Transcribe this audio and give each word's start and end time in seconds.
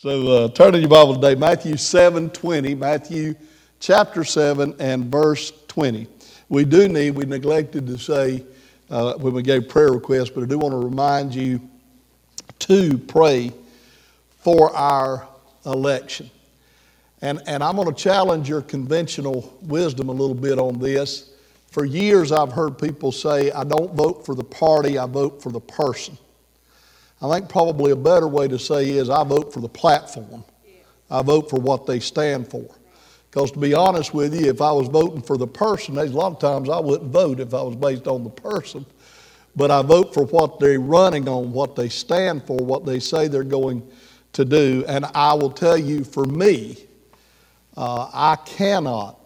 So 0.00 0.28
uh, 0.28 0.48
turn 0.50 0.76
in 0.76 0.82
your 0.82 0.90
Bible 0.90 1.16
today, 1.16 1.34
Matthew 1.34 1.76
7 1.76 2.30
20, 2.30 2.72
Matthew 2.76 3.34
chapter 3.80 4.22
7 4.22 4.76
and 4.78 5.06
verse 5.06 5.52
20. 5.66 6.06
We 6.48 6.64
do 6.64 6.86
need, 6.86 7.16
we 7.16 7.24
neglected 7.24 7.88
to 7.88 7.98
say 7.98 8.44
uh, 8.90 9.14
when 9.14 9.34
we 9.34 9.42
gave 9.42 9.68
prayer 9.68 9.90
requests, 9.90 10.30
but 10.30 10.44
I 10.44 10.46
do 10.46 10.56
want 10.56 10.70
to 10.70 10.78
remind 10.78 11.34
you 11.34 11.60
to 12.60 12.96
pray 12.96 13.52
for 14.38 14.72
our 14.76 15.26
election. 15.66 16.30
And, 17.20 17.42
and 17.48 17.60
I'm 17.64 17.74
going 17.74 17.92
to 17.92 18.00
challenge 18.00 18.48
your 18.48 18.62
conventional 18.62 19.52
wisdom 19.62 20.10
a 20.10 20.12
little 20.12 20.32
bit 20.32 20.60
on 20.60 20.78
this. 20.78 21.32
For 21.72 21.84
years, 21.84 22.30
I've 22.30 22.52
heard 22.52 22.78
people 22.78 23.10
say, 23.10 23.50
I 23.50 23.64
don't 23.64 23.92
vote 23.94 24.24
for 24.24 24.36
the 24.36 24.44
party, 24.44 24.96
I 24.96 25.06
vote 25.06 25.42
for 25.42 25.50
the 25.50 25.60
person. 25.60 26.16
I 27.20 27.28
think 27.32 27.48
probably 27.48 27.90
a 27.90 27.96
better 27.96 28.28
way 28.28 28.46
to 28.48 28.58
say 28.58 28.90
is 28.90 29.10
I 29.10 29.24
vote 29.24 29.52
for 29.52 29.60
the 29.60 29.68
platform. 29.68 30.44
I 31.10 31.22
vote 31.22 31.50
for 31.50 31.58
what 31.58 31.86
they 31.86 32.00
stand 32.00 32.48
for. 32.48 32.68
Because 33.30 33.50
to 33.52 33.58
be 33.58 33.74
honest 33.74 34.14
with 34.14 34.34
you, 34.34 34.48
if 34.48 34.60
I 34.60 34.72
was 34.72 34.88
voting 34.88 35.22
for 35.22 35.36
the 35.36 35.46
person, 35.46 35.94
there's 35.94 36.12
a 36.12 36.16
lot 36.16 36.32
of 36.32 36.38
times 36.38 36.68
I 36.68 36.78
wouldn't 36.78 37.10
vote 37.10 37.40
if 37.40 37.52
I 37.54 37.62
was 37.62 37.76
based 37.76 38.06
on 38.06 38.24
the 38.24 38.30
person. 38.30 38.86
But 39.56 39.70
I 39.70 39.82
vote 39.82 40.14
for 40.14 40.24
what 40.26 40.60
they're 40.60 40.80
running 40.80 41.28
on, 41.28 41.52
what 41.52 41.74
they 41.74 41.88
stand 41.88 42.44
for, 42.46 42.56
what 42.56 42.86
they 42.86 43.00
say 43.00 43.26
they're 43.26 43.42
going 43.42 43.86
to 44.34 44.44
do. 44.44 44.84
And 44.86 45.04
I 45.14 45.34
will 45.34 45.50
tell 45.50 45.76
you, 45.76 46.04
for 46.04 46.24
me, 46.24 46.78
uh, 47.76 48.08
I 48.12 48.36
cannot, 48.36 49.18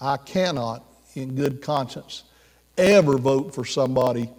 I 0.00 0.18
cannot, 0.18 0.84
in 1.14 1.34
good 1.34 1.62
conscience, 1.62 2.24
ever 2.76 3.16
vote 3.18 3.54
for 3.54 3.64
somebody 3.64 4.30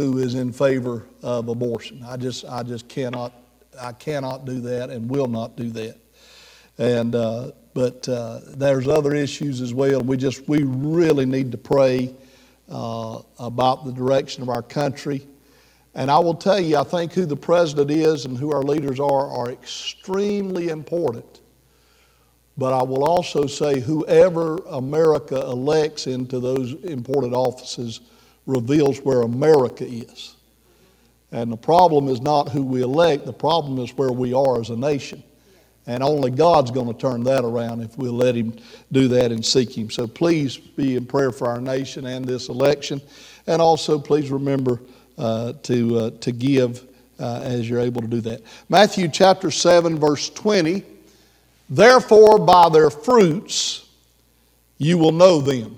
who 0.00 0.18
is 0.18 0.34
in 0.34 0.50
favor 0.50 1.04
of 1.22 1.48
abortion. 1.48 2.02
I 2.06 2.16
just, 2.16 2.46
I 2.46 2.62
just 2.62 2.88
cannot, 2.88 3.34
I 3.78 3.92
cannot 3.92 4.46
do 4.46 4.60
that 4.62 4.88
and 4.88 5.10
will 5.10 5.26
not 5.26 5.56
do 5.56 5.68
that. 5.70 5.96
And, 6.78 7.14
uh, 7.14 7.50
but 7.74 8.08
uh, 8.08 8.40
there's 8.56 8.88
other 8.88 9.14
issues 9.14 9.60
as 9.60 9.74
well. 9.74 10.00
We 10.00 10.16
just, 10.16 10.48
we 10.48 10.62
really 10.62 11.26
need 11.26 11.52
to 11.52 11.58
pray 11.58 12.14
uh, 12.70 13.20
about 13.38 13.84
the 13.84 13.92
direction 13.92 14.42
of 14.42 14.48
our 14.48 14.62
country. 14.62 15.26
And 15.94 16.10
I 16.10 16.18
will 16.18 16.34
tell 16.34 16.58
you, 16.58 16.78
I 16.78 16.84
think 16.84 17.12
who 17.12 17.26
the 17.26 17.36
president 17.36 17.90
is 17.90 18.24
and 18.24 18.38
who 18.38 18.52
our 18.52 18.62
leaders 18.62 19.00
are 19.00 19.28
are 19.28 19.50
extremely 19.50 20.68
important. 20.68 21.40
But 22.56 22.72
I 22.72 22.82
will 22.82 23.04
also 23.04 23.46
say, 23.46 23.80
whoever 23.80 24.56
America 24.68 25.40
elects 25.40 26.06
into 26.06 26.40
those 26.40 26.72
important 26.84 27.34
offices 27.34 28.00
reveals 28.50 28.98
where 29.00 29.22
America 29.22 29.86
is. 29.86 30.34
And 31.32 31.50
the 31.50 31.56
problem 31.56 32.08
is 32.08 32.20
not 32.20 32.48
who 32.48 32.62
we 32.62 32.82
elect, 32.82 33.24
the 33.24 33.32
problem 33.32 33.78
is 33.78 33.96
where 33.96 34.12
we 34.12 34.32
are 34.34 34.60
as 34.60 34.70
a 34.70 34.76
nation. 34.76 35.22
And 35.86 36.02
only 36.02 36.30
God's 36.30 36.70
going 36.70 36.92
to 36.92 36.98
turn 36.98 37.24
that 37.24 37.44
around 37.44 37.80
if 37.80 37.96
we'll 37.96 38.12
let 38.12 38.34
Him 38.34 38.56
do 38.92 39.08
that 39.08 39.32
and 39.32 39.44
seek 39.44 39.76
Him. 39.76 39.90
So 39.90 40.06
please 40.06 40.56
be 40.56 40.96
in 40.96 41.06
prayer 41.06 41.32
for 41.32 41.48
our 41.48 41.60
nation 41.60 42.06
and 42.06 42.24
this 42.24 42.48
election. 42.48 43.00
And 43.46 43.62
also, 43.62 43.98
please 43.98 44.30
remember 44.30 44.80
uh, 45.16 45.54
to, 45.64 45.98
uh, 45.98 46.10
to 46.20 46.32
give 46.32 46.86
uh, 47.18 47.40
as 47.42 47.68
you're 47.68 47.80
able 47.80 48.02
to 48.02 48.08
do 48.08 48.20
that. 48.22 48.42
Matthew 48.68 49.08
chapter 49.08 49.50
7, 49.50 49.98
verse 49.98 50.30
20. 50.30 50.84
Therefore, 51.68 52.38
by 52.38 52.68
their 52.68 52.90
fruits 52.90 53.86
you 54.78 54.96
will 54.96 55.12
know 55.12 55.40
them. 55.40 55.76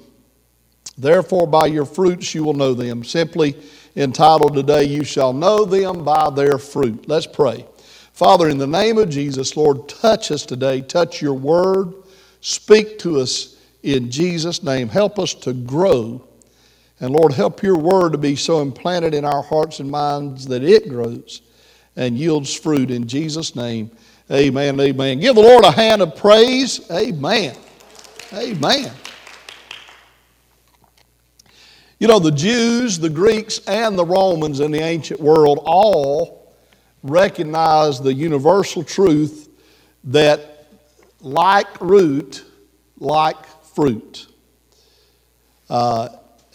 Therefore, 1.03 1.49
by 1.49 1.67
your 1.67 1.85
fruits 1.85 2.35
you 2.35 2.45
will 2.45 2.55
know 2.55 2.75
them. 2.75 3.03
Simply 3.03 3.57
entitled 3.97 4.55
today, 4.55 4.85
You 4.85 5.03
Shall 5.03 5.33
Know 5.33 5.65
Them 5.65 6.05
by 6.05 6.31
Their 6.31 6.59
Fruit. 6.59 7.09
Let's 7.09 7.27
pray. 7.27 7.67
Father, 8.13 8.49
in 8.49 8.57
the 8.59 8.67
name 8.67 8.99
of 8.99 9.11
Jesus, 9.11 9.57
Lord, 9.57 9.89
touch 9.89 10.31
us 10.31 10.47
today. 10.47 10.81
Touch 10.81 11.21
your 11.21 11.35
word. 11.35 11.93
Speak 12.41 13.01
to 13.01 13.19
us 13.19 13.57
in 13.83 14.11
Jesus' 14.11 14.63
name. 14.63 14.89
Help 14.89 15.19
us 15.19 15.35
to 15.35 15.53
grow. 15.53 16.23
And 17.01 17.11
Lord, 17.13 17.33
help 17.33 17.65
your 17.65 17.79
word 17.79 18.13
to 18.13 18.19
be 18.19 18.37
so 18.37 18.61
implanted 18.61 19.13
in 19.13 19.25
our 19.25 19.43
hearts 19.43 19.81
and 19.81 19.91
minds 19.91 20.47
that 20.47 20.63
it 20.63 20.89
grows 20.89 21.43
and 21.97 22.17
yields 22.17 22.55
fruit 22.55 22.93
in 22.93 23.09
Jesus' 23.09 23.57
name. 23.57 23.91
Amen. 24.31 24.79
Amen. 24.81 25.19
Give 25.19 25.35
the 25.35 25.43
Lord 25.43 25.65
a 25.65 25.73
hand 25.73 26.01
of 26.01 26.15
praise. 26.15 26.89
Amen. 26.93 27.57
Amen. 28.33 28.93
You 32.03 32.09
know, 32.09 32.19
the 32.19 32.33
Jews, 32.33 32.99
the 32.99 33.09
Greeks, 33.09 33.61
and 33.69 33.97
the 33.97 34.05
Romans 34.05 34.59
in 34.59 34.73
the 34.73 34.81
ancient 34.81 35.21
world 35.21 35.61
all 35.63 36.53
recognized 37.05 38.03
the 38.03 38.13
universal 38.13 38.83
truth 38.83 39.49
that 40.03 40.67
like 41.21 41.81
root, 41.81 42.45
like 42.99 43.37
fruit. 43.77 44.27
Uh, 45.71 46.09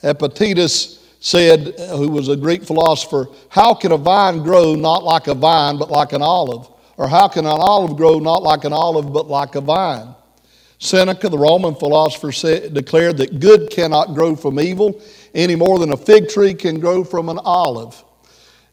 Epictetus 0.04 1.02
said, 1.22 1.80
who 1.92 2.10
was 2.10 2.28
a 2.28 2.36
Greek 2.36 2.66
philosopher, 2.66 3.30
How 3.48 3.74
can 3.74 3.94
a 3.94 3.98
vine 3.98 4.44
grow 4.44 4.76
not 4.76 5.06
like 5.06 5.28
a 5.28 5.34
vine 5.34 5.78
but 5.78 5.90
like 5.90 6.12
an 6.12 6.22
olive? 6.22 6.68
Or 6.98 7.08
how 7.08 7.30
can 7.30 7.46
an 7.46 7.58
olive 7.58 7.96
grow 7.96 8.20
not 8.20 8.44
like 8.44 8.66
an 8.66 8.74
olive 8.74 9.14
but 9.14 9.30
like 9.30 9.56
a 9.56 9.62
vine? 9.62 10.14
Seneca, 10.80 11.30
the 11.30 11.38
Roman 11.38 11.74
philosopher, 11.74 12.32
said, 12.32 12.74
declared 12.74 13.18
that 13.18 13.40
good 13.40 13.70
cannot 13.72 14.14
grow 14.14 14.36
from 14.36 14.60
evil, 14.60 15.02
any 15.34 15.56
more 15.56 15.80
than 15.80 15.92
a 15.92 15.98
fig 15.98 16.30
tree 16.30 16.54
can 16.54 16.80
grow 16.80 17.04
from 17.04 17.30
an 17.30 17.40
olive. 17.44 18.04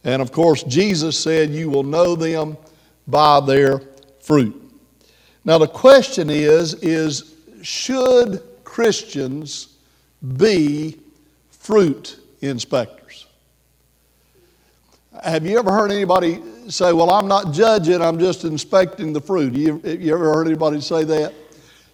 And 0.04 0.20
of 0.20 0.32
course, 0.32 0.62
Jesus 0.62 1.18
said, 1.18 1.50
You 1.50 1.70
will 1.70 1.82
know 1.82 2.14
them 2.14 2.56
by 3.06 3.40
their 3.40 3.80
fruit. 4.20 4.60
Now, 5.44 5.58
the 5.58 5.68
question 5.68 6.30
is, 6.30 6.74
is 6.74 7.34
should 7.62 8.42
Christians 8.64 9.76
be 10.36 10.98
fruit 11.50 12.18
inspectors? 12.40 13.26
Have 15.22 15.46
you 15.46 15.58
ever 15.58 15.70
heard 15.70 15.90
anybody 15.90 16.42
say, 16.68 16.92
Well, 16.92 17.10
I'm 17.10 17.28
not 17.28 17.52
judging, 17.52 18.02
I'm 18.02 18.18
just 18.18 18.44
inspecting 18.44 19.12
the 19.12 19.20
fruit? 19.20 19.54
You, 19.54 19.80
you 19.84 20.14
ever 20.14 20.34
heard 20.34 20.46
anybody 20.46 20.80
say 20.80 21.04
that? 21.04 21.32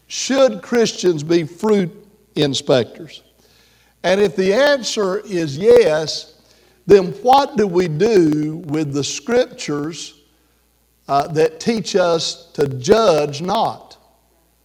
Should 0.09 0.62
Christians 0.62 1.22
be 1.22 1.44
fruit 1.44 1.91
inspectors? 2.34 3.22
And 4.03 4.21
if 4.21 4.37
the 4.37 4.53
answer 4.53 5.19
is 5.21 5.59
yes, 5.59 6.34
then 6.87 7.12
what 7.22 7.56
do 7.56 7.66
we 7.66 7.88
do 7.88 8.59
with 8.66 8.93
the 8.93 9.05
scriptures 9.05 10.15
uh, 11.06 11.28
that 11.28 11.61
teach 11.61 11.97
us 11.97 12.47
to 12.53 12.66
judge 12.69 13.43
not, 13.43 13.99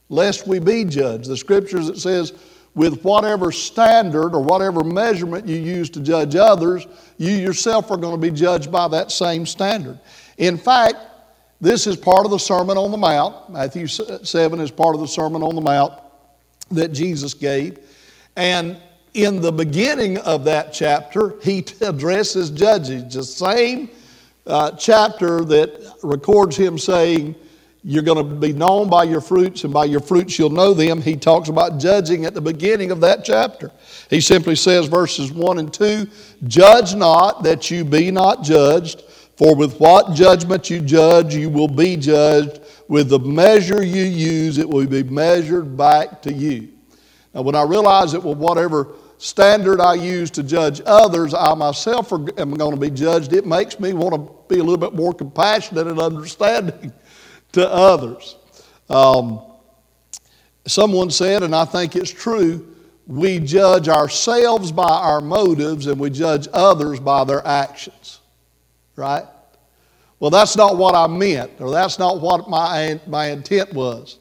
lest 0.09 0.47
we 0.47 0.59
be 0.59 0.85
judged? 0.85 1.29
The 1.29 1.37
scriptures 1.37 1.87
that 1.87 1.99
says, 1.99 2.33
with 2.75 3.03
whatever 3.03 3.51
standard 3.51 4.35
or 4.35 4.41
whatever 4.41 4.83
measurement 4.83 5.47
you 5.47 5.55
use 5.55 5.89
to 5.91 6.01
judge 6.01 6.35
others, 6.35 6.85
you 7.17 7.31
yourself 7.31 7.89
are 7.89 7.97
going 7.97 8.19
to 8.19 8.21
be 8.21 8.35
judged 8.35 8.71
by 8.71 8.87
that 8.89 9.11
same 9.11 9.45
standard. 9.45 9.97
In 10.37 10.57
fact, 10.57 10.97
this 11.61 11.87
is 11.87 11.95
part 11.95 12.25
of 12.25 12.31
the 12.31 12.37
Sermon 12.37 12.77
on 12.77 12.91
the 12.91 12.97
Mount. 12.97 13.49
Matthew 13.49 13.87
7 13.87 14.59
is 14.59 14.71
part 14.71 14.93
of 14.93 15.01
the 15.01 15.07
Sermon 15.07 15.41
on 15.41 15.55
the 15.55 15.61
Mount 15.61 15.93
that 16.71 16.89
Jesus 16.89 17.33
gave. 17.33 17.79
And 18.35 18.77
in 19.15 19.41
the 19.41 19.51
beginning 19.51 20.17
of 20.19 20.43
that 20.43 20.73
chapter, 20.73 21.35
he 21.41 21.65
addresses 21.79 22.49
judges. 22.49 23.13
The 23.13 23.23
same 23.23 23.89
uh, 24.45 24.71
chapter 24.71 25.45
that 25.45 25.95
records 26.03 26.57
him 26.57 26.77
saying, 26.77 27.33
You're 27.81 28.03
going 28.03 28.17
to 28.17 28.35
be 28.35 28.51
known 28.51 28.89
by 28.89 29.03
your 29.03 29.21
fruits, 29.21 29.63
and 29.63 29.73
by 29.73 29.85
your 29.85 30.01
fruits 30.01 30.37
you'll 30.37 30.49
know 30.49 30.73
them. 30.73 31.01
He 31.01 31.15
talks 31.15 31.47
about 31.47 31.79
judging 31.79 32.25
at 32.25 32.33
the 32.33 32.41
beginning 32.41 32.91
of 32.91 32.99
that 33.01 33.23
chapter. 33.23 33.71
He 34.09 34.19
simply 34.19 34.57
says, 34.57 34.87
verses 34.87 35.31
1 35.31 35.59
and 35.59 35.73
2 35.73 36.07
Judge 36.47 36.93
not 36.93 37.41
that 37.43 37.71
you 37.71 37.85
be 37.85 38.11
not 38.11 38.43
judged, 38.43 39.01
for 39.37 39.55
with 39.55 39.79
what 39.79 40.13
judgment 40.13 40.69
you 40.69 40.81
judge, 40.81 41.33
you 41.33 41.49
will 41.49 41.69
be 41.69 41.95
judged. 41.95 42.59
With 42.89 43.09
the 43.09 43.19
measure 43.19 43.81
you 43.81 44.03
use, 44.03 44.57
it 44.57 44.69
will 44.69 44.85
be 44.85 45.03
measured 45.03 45.77
back 45.77 46.21
to 46.23 46.33
you. 46.33 46.69
Now, 47.33 47.41
when 47.41 47.55
I 47.55 47.63
realize 47.63 48.11
that 48.11 48.23
with 48.23 48.37
whatever 48.37 48.93
standard 49.17 49.79
I 49.79 49.95
use 49.95 50.29
to 50.31 50.43
judge 50.43 50.81
others, 50.85 51.33
I 51.33 51.53
myself 51.53 52.11
am 52.11 52.53
going 52.53 52.71
to 52.71 52.79
be 52.79 52.89
judged. 52.89 53.33
It 53.33 53.45
makes 53.45 53.79
me 53.79 53.93
want 53.93 54.15
to 54.15 54.53
be 54.53 54.59
a 54.59 54.63
little 54.63 54.77
bit 54.77 54.93
more 54.93 55.13
compassionate 55.13 55.87
and 55.87 55.99
understanding 55.99 56.93
to 57.53 57.69
others. 57.69 58.35
Um, 58.89 59.41
someone 60.67 61.09
said, 61.09 61.43
and 61.43 61.55
I 61.55 61.65
think 61.65 61.95
it's 61.95 62.11
true, 62.11 62.75
we 63.07 63.39
judge 63.39 63.87
ourselves 63.87 64.71
by 64.71 64.83
our 64.83 65.21
motives 65.21 65.87
and 65.87 65.99
we 65.99 66.09
judge 66.09 66.47
others 66.53 66.99
by 66.99 67.23
their 67.23 67.45
actions. 67.45 68.19
Right? 68.95 69.25
Well, 70.19 70.31
that's 70.31 70.55
not 70.55 70.77
what 70.77 70.95
I 70.95 71.07
meant, 71.07 71.51
or 71.59 71.71
that's 71.71 71.99
not 71.99 72.21
what 72.21 72.49
my, 72.49 72.99
my 73.05 73.27
intent 73.27 73.73
was. 73.73 74.17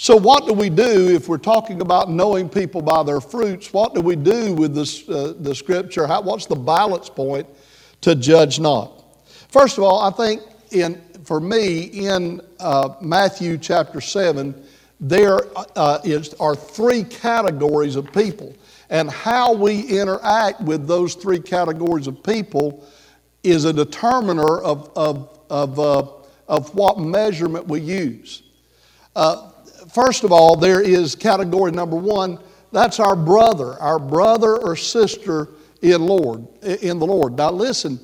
So, 0.00 0.14
what 0.14 0.46
do 0.46 0.52
we 0.52 0.70
do 0.70 1.10
if 1.10 1.28
we're 1.28 1.38
talking 1.38 1.80
about 1.80 2.08
knowing 2.08 2.48
people 2.48 2.80
by 2.80 3.02
their 3.02 3.20
fruits? 3.20 3.72
What 3.72 3.96
do 3.96 4.00
we 4.00 4.14
do 4.14 4.54
with 4.54 4.72
this, 4.72 5.08
uh, 5.08 5.34
the 5.40 5.52
scripture? 5.52 6.06
How, 6.06 6.22
what's 6.22 6.46
the 6.46 6.54
balance 6.54 7.08
point 7.08 7.48
to 8.02 8.14
judge 8.14 8.60
not? 8.60 8.92
First 9.48 9.76
of 9.76 9.82
all, 9.82 10.00
I 10.00 10.12
think 10.12 10.42
in 10.70 11.02
for 11.24 11.40
me, 11.40 11.80
in 11.80 12.40
uh, 12.60 12.90
Matthew 13.00 13.58
chapter 13.58 14.00
7, 14.00 14.64
there 15.00 15.40
uh, 15.74 15.98
is, 16.04 16.32
are 16.34 16.54
three 16.54 17.02
categories 17.02 17.96
of 17.96 18.12
people. 18.12 18.54
And 18.90 19.10
how 19.10 19.52
we 19.52 19.80
interact 19.80 20.60
with 20.60 20.86
those 20.86 21.16
three 21.16 21.40
categories 21.40 22.06
of 22.06 22.22
people 22.22 22.86
is 23.42 23.64
a 23.64 23.72
determiner 23.72 24.60
of, 24.60 24.92
of, 24.94 25.40
of, 25.50 25.80
uh, 25.80 26.06
of 26.46 26.72
what 26.76 27.00
measurement 27.00 27.66
we 27.66 27.80
use. 27.80 28.44
Uh, 29.16 29.50
first 29.90 30.24
of 30.24 30.32
all, 30.32 30.56
there 30.56 30.80
is 30.80 31.14
category 31.14 31.72
number 31.72 31.96
one 31.96 32.38
that's 32.70 33.00
our 33.00 33.16
brother, 33.16 33.80
our 33.80 33.98
brother 33.98 34.58
or 34.58 34.76
sister 34.76 35.48
in 35.80 36.02
Lord, 36.04 36.46
in 36.62 36.98
the 36.98 37.06
Lord. 37.06 37.36
Now 37.36 37.50
listen, 37.50 37.98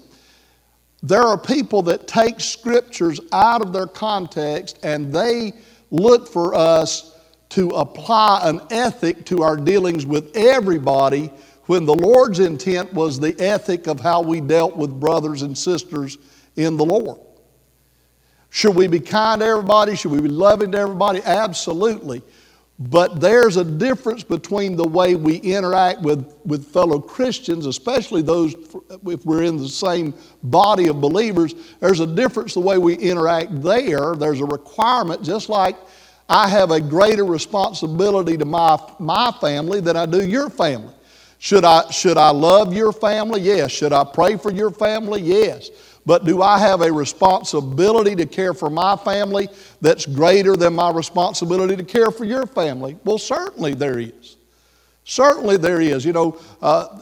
there 1.02 1.22
are 1.22 1.36
people 1.36 1.82
that 1.82 2.06
take 2.08 2.40
scriptures 2.40 3.20
out 3.32 3.60
of 3.60 3.72
their 3.72 3.86
context 3.86 4.78
and 4.82 5.12
they 5.12 5.52
look 5.90 6.28
for 6.28 6.54
us 6.54 7.14
to 7.50 7.68
apply 7.70 8.40
an 8.44 8.60
ethic 8.70 9.26
to 9.26 9.42
our 9.42 9.56
dealings 9.56 10.06
with 10.06 10.34
everybody 10.34 11.30
when 11.66 11.84
the 11.84 11.94
Lord's 11.94 12.40
intent 12.40 12.92
was 12.92 13.20
the 13.20 13.38
ethic 13.38 13.86
of 13.86 14.00
how 14.00 14.22
we 14.22 14.40
dealt 14.40 14.76
with 14.76 14.98
brothers 14.98 15.42
and 15.42 15.56
sisters 15.56 16.18
in 16.56 16.76
the 16.76 16.84
Lord. 16.84 17.20
Should 18.54 18.76
we 18.76 18.86
be 18.86 19.00
kind 19.00 19.40
to 19.40 19.46
everybody? 19.48 19.96
Should 19.96 20.12
we 20.12 20.20
be 20.20 20.28
loving 20.28 20.70
to 20.70 20.78
everybody? 20.78 21.20
Absolutely. 21.24 22.22
But 22.78 23.20
there's 23.20 23.56
a 23.56 23.64
difference 23.64 24.22
between 24.22 24.76
the 24.76 24.86
way 24.86 25.16
we 25.16 25.38
interact 25.38 26.02
with, 26.02 26.32
with 26.44 26.64
fellow 26.72 27.00
Christians, 27.00 27.66
especially 27.66 28.22
those 28.22 28.54
if 29.06 29.26
we're 29.26 29.42
in 29.42 29.56
the 29.56 29.68
same 29.68 30.14
body 30.44 30.86
of 30.86 31.00
believers. 31.00 31.56
There's 31.80 31.98
a 31.98 32.06
difference 32.06 32.54
the 32.54 32.60
way 32.60 32.78
we 32.78 32.94
interact 32.94 33.60
there. 33.60 34.14
There's 34.14 34.40
a 34.40 34.46
requirement, 34.46 35.24
just 35.24 35.48
like 35.48 35.76
I 36.28 36.46
have 36.46 36.70
a 36.70 36.80
greater 36.80 37.24
responsibility 37.24 38.36
to 38.36 38.44
my, 38.44 38.78
my 39.00 39.32
family 39.40 39.80
than 39.80 39.96
I 39.96 40.06
do 40.06 40.24
your 40.24 40.48
family. 40.48 40.94
Should 41.40 41.64
I, 41.64 41.90
should 41.90 42.18
I 42.18 42.30
love 42.30 42.72
your 42.72 42.92
family? 42.92 43.40
Yes. 43.40 43.72
Should 43.72 43.92
I 43.92 44.04
pray 44.04 44.36
for 44.36 44.52
your 44.52 44.70
family? 44.70 45.22
Yes. 45.22 45.70
But 46.06 46.24
do 46.24 46.42
I 46.42 46.58
have 46.58 46.82
a 46.82 46.92
responsibility 46.92 48.14
to 48.16 48.26
care 48.26 48.52
for 48.52 48.68
my 48.68 48.96
family 48.96 49.48
that's 49.80 50.04
greater 50.04 50.54
than 50.54 50.74
my 50.74 50.90
responsibility 50.90 51.76
to 51.76 51.84
care 51.84 52.10
for 52.10 52.24
your 52.24 52.46
family? 52.46 52.98
Well, 53.04 53.18
certainly 53.18 53.74
there 53.74 53.98
is. 53.98 54.36
Certainly 55.04 55.58
there 55.58 55.80
is. 55.80 56.04
You 56.04 56.12
know, 56.12 56.38
uh, 56.60 57.00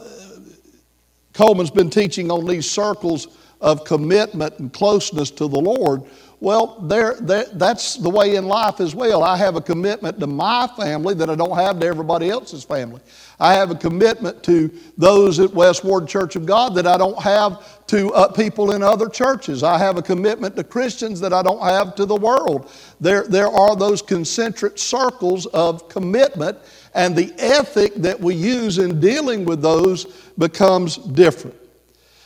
Coleman's 1.33 1.71
been 1.71 1.89
teaching 1.89 2.31
on 2.31 2.45
these 2.45 2.69
circles 2.69 3.27
of 3.59 3.83
commitment 3.85 4.59
and 4.59 4.71
closeness 4.71 5.31
to 5.31 5.47
the 5.47 5.59
Lord. 5.59 6.03
Well, 6.43 6.75
there, 6.81 7.13
that's 7.13 7.95
the 7.95 8.09
way 8.09 8.35
in 8.35 8.47
life 8.47 8.81
as 8.81 8.93
well. 8.93 9.23
I 9.23 9.37
have 9.37 9.55
a 9.55 9.61
commitment 9.61 10.19
to 10.19 10.27
my 10.27 10.67
family 10.75 11.13
that 11.13 11.29
I 11.29 11.35
don't 11.35 11.57
have 11.57 11.79
to 11.79 11.85
everybody 11.85 12.29
else's 12.29 12.65
family. 12.65 12.99
I 13.39 13.53
have 13.53 13.71
a 13.71 13.75
commitment 13.75 14.43
to 14.43 14.69
those 14.97 15.39
at 15.39 15.53
West 15.53 15.85
Ward 15.85 16.05
Church 16.05 16.35
of 16.35 16.45
God 16.45 16.75
that 16.75 16.85
I 16.85 16.97
don't 16.97 17.17
have 17.21 17.87
to 17.87 18.13
uh, 18.13 18.29
people 18.33 18.73
in 18.73 18.83
other 18.83 19.07
churches. 19.07 19.63
I 19.63 19.77
have 19.77 19.95
a 19.95 20.01
commitment 20.01 20.57
to 20.57 20.65
Christians 20.65 21.21
that 21.21 21.31
I 21.31 21.43
don't 21.43 21.63
have 21.63 21.95
to 21.95 22.05
the 22.05 22.17
world. 22.17 22.69
There, 22.99 23.23
there 23.23 23.47
are 23.47 23.77
those 23.77 24.01
concentric 24.01 24.77
circles 24.77 25.45
of 25.45 25.87
commitment, 25.87 26.57
and 26.93 27.15
the 27.15 27.33
ethic 27.37 27.95
that 27.95 28.19
we 28.19 28.35
use 28.35 28.79
in 28.79 28.99
dealing 28.99 29.45
with 29.45 29.61
those 29.61 30.07
becomes 30.37 30.97
different. 30.97 31.55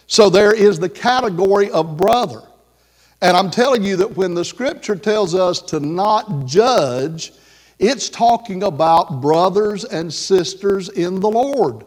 So 0.08 0.28
there 0.32 0.56
is 0.56 0.80
the 0.80 0.90
category 0.90 1.70
of 1.70 1.98
brother. 1.98 2.47
And 3.22 3.36
I'm 3.36 3.50
telling 3.50 3.84
you 3.84 3.96
that 3.98 4.16
when 4.16 4.34
the 4.34 4.46
scripture 4.46 4.96
tells 4.96 5.34
us 5.34 5.62
to 5.64 5.80
not 5.80 6.46
judge, 6.46 7.34
it's 7.80 8.10
talking 8.10 8.64
about 8.64 9.22
brothers 9.22 9.86
and 9.86 10.14
sisters 10.14 10.90
in 10.90 11.20
the 11.20 11.30
Lord. 11.30 11.86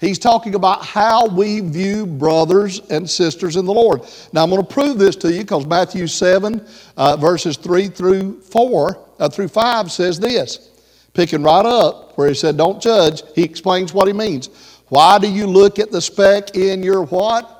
He's 0.00 0.18
talking 0.18 0.54
about 0.54 0.84
how 0.84 1.26
we 1.26 1.58
view 1.60 2.06
brothers 2.06 2.80
and 2.88 3.08
sisters 3.08 3.56
in 3.56 3.64
the 3.64 3.74
Lord. 3.74 4.02
Now, 4.32 4.44
I'm 4.44 4.50
going 4.50 4.64
to 4.64 4.72
prove 4.72 4.98
this 4.98 5.16
to 5.16 5.32
you 5.32 5.40
because 5.40 5.66
Matthew 5.66 6.06
7, 6.06 6.64
uh, 6.96 7.16
verses 7.16 7.56
3 7.56 7.88
through 7.88 8.40
4, 8.42 9.06
uh, 9.18 9.28
through 9.28 9.48
5 9.48 9.90
says 9.90 10.20
this. 10.20 10.70
Picking 11.14 11.42
right 11.42 11.66
up 11.66 12.16
where 12.16 12.28
he 12.28 12.34
said, 12.34 12.56
Don't 12.56 12.80
judge, 12.80 13.22
he 13.34 13.42
explains 13.42 13.92
what 13.92 14.06
he 14.06 14.12
means. 14.12 14.50
Why 14.88 15.18
do 15.18 15.28
you 15.28 15.48
look 15.48 15.80
at 15.80 15.90
the 15.90 16.00
speck 16.00 16.56
in 16.56 16.84
your 16.84 17.02
what? 17.02 17.54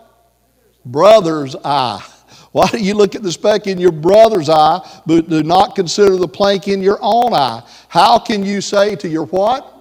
Brother's 0.84 1.56
eye 1.64 2.04
why 2.52 2.66
do 2.68 2.78
you 2.78 2.94
look 2.94 3.14
at 3.14 3.22
the 3.22 3.32
speck 3.32 3.66
in 3.66 3.78
your 3.78 3.92
brother's 3.92 4.48
eye, 4.48 4.80
but 5.06 5.28
do 5.28 5.42
not 5.42 5.74
consider 5.74 6.16
the 6.16 6.28
plank 6.28 6.68
in 6.68 6.80
your 6.80 6.98
own 7.00 7.34
eye? 7.34 7.62
How 7.88 8.18
can 8.18 8.44
you 8.44 8.60
say 8.60 8.96
to 8.96 9.08
your 9.08 9.26
what? 9.26 9.74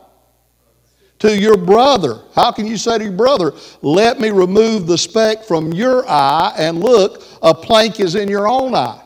To 1.19 1.36
your 1.36 1.58
brother. 1.58 2.22
How 2.36 2.52
can 2.52 2.68
you 2.68 2.78
say 2.78 2.98
to 2.98 3.04
your 3.04 3.14
brother, 3.14 3.54
let 3.81 4.19
me 4.19 4.31
remove 4.31 4.86
the 4.86 4.98
speck 4.98 5.44
from 5.44 5.74
your 5.74 6.08
eye 6.08 6.54
and 6.58 6.80
look, 6.80 7.24
a 7.42 7.54
plank 7.54 8.00
is 8.00 8.16
in 8.16 8.28
your 8.28 8.48
own 8.48 8.75
eye? 8.75 9.02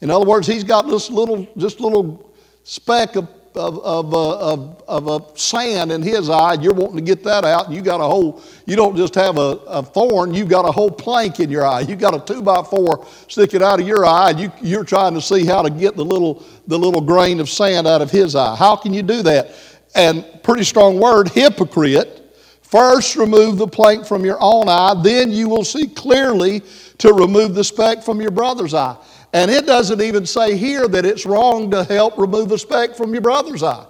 In 0.00 0.10
other 0.10 0.24
words, 0.24 0.46
he's 0.46 0.64
got 0.64 0.86
this 0.86 1.10
little, 1.10 1.46
just 1.56 1.80
little 1.80 2.32
speck 2.62 3.16
of 3.16 3.28
of, 3.54 3.78
of, 3.80 4.14
uh, 4.14 4.52
of, 4.52 4.82
of 4.86 5.08
a 5.08 5.38
sand 5.38 5.90
in 5.90 6.02
his 6.02 6.30
eye, 6.30 6.54
and 6.54 6.62
you're 6.62 6.74
wanting 6.74 6.96
to 6.96 7.02
get 7.02 7.24
that 7.24 7.44
out, 7.44 7.66
and 7.66 7.74
you 7.74 7.82
got 7.82 8.00
a 8.00 8.04
whole, 8.04 8.42
you 8.66 8.76
don't 8.76 8.96
just 8.96 9.14
have 9.14 9.38
a, 9.38 9.58
a 9.66 9.82
thorn, 9.82 10.32
you've 10.32 10.48
got 10.48 10.64
a 10.64 10.72
whole 10.72 10.90
plank 10.90 11.40
in 11.40 11.50
your 11.50 11.66
eye. 11.66 11.80
You've 11.80 11.98
got 11.98 12.14
a 12.14 12.32
two 12.32 12.42
by 12.42 12.62
four 12.62 13.06
sticking 13.28 13.62
out 13.62 13.80
of 13.80 13.86
your 13.86 14.06
eye, 14.06 14.30
and 14.30 14.40
you, 14.40 14.52
you're 14.62 14.84
trying 14.84 15.14
to 15.14 15.20
see 15.20 15.44
how 15.44 15.62
to 15.62 15.70
get 15.70 15.96
the 15.96 16.04
little, 16.04 16.44
the 16.66 16.78
little 16.78 17.00
grain 17.00 17.40
of 17.40 17.48
sand 17.48 17.86
out 17.86 18.02
of 18.02 18.10
his 18.10 18.36
eye. 18.36 18.54
How 18.56 18.76
can 18.76 18.94
you 18.94 19.02
do 19.02 19.22
that? 19.22 19.54
And 19.94 20.24
pretty 20.42 20.64
strong 20.64 21.00
word, 21.00 21.28
hypocrite. 21.28 22.18
First, 22.62 23.16
remove 23.16 23.58
the 23.58 23.66
plank 23.66 24.06
from 24.06 24.24
your 24.24 24.38
own 24.40 24.68
eye, 24.68 24.94
then 25.02 25.32
you 25.32 25.48
will 25.48 25.64
see 25.64 25.88
clearly 25.88 26.62
to 26.98 27.12
remove 27.12 27.54
the 27.54 27.64
speck 27.64 28.02
from 28.04 28.20
your 28.20 28.30
brother's 28.30 28.74
eye. 28.74 28.96
And 29.32 29.50
it 29.50 29.66
doesn't 29.66 30.00
even 30.00 30.26
say 30.26 30.56
here 30.56 30.88
that 30.88 31.04
it's 31.04 31.24
wrong 31.24 31.70
to 31.70 31.84
help 31.84 32.18
remove 32.18 32.50
a 32.52 32.58
speck 32.58 32.96
from 32.96 33.12
your 33.12 33.22
brother's 33.22 33.62
eye. 33.62 33.86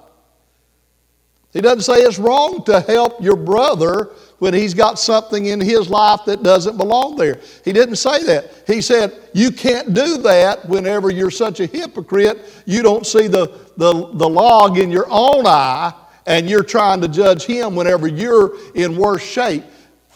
He 1.53 1.61
doesn't 1.61 1.83
say 1.83 2.03
it's 2.03 2.19
wrong 2.19 2.63
to 2.65 2.81
help 2.81 3.21
your 3.21 3.35
brother 3.35 4.11
when 4.39 4.55
he's 4.55 4.73
got 4.73 5.01
something 5.01 5.47
in 5.47 5.61
his 5.61 5.91
life 5.91 6.21
that 6.27 6.45
doesn't 6.45 6.77
belong 6.77 7.17
there. 7.17 7.41
He 7.65 7.73
didn't 7.73 7.97
say 7.97 8.23
that. 8.25 8.63
He 8.69 8.81
said, 8.81 9.13
You 9.35 9.51
can't 9.51 9.93
do 9.93 10.19
that 10.19 10.69
whenever 10.69 11.11
you're 11.11 11.31
such 11.31 11.59
a 11.59 11.67
hypocrite. 11.67 12.63
You 12.67 12.83
don't 12.83 13.05
see 13.05 13.27
the, 13.27 13.59
the, 13.77 14.11
the 14.13 14.29
log 14.29 14.79
in 14.79 14.91
your 14.91 15.07
own 15.11 15.45
eye 15.47 15.93
and 16.27 16.49
you're 16.49 16.63
trying 16.63 17.01
to 17.01 17.09
judge 17.09 17.45
him 17.45 17.75
whenever 17.75 18.07
you're 18.07 18.57
in 18.75 18.97
worse 18.97 19.23
shape. 19.23 19.65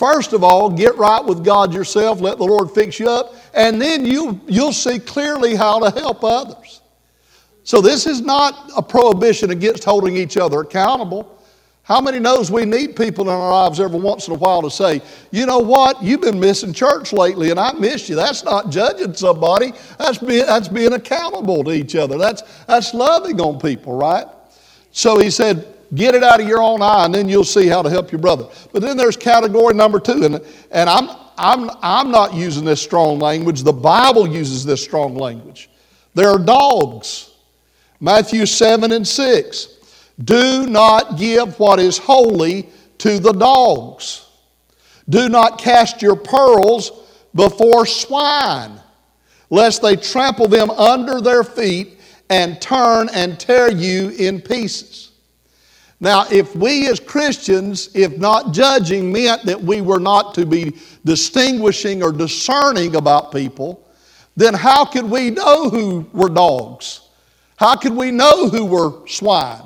First 0.04 0.34
of 0.34 0.44
all, 0.44 0.68
get 0.68 0.98
right 0.98 1.24
with 1.24 1.42
God 1.42 1.72
yourself, 1.72 2.20
let 2.20 2.36
the 2.36 2.44
Lord 2.44 2.70
fix 2.70 3.00
you 3.00 3.08
up, 3.08 3.34
and 3.54 3.80
then 3.80 4.04
you, 4.04 4.38
you'll 4.46 4.74
see 4.74 4.98
clearly 4.98 5.54
how 5.54 5.78
to 5.78 5.98
help 5.98 6.22
others. 6.22 6.82
So, 7.62 7.80
this 7.80 8.06
is 8.06 8.20
not 8.20 8.70
a 8.76 8.82
prohibition 8.82 9.50
against 9.50 9.82
holding 9.82 10.14
each 10.14 10.36
other 10.36 10.60
accountable. 10.60 11.40
How 11.84 12.02
many 12.02 12.18
knows 12.18 12.50
we 12.50 12.66
need 12.66 12.96
people 12.96 13.24
in 13.24 13.30
our 13.30 13.50
lives 13.50 13.80
every 13.80 13.98
once 13.98 14.28
in 14.28 14.34
a 14.34 14.36
while 14.36 14.60
to 14.60 14.70
say, 14.70 15.00
you 15.30 15.46
know 15.46 15.60
what, 15.60 16.02
you've 16.02 16.20
been 16.20 16.38
missing 16.38 16.74
church 16.74 17.14
lately 17.14 17.50
and 17.50 17.58
I 17.58 17.72
missed 17.72 18.10
you. 18.10 18.14
That's 18.14 18.44
not 18.44 18.68
judging 18.68 19.14
somebody. 19.14 19.72
That's 19.98 20.18
being, 20.18 20.44
that's 20.44 20.68
being 20.68 20.92
accountable 20.92 21.64
to 21.64 21.70
each 21.70 21.96
other. 21.96 22.18
That's, 22.18 22.42
that's 22.66 22.92
loving 22.92 23.40
on 23.40 23.58
people, 23.58 23.96
right? 23.96 24.26
So 24.90 25.18
he 25.18 25.30
said, 25.30 25.73
Get 25.94 26.14
it 26.14 26.22
out 26.22 26.40
of 26.40 26.48
your 26.48 26.62
own 26.62 26.82
eye, 26.82 27.04
and 27.04 27.14
then 27.14 27.28
you'll 27.28 27.44
see 27.44 27.66
how 27.66 27.82
to 27.82 27.90
help 27.90 28.12
your 28.12 28.20
brother. 28.20 28.48
But 28.72 28.82
then 28.82 28.96
there's 28.96 29.16
category 29.16 29.74
number 29.74 30.00
two, 30.00 30.24
and, 30.24 30.40
and 30.70 30.90
I'm, 30.90 31.08
I'm, 31.36 31.70
I'm 31.82 32.10
not 32.10 32.34
using 32.34 32.64
this 32.64 32.80
strong 32.80 33.18
language. 33.18 33.62
The 33.62 33.72
Bible 33.72 34.26
uses 34.26 34.64
this 34.64 34.82
strong 34.82 35.14
language. 35.14 35.68
There 36.14 36.28
are 36.28 36.38
dogs. 36.38 37.32
Matthew 38.00 38.46
7 38.46 38.92
and 38.92 39.06
6. 39.06 39.68
Do 40.22 40.66
not 40.66 41.18
give 41.18 41.58
what 41.58 41.80
is 41.80 41.98
holy 41.98 42.68
to 42.98 43.18
the 43.18 43.32
dogs. 43.32 44.26
Do 45.08 45.28
not 45.28 45.58
cast 45.58 46.02
your 46.02 46.16
pearls 46.16 46.92
before 47.34 47.84
swine, 47.84 48.80
lest 49.50 49.82
they 49.82 49.96
trample 49.96 50.48
them 50.48 50.70
under 50.70 51.20
their 51.20 51.44
feet 51.44 51.98
and 52.30 52.60
turn 52.60 53.08
and 53.12 53.38
tear 53.38 53.70
you 53.70 54.10
in 54.10 54.40
pieces. 54.40 55.12
Now, 56.04 56.26
if 56.30 56.54
we 56.54 56.86
as 56.90 57.00
Christians, 57.00 57.88
if 57.94 58.18
not 58.18 58.52
judging, 58.52 59.10
meant 59.10 59.42
that 59.44 59.58
we 59.58 59.80
were 59.80 59.98
not 59.98 60.34
to 60.34 60.44
be 60.44 60.76
distinguishing 61.06 62.02
or 62.02 62.12
discerning 62.12 62.96
about 62.96 63.32
people, 63.32 63.82
then 64.36 64.52
how 64.52 64.84
could 64.84 65.06
we 65.06 65.30
know 65.30 65.70
who 65.70 66.06
were 66.12 66.28
dogs? 66.28 67.08
How 67.56 67.74
could 67.74 67.94
we 67.94 68.10
know 68.10 68.50
who 68.50 68.66
were 68.66 69.08
swine? 69.08 69.62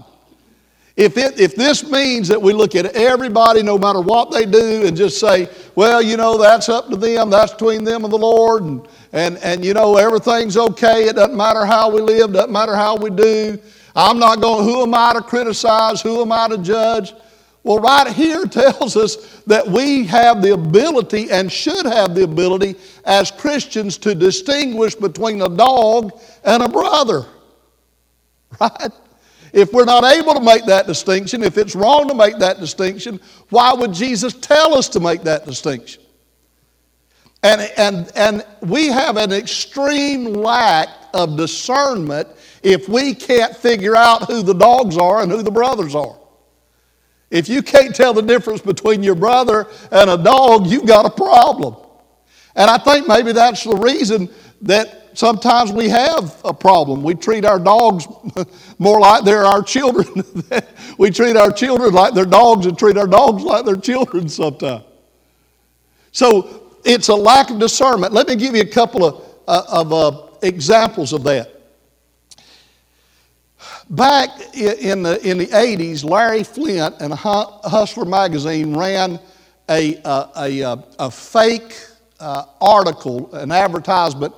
If, 0.97 1.17
it, 1.17 1.41
if 1.41 1.57
this 1.57 1.83
means 1.91 2.29
that 2.29 2.41
we 2.41 2.53
look 2.53 2.77
at 2.77 2.87
everybody, 2.95 3.65
no 3.65 3.77
matter 3.77 4.01
what 4.01 4.31
they 4.31 4.47
do, 4.47 4.87
and 4.87 4.97
just 4.97 5.19
say, 5.19 5.49
well, 5.75 6.01
you 6.01 6.17
know, 6.17 6.39
that's 6.39 6.69
up 6.69 6.89
to 6.91 6.97
them, 6.97 7.31
that's 7.31 7.51
between 7.53 7.83
them 7.83 8.05
and 8.05 8.13
the 8.13 8.17
Lord, 8.17 8.63
and, 8.63 8.87
and, 9.13 9.39
and 9.39 9.65
you 9.65 9.75
know, 9.75 9.97
everything's 9.97 10.57
okay, 10.57 11.09
it 11.09 11.17
doesn't 11.17 11.37
matter 11.37 11.67
how 11.67 11.91
we 11.91 12.01
live, 12.01 12.33
doesn't 12.33 12.53
matter 12.53 12.77
how 12.77 12.95
we 12.95 13.11
do. 13.11 13.59
I'm 13.99 14.21
not 14.21 14.41
going, 14.41 14.65
who 14.65 14.83
am 14.83 14.95
I 14.95 15.13
to 15.15 15.21
criticize, 15.21 16.01
who 16.01 16.23
am 16.23 16.31
I 16.31 16.47
to 16.47 16.59
judge? 16.59 17.13
Well, 17.65 17.81
right 17.81 18.07
here 18.07 18.47
tells 18.47 18.97
us 18.97 19.43
that 19.49 19.67
we 19.67 20.05
have 20.05 20.41
the 20.41 20.55
ability 20.55 21.33
and 21.33 21.51
should 21.51 21.85
have 21.85 22.15
the 22.15 22.23
ability 22.23 22.77
as 23.05 23.33
Christians 23.33 23.99
to 23.99 24.15
distinguish 24.15 24.95
between 24.95 25.43
a 25.43 25.49
dog 25.49 26.13
and 26.45 26.63
a 26.63 26.69
brother. 26.69 27.27
Right? 28.59 28.91
If 29.53 29.73
we're 29.73 29.85
not 29.85 30.05
able 30.05 30.35
to 30.35 30.41
make 30.41 30.65
that 30.67 30.87
distinction, 30.87 31.43
if 31.43 31.59
it's 31.59 31.75
wrong 31.75 32.09
to 32.09 32.15
make 32.15 32.39
that 32.39 32.61
distinction, 32.61 33.21
why 33.51 33.75
would 33.75 33.93
Jesus 33.93 34.33
tell 34.33 34.75
us 34.75 34.89
to 34.91 35.01
make 35.01 35.23
that 35.25 35.45
distinction? 35.45 36.03
And, 37.43 37.61
and, 37.77 38.11
and 38.17 38.47
we 38.63 38.87
have 38.87 39.17
an 39.17 39.33
extreme 39.33 40.33
lack 40.33 40.89
of 41.13 41.37
discernment 41.37 42.29
if 42.63 42.89
we 42.89 43.15
can't 43.15 43.57
figure 43.57 43.97
out 43.97 44.27
who 44.27 44.43
the 44.43 44.55
dogs 44.55 44.97
are 44.97 45.23
and 45.23 45.31
who 45.31 45.43
the 45.43 45.51
brothers 45.51 45.95
are. 45.95 46.19
If 47.31 47.49
you 47.49 47.63
can't 47.63 47.95
tell 47.95 48.15
the 48.15 48.23
difference 48.23 48.63
between 48.63 49.03
your 49.03 49.15
brother 49.15 49.67
and 49.93 50.09
a 50.09 50.17
dog, 50.17 50.67
you've 50.67 50.87
got 50.87 51.05
a 51.05 51.11
problem. 51.11 51.77
And 52.57 52.71
I 52.71 52.79
think 52.79 53.07
maybe 53.07 53.33
that's 53.33 53.65
the 53.65 53.77
reason 53.77 54.29
that 54.63 55.11
sometimes 55.15 55.71
we 55.73 55.89
have 55.89 56.41
a 56.45 56.55
problem. 56.55 57.03
We 57.03 57.15
treat 57.15 57.45
our 57.45 57.59
dogs 57.59 58.07
more 58.79 58.99
like 58.99 59.25
they're 59.25 59.45
our 59.45 59.63
children. 59.63 60.25
we 60.99 61.11
treat 61.11 61.37
our 61.37 61.53
children 61.53 61.93
like 61.93 62.15
they're 62.15 62.25
dogs 62.25 62.67
and 62.67 62.79
treat 62.79 62.97
our 62.97 63.07
dogs 63.07 63.43
like 63.43 63.65
they're 63.65 63.77
children 63.77 64.29
sometimes. 64.29 64.85
So 66.13 66.73
it's 66.85 67.09
a 67.09 67.15
lack 67.15 67.51
of 67.51 67.59
discernment. 67.59 68.13
Let 68.13 68.27
me 68.27 68.37
give 68.37 68.55
you 68.55 68.63
a 68.63 68.67
couple 68.67 69.05
of, 69.05 69.25
uh, 69.47 69.63
of 69.69 69.93
uh, 69.93 70.23
examples 70.43 71.13
of 71.13 71.23
that. 71.25 71.58
Back 73.91 74.55
in 74.55 75.03
the, 75.03 75.19
in 75.27 75.39
the 75.39 75.47
80s, 75.47 76.05
Larry 76.05 76.43
Flynt 76.43 77.01
and 77.01 77.13
Hustler 77.13 78.05
Magazine 78.05 78.77
ran 78.77 79.19
a, 79.71 79.97
a, 80.05 80.31
a, 80.37 80.85
a 80.99 81.11
fake 81.11 81.75
uh, 82.21 82.45
article, 82.61 83.35
an 83.35 83.51
advertisement 83.51 84.35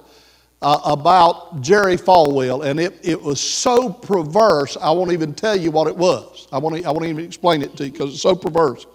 uh, 0.62 0.80
about 0.84 1.60
Jerry 1.62 1.96
Falwell, 1.96 2.64
and 2.64 2.78
it, 2.78 2.98
it 3.02 3.20
was 3.20 3.40
so 3.40 3.88
perverse, 3.90 4.76
I 4.80 4.90
won't 4.90 5.12
even 5.12 5.34
tell 5.34 5.56
you 5.56 5.70
what 5.72 5.88
it 5.88 5.96
was. 5.96 6.46
I 6.52 6.58
won't, 6.58 6.84
I 6.86 6.90
won't 6.90 7.06
even 7.06 7.24
explain 7.24 7.62
it 7.62 7.76
to 7.78 7.86
you 7.86 7.92
because 7.92 8.12
it's 8.12 8.22
so 8.22 8.36
perverse. 8.36 8.86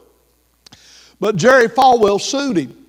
But 1.19 1.35
Jerry 1.35 1.67
Falwell 1.67 2.21
sued 2.21 2.57
him. 2.57 2.85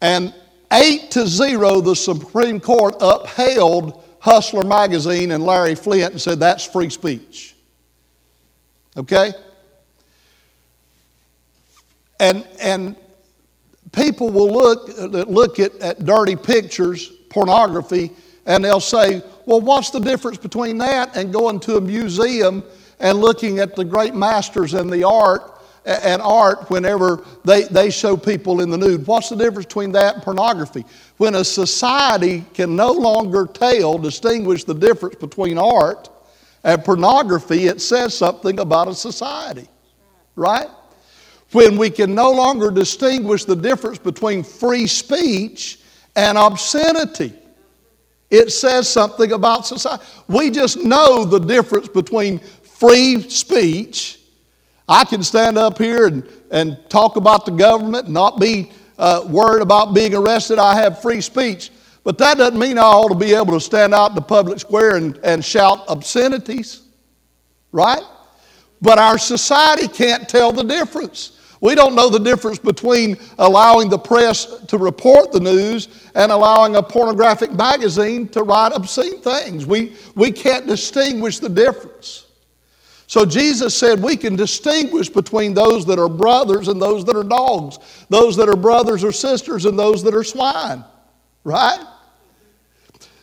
And 0.00 0.34
eight 0.72 1.10
to 1.12 1.26
zero, 1.26 1.80
the 1.80 1.96
Supreme 1.96 2.60
Court 2.60 2.94
upheld 3.00 4.03
Hustler 4.24 4.64
Magazine 4.64 5.32
and 5.32 5.44
Larry 5.44 5.74
Flynt 5.74 6.12
and 6.12 6.20
said 6.20 6.40
that's 6.40 6.64
free 6.64 6.88
speech. 6.88 7.54
Okay? 8.96 9.34
And, 12.18 12.46
and 12.58 12.96
people 13.92 14.30
will 14.30 14.50
look, 14.50 14.88
look 15.28 15.58
at, 15.58 15.74
at 15.76 16.06
dirty 16.06 16.36
pictures, 16.36 17.08
pornography, 17.28 18.12
and 18.46 18.64
they'll 18.64 18.80
say, 18.80 19.22
well, 19.44 19.60
what's 19.60 19.90
the 19.90 20.00
difference 20.00 20.38
between 20.38 20.78
that 20.78 21.14
and 21.18 21.30
going 21.30 21.60
to 21.60 21.76
a 21.76 21.80
museum 21.82 22.64
and 23.00 23.18
looking 23.18 23.58
at 23.58 23.76
the 23.76 23.84
great 23.84 24.14
masters 24.14 24.72
and 24.72 24.90
the 24.90 25.04
art 25.04 25.50
and 25.84 26.22
art 26.22 26.70
whenever 26.70 27.22
they, 27.44 27.64
they 27.64 27.90
show 27.90 28.16
people 28.16 28.62
in 28.62 28.70
the 28.70 28.78
nude? 28.78 29.06
What's 29.06 29.28
the 29.28 29.36
difference 29.36 29.66
between 29.66 29.92
that 29.92 30.14
and 30.14 30.22
pornography? 30.22 30.86
When 31.16 31.36
a 31.36 31.44
society 31.44 32.44
can 32.54 32.74
no 32.74 32.90
longer 32.92 33.46
tell, 33.46 33.98
distinguish 33.98 34.64
the 34.64 34.74
difference 34.74 35.16
between 35.16 35.58
art 35.58 36.08
and 36.64 36.82
pornography, 36.84 37.66
it 37.66 37.80
says 37.80 38.16
something 38.16 38.58
about 38.58 38.88
a 38.88 38.94
society, 38.94 39.68
right? 40.34 40.68
when 41.54 41.76
we 41.76 41.88
can 41.88 42.14
no 42.14 42.32
longer 42.32 42.70
distinguish 42.70 43.44
the 43.44 43.54
difference 43.54 43.98
between 43.98 44.42
free 44.42 44.88
speech 44.88 45.78
and 46.16 46.36
obscenity. 46.36 47.32
It 48.28 48.50
says 48.50 48.88
something 48.88 49.30
about 49.30 49.64
society. 49.64 50.04
We 50.26 50.50
just 50.50 50.82
know 50.82 51.24
the 51.24 51.38
difference 51.38 51.86
between 51.86 52.40
free 52.40 53.22
speech. 53.30 54.18
I 54.88 55.04
can 55.04 55.22
stand 55.22 55.56
up 55.56 55.78
here 55.78 56.08
and, 56.08 56.28
and 56.50 56.78
talk 56.88 57.14
about 57.14 57.46
the 57.46 57.52
government, 57.52 58.08
not 58.08 58.40
be 58.40 58.72
uh, 58.98 59.26
worried 59.28 59.62
about 59.62 59.94
being 59.94 60.14
arrested. 60.14 60.58
I 60.58 60.76
have 60.76 61.02
free 61.02 61.20
speech. 61.20 61.70
But 62.04 62.18
that 62.18 62.36
doesn't 62.36 62.58
mean 62.58 62.78
I 62.78 62.82
ought 62.82 63.08
to 63.08 63.14
be 63.14 63.34
able 63.34 63.52
to 63.52 63.60
stand 63.60 63.94
out 63.94 64.10
in 64.10 64.14
the 64.14 64.22
public 64.22 64.60
square 64.60 64.96
and, 64.96 65.18
and 65.24 65.42
shout 65.42 65.84
obscenities, 65.88 66.82
right? 67.72 68.02
But 68.82 68.98
our 68.98 69.16
society 69.16 69.88
can't 69.88 70.28
tell 70.28 70.52
the 70.52 70.64
difference. 70.64 71.40
We 71.62 71.74
don't 71.74 71.94
know 71.94 72.10
the 72.10 72.18
difference 72.18 72.58
between 72.58 73.16
allowing 73.38 73.88
the 73.88 73.98
press 73.98 74.44
to 74.66 74.76
report 74.76 75.32
the 75.32 75.40
news 75.40 75.88
and 76.14 76.30
allowing 76.30 76.76
a 76.76 76.82
pornographic 76.82 77.52
magazine 77.52 78.28
to 78.28 78.42
write 78.42 78.72
obscene 78.74 79.22
things. 79.22 79.64
We, 79.64 79.96
we 80.14 80.30
can't 80.30 80.66
distinguish 80.66 81.38
the 81.38 81.48
difference. 81.48 82.23
So 83.06 83.26
Jesus 83.26 83.76
said 83.76 84.02
we 84.02 84.16
can 84.16 84.34
distinguish 84.34 85.08
between 85.08 85.54
those 85.54 85.84
that 85.86 85.98
are 85.98 86.08
brothers 86.08 86.68
and 86.68 86.80
those 86.80 87.04
that 87.04 87.16
are 87.16 87.24
dogs, 87.24 87.78
those 88.08 88.36
that 88.36 88.48
are 88.48 88.56
brothers 88.56 89.04
or 89.04 89.12
sisters 89.12 89.66
and 89.66 89.78
those 89.78 90.02
that 90.04 90.14
are 90.14 90.24
swine, 90.24 90.84
right? 91.44 91.84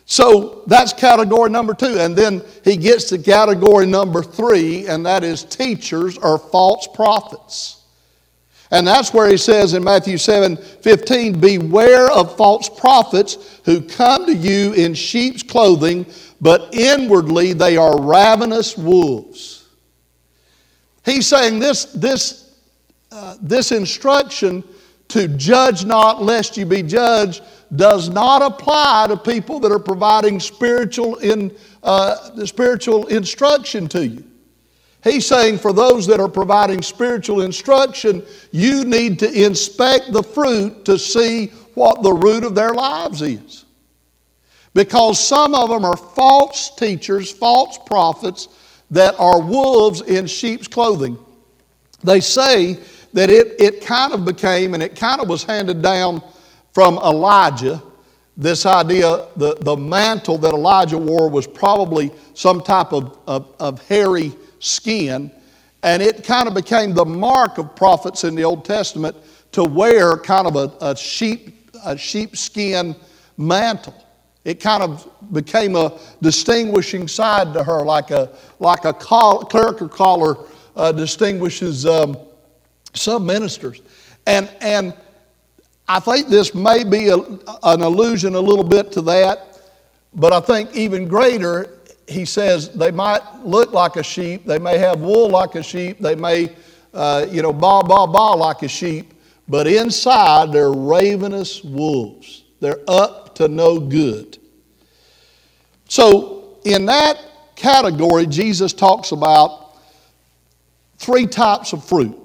So 0.04 0.62
that's 0.66 0.92
category 0.92 1.50
number 1.50 1.74
two. 1.74 1.98
And 1.98 2.14
then 2.14 2.42
he 2.64 2.76
gets 2.76 3.04
to 3.06 3.18
category 3.18 3.86
number 3.86 4.22
three, 4.22 4.86
and 4.86 5.06
that 5.06 5.24
is 5.24 5.44
teachers 5.44 6.18
or 6.18 6.38
false 6.38 6.86
prophets. 6.94 7.82
And 8.70 8.86
that's 8.86 9.12
where 9.12 9.28
he 9.28 9.36
says 9.36 9.74
in 9.74 9.84
Matthew 9.84 10.16
7 10.16 10.56
15, 10.56 11.40
Beware 11.40 12.10
of 12.10 12.36
false 12.36 12.68
prophets 12.68 13.60
who 13.64 13.82
come 13.82 14.26
to 14.26 14.34
you 14.34 14.72
in 14.72 14.94
sheep's 14.94 15.42
clothing, 15.42 16.06
but 16.40 16.74
inwardly 16.74 17.52
they 17.52 17.76
are 17.76 18.00
ravenous 18.00 18.76
wolves. 18.76 19.61
He's 21.04 21.26
saying 21.26 21.58
this, 21.58 21.84
this, 21.86 22.54
uh, 23.10 23.36
this 23.40 23.72
instruction 23.72 24.62
to 25.08 25.28
judge 25.28 25.84
not 25.84 26.22
lest 26.22 26.56
you 26.56 26.64
be 26.64 26.82
judged 26.82 27.42
does 27.74 28.08
not 28.08 28.42
apply 28.42 29.06
to 29.08 29.16
people 29.16 29.58
that 29.60 29.72
are 29.72 29.78
providing 29.78 30.38
spiritual, 30.38 31.16
in, 31.16 31.54
uh, 31.82 32.44
spiritual 32.46 33.06
instruction 33.08 33.88
to 33.88 34.06
you. 34.06 34.24
He's 35.02 35.26
saying 35.26 35.58
for 35.58 35.72
those 35.72 36.06
that 36.06 36.20
are 36.20 36.28
providing 36.28 36.80
spiritual 36.80 37.42
instruction, 37.42 38.22
you 38.52 38.84
need 38.84 39.18
to 39.18 39.44
inspect 39.44 40.12
the 40.12 40.22
fruit 40.22 40.84
to 40.84 40.98
see 40.98 41.48
what 41.74 42.02
the 42.02 42.12
root 42.12 42.44
of 42.44 42.54
their 42.54 42.72
lives 42.72 43.20
is. 43.20 43.64
Because 44.74 45.18
some 45.18 45.54
of 45.54 45.68
them 45.68 45.84
are 45.84 45.96
false 45.96 46.74
teachers, 46.76 47.30
false 47.30 47.78
prophets 47.84 48.48
that 48.92 49.18
are 49.18 49.40
wolves 49.40 50.02
in 50.02 50.26
sheep's 50.26 50.68
clothing. 50.68 51.18
They 52.04 52.20
say 52.20 52.78
that 53.12 53.28
it, 53.28 53.60
it 53.60 53.84
kind 53.84 54.12
of 54.12 54.24
became, 54.24 54.74
and 54.74 54.82
it 54.82 54.94
kind 54.94 55.20
of 55.20 55.28
was 55.28 55.42
handed 55.42 55.82
down 55.82 56.22
from 56.72 56.98
Elijah, 56.98 57.82
this 58.36 58.64
idea, 58.64 59.26
the, 59.36 59.56
the 59.60 59.76
mantle 59.76 60.38
that 60.38 60.54
Elijah 60.54 60.96
wore 60.96 61.28
was 61.28 61.46
probably 61.46 62.12
some 62.34 62.62
type 62.62 62.92
of, 62.92 63.18
of, 63.26 63.54
of 63.58 63.86
hairy 63.88 64.32
skin, 64.60 65.30
and 65.82 66.00
it 66.00 66.22
kind 66.24 66.46
of 66.46 66.54
became 66.54 66.94
the 66.94 67.04
mark 67.04 67.58
of 67.58 67.74
prophets 67.74 68.24
in 68.24 68.34
the 68.34 68.44
Old 68.44 68.64
Testament 68.64 69.16
to 69.50 69.64
wear 69.64 70.16
kind 70.16 70.46
of 70.46 70.56
a, 70.56 70.72
a 70.80 70.96
sheep 70.96 71.58
a 71.84 71.96
sheepskin 71.96 72.94
mantle. 73.36 73.94
It 74.44 74.60
kind 74.60 74.82
of 74.82 75.08
became 75.32 75.76
a 75.76 75.98
distinguishing 76.20 77.06
side 77.06 77.54
to 77.54 77.62
her, 77.62 77.84
like 77.84 78.10
a 78.10 78.30
like 78.58 78.84
a 78.84 78.92
clerical 78.92 79.88
collar 79.88 80.36
uh, 80.74 80.90
distinguishes 80.92 81.86
um, 81.86 82.16
some 82.94 83.24
ministers, 83.24 83.82
and 84.26 84.50
and 84.60 84.94
I 85.88 86.00
think 86.00 86.28
this 86.28 86.54
may 86.54 86.84
be 86.84 87.08
a, 87.08 87.16
an 87.16 87.82
allusion 87.82 88.34
a 88.34 88.40
little 88.40 88.64
bit 88.64 88.90
to 88.92 89.02
that, 89.02 89.60
but 90.14 90.32
I 90.32 90.40
think 90.40 90.74
even 90.74 91.06
greater 91.06 91.78
he 92.08 92.24
says 92.24 92.70
they 92.70 92.90
might 92.90 93.20
look 93.44 93.72
like 93.72 93.96
a 93.96 94.02
sheep, 94.02 94.44
they 94.44 94.58
may 94.58 94.78
have 94.78 95.00
wool 95.00 95.28
like 95.28 95.54
a 95.54 95.62
sheep, 95.62 95.98
they 95.98 96.14
may, 96.14 96.54
uh, 96.94 97.26
you 97.30 97.42
know, 97.42 97.52
baa, 97.52 97.82
baa, 97.82 98.06
baa 98.06 98.34
like 98.34 98.62
a 98.62 98.68
sheep, 98.68 99.14
but 99.48 99.66
inside 99.66 100.52
they're 100.52 100.72
ravenous 100.72 101.62
wolves. 101.62 102.44
They're 102.60 102.80
up 102.88 103.21
to 103.42 103.48
no 103.48 103.78
good. 103.78 104.38
So, 105.88 106.58
in 106.64 106.86
that 106.86 107.18
category, 107.56 108.26
Jesus 108.26 108.72
talks 108.72 109.12
about 109.12 109.76
three 110.96 111.26
types 111.26 111.72
of 111.72 111.84
fruit. 111.84 112.18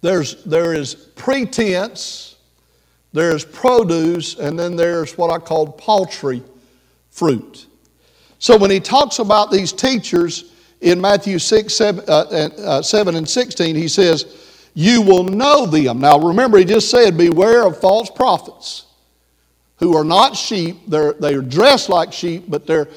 There's, 0.00 0.42
there 0.44 0.74
is 0.74 0.94
pretense, 0.94 2.36
there's 3.12 3.44
produce, 3.44 4.38
and 4.38 4.58
then 4.58 4.76
there's 4.76 5.16
what 5.16 5.30
I 5.30 5.38
call 5.38 5.72
paltry 5.72 6.42
fruit. 7.10 7.66
So 8.38 8.56
when 8.56 8.70
he 8.70 8.80
talks 8.80 9.18
about 9.18 9.50
these 9.50 9.72
teachers 9.72 10.52
in 10.80 11.00
Matthew 11.00 11.38
6, 11.38 11.72
7, 11.72 12.04
uh, 12.08 12.12
uh, 12.12 12.82
7 12.82 13.14
and 13.16 13.28
16, 13.28 13.76
he 13.76 13.88
says, 13.88 14.70
You 14.74 15.02
will 15.02 15.24
know 15.24 15.66
them. 15.66 16.00
Now 16.00 16.18
remember, 16.18 16.56
he 16.58 16.64
just 16.64 16.90
said, 16.90 17.18
Beware 17.18 17.66
of 17.66 17.78
false 17.80 18.10
prophets 18.10 18.86
who 19.80 19.96
are 19.96 20.04
not 20.04 20.36
sheep. 20.36 20.76
They're, 20.86 21.14
they're 21.14 21.42
dressed 21.42 21.88
like 21.88 22.12
sheep, 22.12 22.44
but 22.46 22.66
they're. 22.66 22.88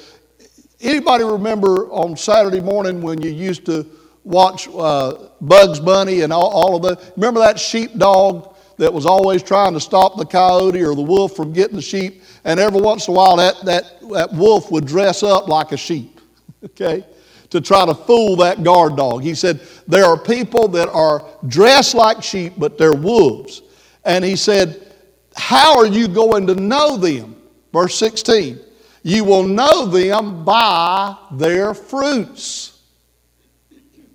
Anybody 0.81 1.23
remember 1.23 1.89
on 1.91 2.17
Saturday 2.17 2.59
morning 2.59 3.01
when 3.01 3.21
you 3.21 3.31
used 3.31 3.65
to 3.67 3.85
watch 4.25 4.67
uh, 4.67 5.29
Bugs 5.39 5.79
Bunny 5.79 6.21
and 6.21 6.33
all, 6.33 6.49
all 6.49 6.75
of 6.75 6.81
the. 6.83 7.11
Remember 7.15 7.39
that 7.39 7.57
sheep 7.57 7.97
dog 7.97 8.55
that 8.77 8.93
was 8.93 9.05
always 9.05 9.41
trying 9.41 9.73
to 9.73 9.79
stop 9.79 10.17
the 10.17 10.25
coyote 10.25 10.81
or 10.81 10.93
the 10.93 11.01
wolf 11.01 11.37
from 11.37 11.53
getting 11.53 11.77
the 11.77 11.81
sheep? 11.81 12.21
And 12.43 12.59
every 12.59 12.81
once 12.81 13.07
in 13.07 13.13
a 13.13 13.17
while, 13.17 13.37
that, 13.37 13.63
that, 13.63 14.01
that 14.11 14.33
wolf 14.33 14.69
would 14.71 14.85
dress 14.85 15.23
up 15.23 15.47
like 15.47 15.71
a 15.71 15.77
sheep, 15.77 16.19
okay, 16.65 17.05
to 17.49 17.61
try 17.61 17.85
to 17.85 17.95
fool 17.95 18.35
that 18.37 18.61
guard 18.61 18.97
dog. 18.97 19.23
He 19.23 19.35
said, 19.35 19.61
There 19.87 20.03
are 20.03 20.17
people 20.17 20.67
that 20.69 20.89
are 20.89 21.25
dressed 21.47 21.95
like 21.95 22.21
sheep, 22.21 22.53
but 22.57 22.77
they're 22.77 22.91
wolves. 22.91 23.61
And 24.03 24.25
he 24.25 24.35
said, 24.35 24.92
How 25.35 25.77
are 25.77 25.85
you 25.85 26.07
going 26.07 26.47
to 26.47 26.55
know 26.55 26.97
them? 26.97 27.35
Verse 27.71 27.95
16. 27.95 28.59
You 29.03 29.23
will 29.25 29.43
know 29.43 29.85
them 29.85 30.45
by 30.45 31.17
their 31.31 31.73
fruits. 31.73 32.79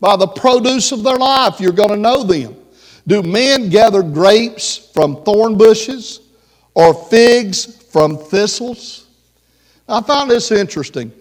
By 0.00 0.16
the 0.16 0.28
produce 0.28 0.92
of 0.92 1.02
their 1.02 1.16
life, 1.16 1.60
you're 1.60 1.72
going 1.72 1.90
to 1.90 1.96
know 1.96 2.22
them. 2.22 2.56
Do 3.06 3.22
men 3.22 3.68
gather 3.68 4.02
grapes 4.02 4.76
from 4.76 5.24
thorn 5.24 5.58
bushes 5.58 6.20
or 6.74 6.94
figs 6.94 7.82
from 7.90 8.16
thistles? 8.16 9.06
I 9.88 10.02
found 10.02 10.30
this 10.30 10.52
interesting. 10.52 11.12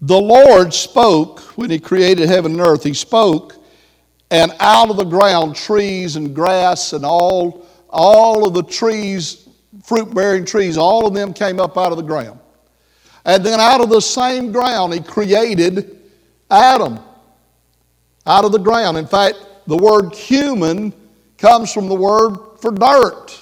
The 0.00 0.20
Lord 0.20 0.74
spoke 0.74 1.40
when 1.56 1.70
He 1.70 1.78
created 1.78 2.28
heaven 2.28 2.52
and 2.52 2.60
earth, 2.60 2.84
He 2.84 2.94
spoke, 2.94 3.56
and 4.30 4.52
out 4.60 4.90
of 4.90 4.96
the 4.96 5.04
ground, 5.04 5.56
trees 5.56 6.16
and 6.16 6.34
grass 6.34 6.92
and 6.92 7.04
all, 7.04 7.66
all 7.92 8.46
of 8.46 8.54
the 8.54 8.62
trees, 8.62 9.48
fruit 9.84 10.12
bearing 10.14 10.44
trees, 10.44 10.76
all 10.76 11.06
of 11.06 11.14
them 11.14 11.32
came 11.32 11.60
up 11.60 11.76
out 11.76 11.92
of 11.92 11.98
the 11.98 12.04
ground. 12.04 12.40
And 13.24 13.44
then 13.44 13.60
out 13.60 13.80
of 13.80 13.90
the 13.90 14.00
same 14.00 14.50
ground, 14.50 14.94
He 14.94 15.00
created 15.00 16.00
Adam 16.50 16.98
out 18.26 18.44
of 18.44 18.52
the 18.52 18.58
ground. 18.58 18.96
In 18.96 19.06
fact, 19.06 19.36
the 19.66 19.76
word 19.76 20.14
human 20.14 20.92
comes 21.38 21.72
from 21.72 21.88
the 21.88 21.94
word 21.94 22.36
for 22.60 22.72
dirt. 22.72 23.38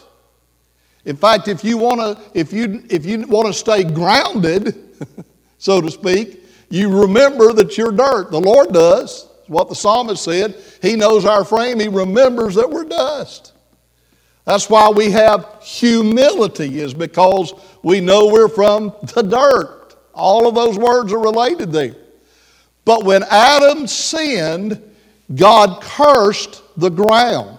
In 1.04 1.16
fact, 1.16 1.48
if 1.48 1.64
you 1.64 1.78
want 1.78 2.00
to, 2.00 2.38
if 2.38 2.52
you, 2.52 2.84
if 2.90 3.06
you 3.06 3.26
want 3.26 3.46
to 3.46 3.54
stay 3.54 3.84
grounded, 3.84 4.96
so 5.58 5.80
to 5.80 5.90
speak, 5.90 6.44
you 6.68 7.02
remember 7.02 7.52
that 7.52 7.76
you're 7.78 7.92
dirt. 7.92 8.30
The 8.30 8.40
Lord 8.40 8.72
does. 8.72 9.28
What 9.46 9.68
the 9.68 9.74
psalmist 9.74 10.22
said. 10.22 10.54
He 10.80 10.94
knows 10.94 11.24
our 11.24 11.44
frame. 11.44 11.80
He 11.80 11.88
remembers 11.88 12.54
that 12.54 12.70
we're 12.70 12.84
dust. 12.84 13.49
That's 14.44 14.68
why 14.68 14.90
we 14.90 15.10
have 15.10 15.58
humility, 15.62 16.80
is 16.80 16.94
because 16.94 17.52
we 17.82 18.00
know 18.00 18.28
we're 18.28 18.48
from 18.48 18.94
the 19.14 19.22
dirt. 19.22 19.96
All 20.14 20.48
of 20.48 20.54
those 20.54 20.78
words 20.78 21.12
are 21.12 21.18
related 21.18 21.72
there. 21.72 21.96
But 22.84 23.04
when 23.04 23.22
Adam 23.24 23.86
sinned, 23.86 24.82
God 25.34 25.82
cursed 25.82 26.62
the 26.76 26.88
ground. 26.88 27.58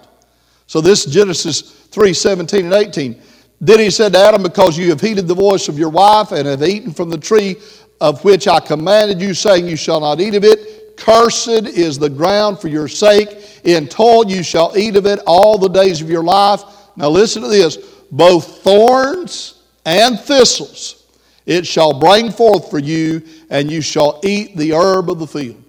So 0.68 0.82
this 0.82 1.06
is 1.06 1.14
Genesis 1.14 1.62
3 1.62 2.14
17 2.14 2.66
and 2.66 2.74
18. 2.74 3.22
Then 3.62 3.80
he 3.80 3.92
said 3.92 4.14
to 4.14 4.20
Adam, 4.20 4.44
Because 4.44 4.78
you 4.78 4.90
have 4.90 5.00
heeded 5.00 5.28
the 5.28 5.36
voice 5.36 5.68
of 5.68 5.78
your 5.78 5.90
wife 5.90 6.32
and 6.32 6.48
have 6.48 6.64
eaten 6.64 6.92
from 6.92 7.10
the 7.10 7.18
tree 7.18 7.58
of 8.02 8.24
which 8.24 8.48
I 8.48 8.60
commanded 8.60 9.22
you, 9.22 9.34
saying, 9.34 9.68
You 9.68 9.76
shall 9.76 10.02
not 10.02 10.20
eat 10.20 10.34
of 10.34 10.44
it, 10.44 10.81
cursed 10.98 11.48
is 11.48 11.98
the 11.98 12.10
ground 12.10 12.60
for 12.60 12.68
your 12.68 12.88
sake. 12.88 13.62
In 13.64 13.88
toil 13.88 14.30
you 14.30 14.44
shall 14.44 14.78
eat 14.78 14.96
of 14.96 15.06
it 15.06 15.20
all 15.26 15.58
the 15.58 15.70
days 15.70 16.02
of 16.02 16.10
your 16.10 16.24
life. 16.24 16.62
Now 16.96 17.10
listen 17.10 17.42
to 17.42 17.48
this 17.48 17.78
both 18.12 18.60
thorns 18.60 19.62
and 19.86 20.20
thistles 20.20 21.02
it 21.46 21.66
shall 21.66 22.00
bring 22.00 22.32
forth 22.32 22.70
for 22.70 22.80
you, 22.80 23.24
and 23.50 23.72
you 23.72 23.82
shall 23.82 24.20
eat 24.24 24.56
the 24.56 24.74
herb 24.74 25.10
of 25.10 25.20
the 25.20 25.28
field. 25.28 25.62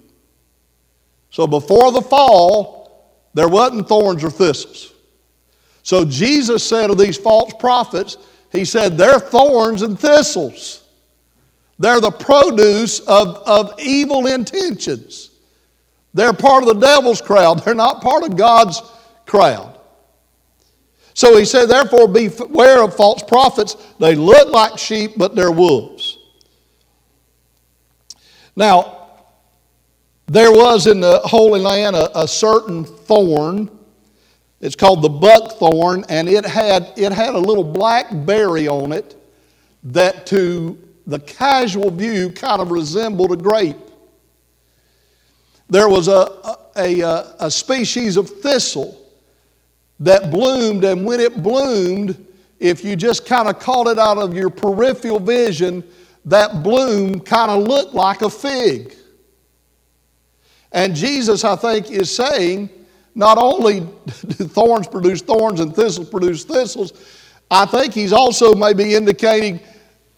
So 1.31 1.47
before 1.47 1.93
the 1.93 2.03
fall, 2.03 3.17
there 3.35 3.49
wasn't 3.49 3.89
thorns 3.89 4.23
or 4.23 4.31
thistles. 4.31 4.93
So 5.83 6.05
Jesus 6.05 6.63
said 6.63 6.91
of 6.91 6.99
these 6.99 7.17
false 7.17 7.53
prophets, 7.59 8.19
He 8.53 8.65
said, 8.65 8.99
they're 8.99 9.19
thorns 9.19 9.83
and 9.83 9.99
thistles. 9.99 10.82
They're 11.83 12.01
the 12.01 12.13
produce 12.13 13.01
of, 13.01 13.43
of 13.45 13.75
evil 13.81 14.29
intentions. 14.29 15.31
They're 16.15 16.33
part 16.33 16.63
of 16.63 16.69
the 16.69 16.81
devil's 16.81 17.21
crowd, 17.21 17.65
they're 17.65 17.75
not 17.75 18.01
part 18.01 18.23
of 18.23 18.37
God's 18.37 18.81
crowd. 19.27 19.81
So 21.15 21.37
he 21.37 21.45
said, 21.45 21.67
Therefore, 21.67 22.07
beware 22.07 22.85
of 22.85 22.95
false 22.95 23.25
prophets. 23.25 23.75
They 23.99 24.15
look 24.15 24.49
like 24.51 24.79
sheep, 24.79 25.15
but 25.17 25.35
they're 25.35 25.51
wolves. 25.51 26.19
Now, 28.55 29.09
there 30.27 30.53
was 30.53 30.87
in 30.87 31.01
the 31.01 31.19
Holy 31.25 31.61
Land 31.61 31.97
a, 31.97 32.17
a 32.17 32.29
certain 32.29 32.85
thorn. 32.85 33.69
It's 34.61 34.77
called 34.77 35.03
the 35.03 35.09
buckthorn, 35.09 36.05
and 36.09 36.29
it 36.29 36.47
had, 36.47 36.93
it 36.97 37.11
had 37.11 37.35
a 37.35 37.39
little 37.39 37.65
black 37.65 38.07
berry 38.25 38.69
on 38.69 38.93
it 38.93 39.17
that, 39.83 40.27
to 40.29 40.79
the 41.07 41.19
casual 41.19 41.91
view, 41.91 42.31
kind 42.31 42.61
of 42.61 42.71
resembled 42.71 43.33
a 43.33 43.37
grape. 43.37 43.77
There 45.69 45.89
was 45.89 46.09
a, 46.09 46.59
a, 46.77 47.01
a, 47.01 47.35
a 47.41 47.51
species 47.51 48.17
of 48.17 48.29
thistle 48.29 48.99
that 50.01 50.31
bloomed, 50.31 50.85
and 50.85 51.05
when 51.05 51.21
it 51.21 51.43
bloomed, 51.43 52.27
if 52.59 52.85
you 52.85 52.95
just 52.97 53.27
kind 53.27 53.49
of 53.49 53.59
caught 53.59 53.87
it 53.87 53.99
out 53.99 54.19
of 54.19 54.35
your 54.35 54.51
peripheral 54.51 55.19
vision, 55.19 55.83
that 56.25 56.63
bloom 56.63 57.21
kind 57.21 57.51
of 57.51 57.67
looked 57.67 57.95
like 57.95 58.23
a 58.23 58.31
fig. 58.31 58.95
And 60.71 60.95
Jesus, 60.95 61.45
I 61.45 61.57
think, 61.57 61.91
is 61.91 62.15
saying 62.15 62.71
not 63.15 63.39
only 63.39 63.81
do 64.07 64.47
thorns 64.47 64.87
produce 64.87 65.23
thorns 65.23 65.61
and 65.61 65.75
thistles 65.75 66.09
produce 66.09 66.45
thistles, 66.45 66.93
I 67.51 67.67
think 67.67 67.93
he's 67.93 68.13
also 68.13 68.55
maybe 68.55 68.95
indicating 68.95 69.61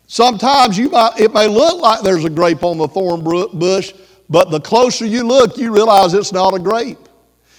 sometimes 0.07 0.79
you 0.79 0.91
might, 0.91 1.19
it 1.19 1.33
may 1.33 1.49
look 1.49 1.81
like 1.81 2.03
there's 2.03 2.25
a 2.25 2.31
grape 2.31 2.63
on 2.63 2.79
the 2.79 2.89
thorn 2.89 3.23
bush, 3.23 3.93
but 4.29 4.51
the 4.51 4.61
closer 4.61 5.07
you 5.07 5.27
look, 5.27 5.57
you 5.57 5.73
realize 5.73 6.15
it's 6.15 6.33
not 6.33 6.55
a 6.55 6.59
grape. 6.59 6.99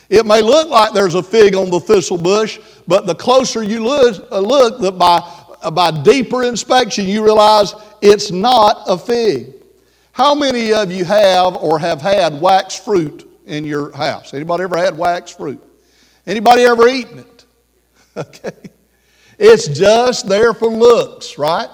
It 0.10 0.26
may 0.26 0.42
look 0.42 0.70
like 0.70 0.94
there's 0.94 1.16
a 1.16 1.24
fig 1.24 1.56
on 1.56 1.70
the 1.70 1.80
thistle 1.80 2.18
bush, 2.18 2.60
but 2.88 3.08
the 3.08 3.16
closer 3.16 3.64
you 3.64 3.84
look, 3.84 4.32
uh, 4.32 4.40
look 4.40 4.80
that 4.82 4.94
by, 4.94 5.18
uh, 5.62 5.72
by 5.72 5.92
deeper 6.04 6.44
inspection, 6.44 7.06
you 7.06 7.24
realize 7.24 7.74
it's 8.02 8.32
not 8.32 8.84
a 8.88 8.98
fig. 8.98 9.54
How 10.12 10.36
many 10.36 10.74
of 10.74 10.92
you 10.92 11.04
have 11.06 11.56
or 11.58 11.80
have 11.80 12.02
had 12.02 12.40
wax 12.40 12.78
fruit 12.78 13.30
in 13.46 13.66
your 13.66 13.92
house? 13.92 14.34
Anybody 14.34 14.64
ever 14.64 14.78
had 14.78 14.98
wax 14.98 15.32
fruit? 15.32 15.62
Anybody 16.28 16.64
ever 16.64 16.88
eaten 16.88 17.20
it? 17.20 17.32
Okay. 18.18 18.54
It's 19.38 19.68
just 19.68 20.30
there 20.30 20.54
for 20.54 20.70
looks, 20.70 21.38
right? 21.38 21.68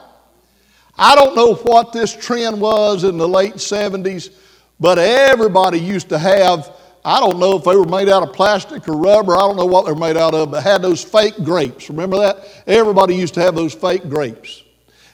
I 1.01 1.15
don't 1.15 1.35
know 1.35 1.55
what 1.55 1.91
this 1.91 2.15
trend 2.15 2.61
was 2.61 3.03
in 3.03 3.17
the 3.17 3.27
late 3.27 3.55
70s, 3.55 4.29
but 4.79 4.99
everybody 4.99 5.79
used 5.79 6.09
to 6.09 6.19
have 6.19 6.71
I 7.03 7.19
don't 7.19 7.39
know 7.39 7.57
if 7.57 7.63
they 7.63 7.75
were 7.75 7.87
made 7.87 8.09
out 8.09 8.21
of 8.21 8.31
plastic 8.33 8.87
or 8.87 8.95
rubber. 8.95 9.35
I 9.35 9.39
don't 9.39 9.57
know 9.57 9.65
what 9.65 9.85
they're 9.85 9.95
made 9.95 10.17
out 10.17 10.35
of, 10.35 10.51
but 10.51 10.61
had 10.61 10.83
those 10.83 11.03
fake 11.03 11.33
grapes. 11.43 11.89
Remember 11.89 12.17
that? 12.19 12.45
Everybody 12.67 13.15
used 13.15 13.33
to 13.33 13.41
have 13.41 13.55
those 13.55 13.73
fake 13.73 14.07
grapes. 14.07 14.63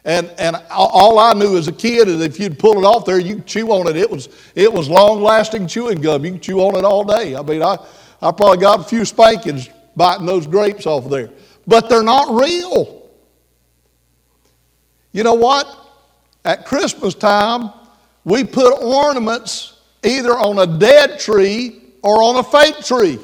And, 0.03 0.29
and 0.37 0.57
all 0.69 1.17
I 1.17 1.31
knew 1.31 1.57
as 1.57 1.69
a 1.69 1.71
kid 1.71 2.09
is 2.09 2.19
if 2.19 2.41
you'd 2.41 2.59
pull 2.59 2.77
it 2.77 2.85
off 2.85 3.05
there, 3.05 3.19
you 3.19 3.35
could 3.35 3.45
chew 3.45 3.71
on 3.71 3.87
it. 3.87 3.95
It 3.95 4.09
was, 4.09 4.27
it 4.53 4.71
was 4.71 4.89
long 4.89 5.21
lasting 5.21 5.67
chewing 5.67 6.01
gum. 6.01 6.25
You 6.25 6.33
could 6.33 6.41
chew 6.41 6.59
on 6.59 6.75
it 6.75 6.83
all 6.83 7.05
day. 7.05 7.37
I 7.37 7.41
mean, 7.41 7.63
I, 7.63 7.77
I 8.21 8.31
probably 8.33 8.57
got 8.57 8.81
a 8.81 8.83
few 8.83 9.05
spankings 9.05 9.69
biting 9.95 10.25
those 10.25 10.45
grapes 10.45 10.85
off 10.85 11.09
there. 11.09 11.29
But 11.65 11.87
they're 11.87 12.03
not 12.03 12.37
real. 12.37 12.96
You 15.11 15.23
know 15.23 15.33
what? 15.33 15.67
At 16.45 16.65
Christmas 16.65 17.13
time, 17.13 17.71
we 18.23 18.43
put 18.43 18.71
ornaments 18.81 19.79
either 20.03 20.31
on 20.31 20.59
a 20.59 20.79
dead 20.79 21.19
tree 21.19 21.81
or 22.01 22.21
on 22.21 22.37
a 22.37 22.43
fake 22.43 22.83
tree. 22.83 23.19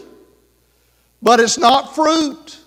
But 1.21 1.39
it's 1.39 1.57
not 1.57 1.95
fruit. 1.95 2.59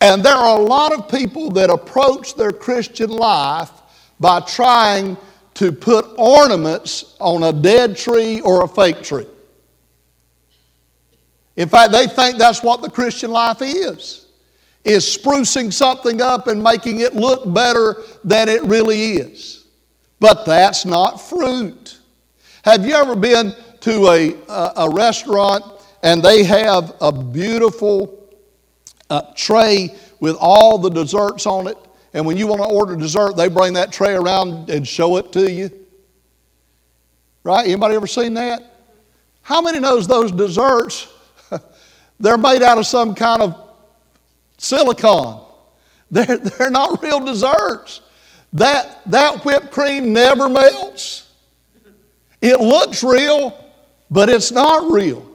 And 0.00 0.24
there 0.24 0.34
are 0.34 0.58
a 0.58 0.62
lot 0.62 0.92
of 0.92 1.08
people 1.08 1.50
that 1.52 1.70
approach 1.70 2.34
their 2.34 2.52
Christian 2.52 3.10
life 3.10 3.70
by 4.18 4.40
trying 4.40 5.16
to 5.54 5.72
put 5.72 6.06
ornaments 6.16 7.16
on 7.20 7.42
a 7.44 7.52
dead 7.52 7.96
tree 7.96 8.40
or 8.40 8.64
a 8.64 8.68
fake 8.68 9.02
tree. 9.02 9.26
In 11.56 11.68
fact, 11.68 11.92
they 11.92 12.06
think 12.06 12.38
that's 12.38 12.62
what 12.62 12.82
the 12.82 12.90
Christian 12.90 13.30
life 13.30 13.60
is. 13.60 14.21
Is 14.84 15.04
sprucing 15.04 15.72
something 15.72 16.20
up 16.20 16.48
and 16.48 16.62
making 16.62 17.00
it 17.00 17.14
look 17.14 17.52
better 17.52 18.02
than 18.24 18.48
it 18.48 18.62
really 18.64 19.14
is. 19.14 19.64
But 20.18 20.44
that's 20.44 20.84
not 20.84 21.20
fruit. 21.20 21.98
Have 22.64 22.86
you 22.86 22.94
ever 22.94 23.14
been 23.14 23.54
to 23.80 24.08
a, 24.08 24.34
a, 24.48 24.72
a 24.78 24.90
restaurant 24.90 25.64
and 26.02 26.22
they 26.22 26.44
have 26.44 26.96
a 27.00 27.12
beautiful 27.12 28.28
uh, 29.10 29.22
tray 29.36 29.94
with 30.20 30.36
all 30.38 30.78
the 30.78 30.90
desserts 30.90 31.46
on 31.46 31.66
it? 31.68 31.76
And 32.14 32.26
when 32.26 32.36
you 32.36 32.46
want 32.46 32.62
to 32.62 32.68
order 32.68 32.94
dessert, 32.94 33.36
they 33.36 33.48
bring 33.48 33.72
that 33.74 33.92
tray 33.92 34.14
around 34.14 34.68
and 34.68 34.86
show 34.86 35.16
it 35.16 35.32
to 35.32 35.50
you. 35.50 35.70
Right? 37.44 37.66
Anybody 37.66 37.94
ever 37.94 38.06
seen 38.06 38.34
that? 38.34 38.62
How 39.42 39.60
many 39.60 39.80
knows 39.80 40.06
those 40.06 40.30
desserts? 40.30 41.08
they're 42.20 42.38
made 42.38 42.62
out 42.62 42.78
of 42.78 42.86
some 42.86 43.14
kind 43.14 43.42
of 43.42 43.61
silicone. 44.62 45.44
They're, 46.10 46.36
they're 46.38 46.70
not 46.70 47.02
real 47.02 47.20
desserts. 47.20 48.00
That, 48.52 49.00
that 49.10 49.44
whipped 49.44 49.70
cream 49.70 50.12
never 50.12 50.48
melts. 50.48 51.28
It 52.40 52.60
looks 52.60 53.02
real, 53.02 53.58
but 54.10 54.28
it's 54.28 54.52
not 54.52 54.90
real. 54.90 55.26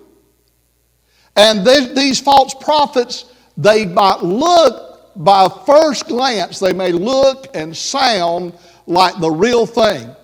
And 1.35 1.65
these 1.65 2.19
false 2.19 2.53
prophets, 2.53 3.25
they 3.57 3.85
might 3.85 4.21
look 4.21 5.13
by 5.15 5.47
first 5.65 6.07
glance, 6.07 6.59
they 6.59 6.73
may 6.73 6.91
look 6.91 7.47
and 7.55 7.75
sound 7.75 8.53
like 8.85 9.19
the 9.19 9.31
real 9.31 9.65
thing. 9.65 10.15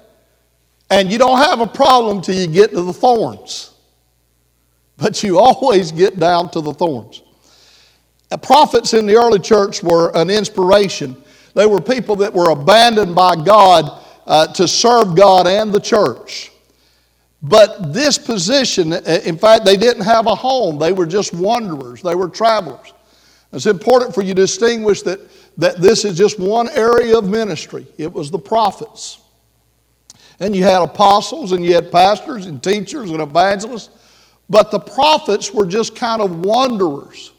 And 0.89 1.11
you 1.11 1.17
don't 1.17 1.39
have 1.39 1.59
a 1.59 1.67
problem 1.67 2.21
till 2.21 2.35
you 2.35 2.47
get 2.47 2.71
to 2.71 2.81
the 2.81 2.93
thorns. 2.93 3.71
But 4.97 5.23
you 5.23 5.39
always 5.39 5.91
get 5.91 6.19
down 6.19 6.51
to 6.51 6.61
the 6.61 6.73
thorns. 6.73 7.23
The 8.33 8.39
prophets 8.39 8.95
in 8.95 9.05
the 9.05 9.15
early 9.15 9.37
church 9.37 9.83
were 9.83 10.09
an 10.15 10.31
inspiration. 10.31 11.15
They 11.53 11.67
were 11.67 11.79
people 11.79 12.15
that 12.15 12.33
were 12.33 12.49
abandoned 12.49 13.13
by 13.13 13.35
God 13.35 14.03
uh, 14.25 14.47
to 14.53 14.67
serve 14.67 15.15
God 15.15 15.45
and 15.45 15.71
the 15.71 15.79
church. 15.79 16.51
But 17.43 17.93
this 17.93 18.17
position, 18.17 18.91
in 18.91 19.37
fact, 19.37 19.65
they 19.65 19.77
didn't 19.77 20.01
have 20.05 20.25
a 20.25 20.33
home. 20.33 20.79
They 20.79 20.91
were 20.91 21.05
just 21.05 21.31
wanderers, 21.31 22.01
they 22.01 22.15
were 22.15 22.27
travelers. 22.27 22.91
It's 23.51 23.67
important 23.67 24.15
for 24.15 24.23
you 24.23 24.33
to 24.33 24.41
distinguish 24.41 25.03
that, 25.03 25.19
that 25.59 25.77
this 25.77 26.03
is 26.03 26.17
just 26.17 26.39
one 26.39 26.69
area 26.69 27.15
of 27.15 27.29
ministry. 27.29 27.85
It 27.99 28.11
was 28.11 28.31
the 28.31 28.39
prophets. 28.39 29.19
And 30.39 30.55
you 30.55 30.63
had 30.63 30.81
apostles, 30.81 31.51
and 31.51 31.63
you 31.63 31.75
had 31.75 31.91
pastors, 31.91 32.47
and 32.47 32.63
teachers, 32.63 33.11
and 33.11 33.21
evangelists. 33.21 33.91
But 34.49 34.71
the 34.71 34.79
prophets 34.79 35.53
were 35.53 35.67
just 35.67 35.95
kind 35.95 36.19
of 36.19 36.39
wanderers. 36.39 37.32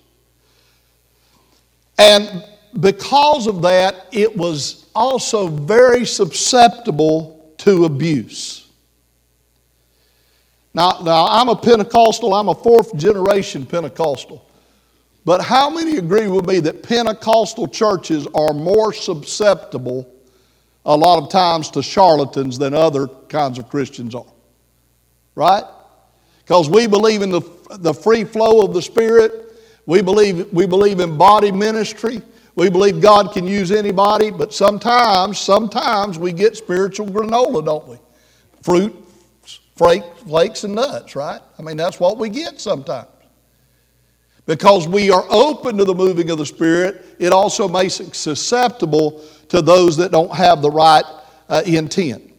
And 1.98 2.44
because 2.80 3.46
of 3.46 3.62
that, 3.62 4.06
it 4.12 4.36
was 4.36 4.86
also 4.94 5.48
very 5.48 6.04
susceptible 6.04 7.54
to 7.58 7.84
abuse. 7.84 8.68
Now, 10.74 10.98
now 11.04 11.26
I'm 11.26 11.48
a 11.48 11.56
Pentecostal, 11.56 12.34
I'm 12.34 12.48
a 12.48 12.54
fourth 12.54 12.96
generation 12.96 13.64
Pentecostal. 13.64 14.44
But 15.24 15.40
how 15.40 15.70
many 15.70 15.96
agree 15.96 16.26
with 16.26 16.46
me 16.46 16.60
that 16.60 16.82
Pentecostal 16.82 17.68
churches 17.68 18.26
are 18.34 18.52
more 18.52 18.92
susceptible 18.92 20.10
a 20.84 20.94
lot 20.94 21.22
of 21.22 21.30
times 21.30 21.70
to 21.70 21.82
charlatans 21.82 22.58
than 22.58 22.74
other 22.74 23.06
kinds 23.28 23.58
of 23.58 23.70
Christians 23.70 24.14
are? 24.14 24.26
Right? 25.34 25.64
Because 26.40 26.68
we 26.68 26.86
believe 26.86 27.22
in 27.22 27.30
the, 27.30 27.40
the 27.78 27.94
free 27.94 28.24
flow 28.24 28.62
of 28.66 28.74
the 28.74 28.82
Spirit. 28.82 29.43
We 29.86 30.02
believe, 30.02 30.52
we 30.52 30.66
believe 30.66 31.00
in 31.00 31.16
body 31.16 31.52
ministry. 31.52 32.22
We 32.56 32.70
believe 32.70 33.00
God 33.00 33.32
can 33.32 33.46
use 33.46 33.72
anybody, 33.72 34.30
but 34.30 34.54
sometimes, 34.54 35.38
sometimes 35.38 36.18
we 36.18 36.32
get 36.32 36.56
spiritual 36.56 37.06
granola, 37.06 37.64
don't 37.64 37.88
we? 37.88 37.96
Fruit, 38.62 38.94
flakes, 39.74 40.64
and 40.64 40.74
nuts, 40.74 41.16
right? 41.16 41.40
I 41.58 41.62
mean, 41.62 41.76
that's 41.76 41.98
what 41.98 42.16
we 42.16 42.28
get 42.28 42.60
sometimes. 42.60 43.08
Because 44.46 44.86
we 44.86 45.10
are 45.10 45.24
open 45.30 45.76
to 45.78 45.84
the 45.84 45.94
moving 45.94 46.30
of 46.30 46.38
the 46.38 46.46
Spirit, 46.46 47.04
it 47.18 47.32
also 47.32 47.66
makes 47.66 47.98
it 47.98 48.14
susceptible 48.14 49.24
to 49.48 49.62
those 49.62 49.96
that 49.96 50.12
don't 50.12 50.34
have 50.34 50.62
the 50.62 50.70
right 50.70 51.04
uh, 51.48 51.62
intent. 51.66 52.33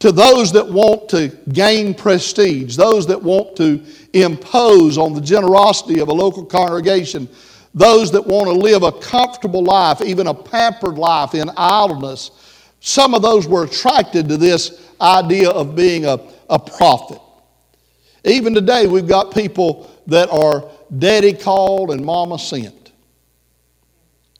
To 0.00 0.12
those 0.12 0.52
that 0.52 0.68
want 0.68 1.08
to 1.10 1.28
gain 1.52 1.94
prestige, 1.94 2.76
those 2.76 3.06
that 3.06 3.22
want 3.22 3.56
to 3.56 3.82
impose 4.12 4.98
on 4.98 5.14
the 5.14 5.20
generosity 5.20 6.00
of 6.00 6.08
a 6.08 6.12
local 6.12 6.44
congregation, 6.44 7.28
those 7.74 8.12
that 8.12 8.26
want 8.26 8.46
to 8.46 8.52
live 8.52 8.82
a 8.82 8.92
comfortable 8.92 9.64
life, 9.64 10.00
even 10.00 10.26
a 10.26 10.34
pampered 10.34 10.98
life 10.98 11.34
in 11.34 11.50
idleness, 11.56 12.30
some 12.80 13.14
of 13.14 13.22
those 13.22 13.48
were 13.48 13.64
attracted 13.64 14.28
to 14.28 14.36
this 14.36 14.90
idea 15.00 15.48
of 15.50 15.74
being 15.74 16.04
a, 16.04 16.20
a 16.50 16.58
prophet. 16.58 17.20
Even 18.24 18.54
today, 18.54 18.86
we've 18.86 19.08
got 19.08 19.34
people 19.34 19.90
that 20.06 20.30
are 20.30 20.70
daddy 20.98 21.32
called 21.32 21.90
and 21.90 22.04
mama 22.04 22.38
sent, 22.38 22.92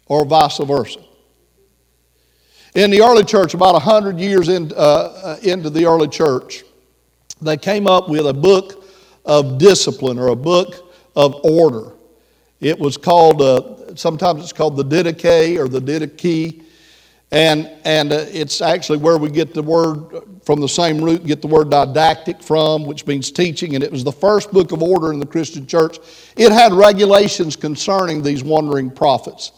or 0.06 0.24
vice 0.24 0.58
versa. 0.58 1.03
In 2.74 2.90
the 2.90 3.02
early 3.02 3.22
church, 3.22 3.54
about 3.54 3.74
100 3.74 4.18
years 4.18 4.48
in, 4.48 4.72
uh, 4.72 4.74
uh, 4.74 5.36
into 5.44 5.70
the 5.70 5.86
early 5.86 6.08
church, 6.08 6.64
they 7.40 7.56
came 7.56 7.86
up 7.86 8.08
with 8.08 8.26
a 8.26 8.32
book 8.32 8.84
of 9.24 9.58
discipline 9.58 10.18
or 10.18 10.28
a 10.28 10.36
book 10.36 10.92
of 11.14 11.36
order. 11.44 11.92
It 12.60 12.76
was 12.76 12.96
called, 12.96 13.40
uh, 13.40 13.94
sometimes 13.94 14.42
it's 14.42 14.52
called 14.52 14.76
the 14.76 14.84
Didache 14.84 15.56
or 15.56 15.68
the 15.68 15.80
Didache. 15.80 16.64
And, 17.30 17.70
and 17.84 18.12
uh, 18.12 18.26
it's 18.28 18.60
actually 18.60 18.98
where 18.98 19.18
we 19.18 19.30
get 19.30 19.54
the 19.54 19.62
word 19.62 20.22
from 20.42 20.60
the 20.60 20.68
same 20.68 21.00
root, 21.00 21.24
get 21.24 21.42
the 21.42 21.48
word 21.48 21.70
didactic 21.70 22.42
from, 22.42 22.86
which 22.86 23.06
means 23.06 23.30
teaching. 23.30 23.76
And 23.76 23.84
it 23.84 23.92
was 23.92 24.02
the 24.02 24.12
first 24.12 24.50
book 24.50 24.72
of 24.72 24.82
order 24.82 25.12
in 25.12 25.20
the 25.20 25.26
Christian 25.26 25.64
church. 25.68 25.98
It 26.36 26.50
had 26.50 26.72
regulations 26.72 27.54
concerning 27.54 28.20
these 28.20 28.42
wandering 28.42 28.90
prophets. 28.90 29.52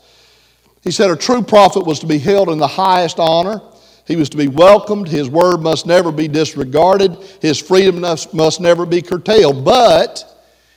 He 0.86 0.92
said 0.92 1.10
a 1.10 1.16
true 1.16 1.42
prophet 1.42 1.84
was 1.84 1.98
to 1.98 2.06
be 2.06 2.16
held 2.16 2.48
in 2.48 2.58
the 2.58 2.68
highest 2.68 3.18
honor. 3.18 3.60
He 4.06 4.14
was 4.14 4.28
to 4.30 4.36
be 4.36 4.46
welcomed. 4.46 5.08
His 5.08 5.28
word 5.28 5.60
must 5.60 5.84
never 5.84 6.12
be 6.12 6.28
disregarded. 6.28 7.18
His 7.42 7.58
freedom 7.58 8.00
must, 8.00 8.60
never 8.60 8.86
be 8.86 9.02
curtailed. 9.02 9.64
But 9.64 10.24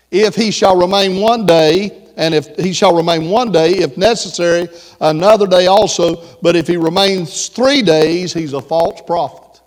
if 0.10 0.34
he 0.34 0.50
shall 0.50 0.76
remain 0.76 1.22
one 1.22 1.46
day 1.46 2.08
and 2.18 2.34
if 2.34 2.56
he 2.58 2.74
shall 2.74 2.96
remain 2.96 3.30
one 3.30 3.52
day, 3.52 3.74
if 3.74 3.98
necessary, 3.98 4.68
another 5.00 5.46
day 5.46 5.68
also. 5.68 6.26
But 6.42 6.56
if 6.56 6.66
he 6.66 6.76
remains 6.76 7.48
three 7.48 7.84
days, 7.84 8.34
he's 8.34 8.54
a 8.54 8.62
false 8.62 9.02
prophet. 9.06 9.62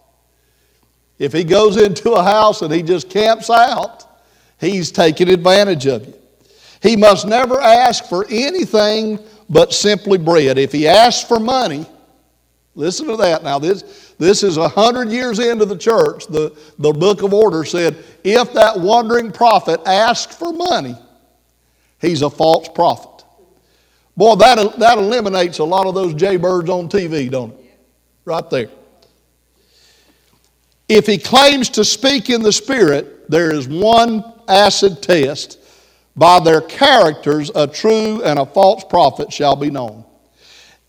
If 1.21 1.33
he 1.33 1.45
goes 1.45 1.77
into 1.77 2.15
a 2.15 2.23
house 2.25 2.63
and 2.63 2.75
he 2.75 2.83
just 2.83 3.09
camps 3.09 3.49
out, 3.49 4.05
he's 4.59 4.91
taking 4.91 5.29
advantage 5.29 5.87
of 5.87 6.05
you. 6.05 6.15
He 6.83 6.97
must 6.97 7.29
never 7.29 7.61
ask 7.61 8.07
for 8.07 8.27
anything 8.29 9.21
but 9.49 9.73
simply 9.73 10.19
bread. 10.19 10.59
If 10.59 10.73
he 10.73 10.87
asks 10.89 11.27
for 11.27 11.39
money, 11.39 11.87
listen 12.75 13.07
to 13.09 13.17
that. 13.17 13.43
Now, 13.43 13.59
this, 13.59 14.15
this 14.19 14.43
is 14.43 14.57
a 14.57 14.69
hundred 14.69 15.11
years 15.11 15.39
into 15.39 15.65
the 15.65 15.77
church. 15.77 16.27
The, 16.27 16.57
the 16.79 16.93
book 16.93 17.23
of 17.23 17.33
order 17.35 17.65
said, 17.65 17.97
if 18.25 18.53
that 18.55 18.79
wandering 18.79 19.33
prophet 19.33 19.81
asks 19.87 20.37
for 20.37 20.53
money, 20.53 20.97
he's 22.01 22.23
a 22.23 22.31
false 22.31 22.69
prophet. 22.69 23.25
Boy, 24.17 24.35
that, 24.37 24.79
that 24.79 24.99
eliminates 24.99 25.59
a 25.59 25.65
lot 25.65 25.87
of 25.87 25.95
those 25.95 26.15
jaybirds 26.15 26.69
on 26.69 26.89
TV, 26.89 27.31
don't 27.31 27.53
it? 27.53 27.81
Right 28.25 28.49
there. 28.51 28.69
If 30.89 31.07
he 31.07 31.17
claims 31.17 31.71
to 31.71 31.85
speak 31.85 32.29
in 32.29 32.43
the 32.43 32.53
Spirit, 32.53 33.31
there 33.31 33.53
is 33.55 33.67
one 33.67 34.23
acid 34.47 35.03
test. 35.03 35.59
By 36.15 36.41
their 36.41 36.61
characters, 36.61 37.51
a 37.55 37.67
true 37.67 38.23
and 38.23 38.39
a 38.39 38.47
false 38.47 38.85
prophet 38.85 39.33
shall 39.33 39.57
be 39.57 39.71
known. 39.71 40.05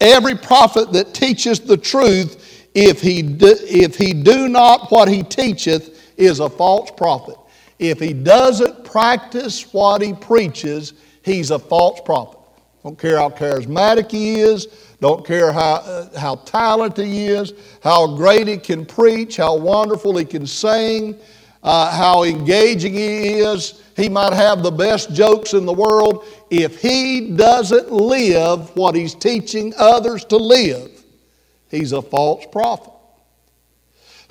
Every 0.02 0.36
prophet 0.36 0.92
that 0.94 1.14
teacheth 1.14 1.66
the 1.66 1.78
truth, 1.78 2.68
if 2.74 3.02
he 3.02 3.22
do, 3.22 3.56
if 3.62 3.96
he 3.96 4.14
do 4.14 4.50
not 4.50 4.92
what 4.92 5.08
he 5.08 5.24
teacheth, 5.24 6.14
is 6.18 6.40
a 6.40 6.50
false 6.50 6.92
prophet. 6.92 7.36
If 7.80 8.00
he 8.00 8.14
doesn't 8.14 8.84
practice 8.84 9.74
what 9.74 10.02
he 10.02 10.14
preaches, 10.14 10.94
he's 11.24 11.52
a 11.52 11.60
false 11.60 12.02
prophet. 12.02 12.40
Don't 12.84 13.00
care 13.00 13.18
how 13.18 13.30
charismatic 13.30 14.12
he 14.12 14.42
is, 14.42 14.68
don't 15.00 15.26
care 15.26 15.54
how, 15.54 15.76
uh, 15.76 16.20
how 16.20 16.36
talented 16.36 17.06
he 17.06 17.28
is, 17.28 17.54
how 17.82 18.16
great 18.16 18.48
he 18.48 18.58
can 18.58 18.86
preach, 18.86 19.38
how 19.38 19.56
wonderful 19.56 20.18
he 20.18 20.26
can 20.26 20.46
sing, 20.46 21.18
uh, 21.64 21.92
how 21.92 22.24
engaging 22.24 22.94
he 22.94 23.40
is. 23.40 23.83
He 23.96 24.10
might 24.10 24.34
have 24.34 24.64
the 24.64 24.72
best 24.72 25.14
jokes 25.14 25.54
in 25.54 25.66
the 25.66 25.74
world. 25.74 26.26
If 26.50 26.82
he 26.82 27.36
doesn't 27.36 27.92
live 27.92 28.76
what 28.76 28.96
he's 28.96 29.14
teaching 29.14 29.74
others 29.78 30.26
to 30.26 30.38
live, 30.38 31.04
he's 31.70 31.92
a 31.92 32.02
false 32.02 32.46
prophet. 32.52 32.92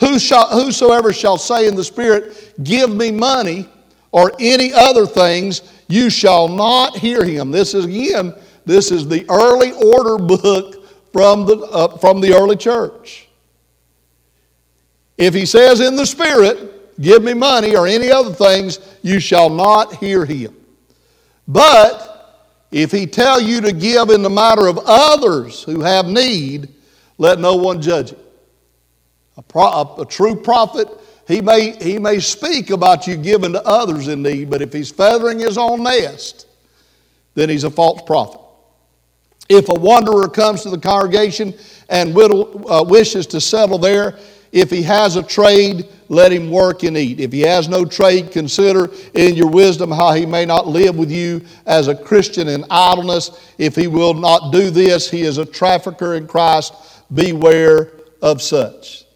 Whosoever 0.00 1.12
shall 1.12 1.38
say 1.38 1.68
in 1.68 1.76
the 1.76 1.84
Spirit, 1.84 2.54
Give 2.64 2.92
me 2.94 3.12
money, 3.12 3.68
or 4.12 4.32
any 4.38 4.72
other 4.72 5.06
things, 5.06 5.62
you 5.88 6.10
shall 6.10 6.46
not 6.46 6.96
hear 6.96 7.24
him. 7.24 7.50
This 7.50 7.74
is 7.74 7.86
again, 7.86 8.34
this 8.66 8.92
is 8.92 9.08
the 9.08 9.24
early 9.28 9.72
order 9.72 10.18
book 10.18 10.86
from 11.12 11.46
the, 11.46 11.56
uh, 11.58 11.96
from 11.96 12.20
the 12.20 12.34
early 12.34 12.56
church. 12.56 13.28
If 15.16 15.34
he 15.34 15.46
says 15.46 15.80
in 15.80 15.96
the 15.96 16.06
Spirit, 16.06 16.81
Give 17.00 17.22
me 17.22 17.34
money, 17.34 17.74
or 17.76 17.86
any 17.86 18.10
other 18.10 18.32
things, 18.32 18.78
you 19.02 19.18
shall 19.18 19.48
not 19.48 19.96
hear 19.96 20.24
him. 20.24 20.54
But 21.48 22.12
if 22.70 22.90
he 22.90 23.06
tell 23.06 23.40
you 23.40 23.60
to 23.62 23.72
give 23.72 24.10
in 24.10 24.22
the 24.22 24.30
matter 24.30 24.66
of 24.66 24.78
others 24.84 25.62
who 25.62 25.80
have 25.80 26.06
need, 26.06 26.68
let 27.18 27.38
no 27.38 27.56
one 27.56 27.80
judge 27.80 28.12
it. 28.12 28.18
A, 29.36 29.42
pro, 29.42 29.64
a, 29.64 29.94
a, 30.02 30.06
true 30.06 30.36
prophet, 30.36 30.88
he 31.26 31.40
may, 31.40 31.72
he 31.82 31.98
may 31.98 32.20
speak 32.20 32.70
about 32.70 33.06
you 33.06 33.16
giving 33.16 33.52
to 33.52 33.64
others 33.66 34.08
in 34.08 34.22
need, 34.22 34.50
but 34.50 34.60
if 34.60 34.72
he's 34.72 34.90
feathering 34.90 35.38
his 35.38 35.56
own 35.56 35.82
nest, 35.82 36.46
then 37.34 37.48
he's 37.48 37.64
a 37.64 37.70
false 37.70 38.02
prophet. 38.02 38.40
If 39.48 39.68
a 39.68 39.74
wanderer 39.74 40.28
comes 40.28 40.62
to 40.62 40.70
the 40.70 40.78
congregation 40.78 41.54
and 41.88 42.16
uh, 42.16 42.84
wishes 42.86 43.26
to 43.28 43.40
settle 43.40 43.78
there, 43.78 44.18
if 44.52 44.70
he 44.70 44.82
has 44.82 45.16
a 45.16 45.22
trade, 45.22 45.88
let 46.08 46.30
him 46.30 46.50
work 46.50 46.82
and 46.82 46.94
eat. 46.96 47.20
If 47.20 47.32
he 47.32 47.40
has 47.40 47.68
no 47.68 47.86
trade, 47.86 48.30
consider 48.30 48.90
in 49.14 49.34
your 49.34 49.48
wisdom 49.48 49.90
how 49.90 50.12
he 50.12 50.26
may 50.26 50.44
not 50.44 50.68
live 50.68 50.94
with 50.94 51.10
you 51.10 51.40
as 51.64 51.88
a 51.88 51.94
Christian 51.94 52.48
in 52.48 52.66
idleness. 52.70 53.30
If 53.56 53.74
he 53.74 53.86
will 53.86 54.12
not 54.12 54.52
do 54.52 54.68
this, 54.68 55.10
he 55.10 55.22
is 55.22 55.38
a 55.38 55.46
trafficker 55.46 56.14
in 56.14 56.26
Christ. 56.26 56.74
Beware 57.14 57.92
of 58.20 58.42
such. 58.42 59.06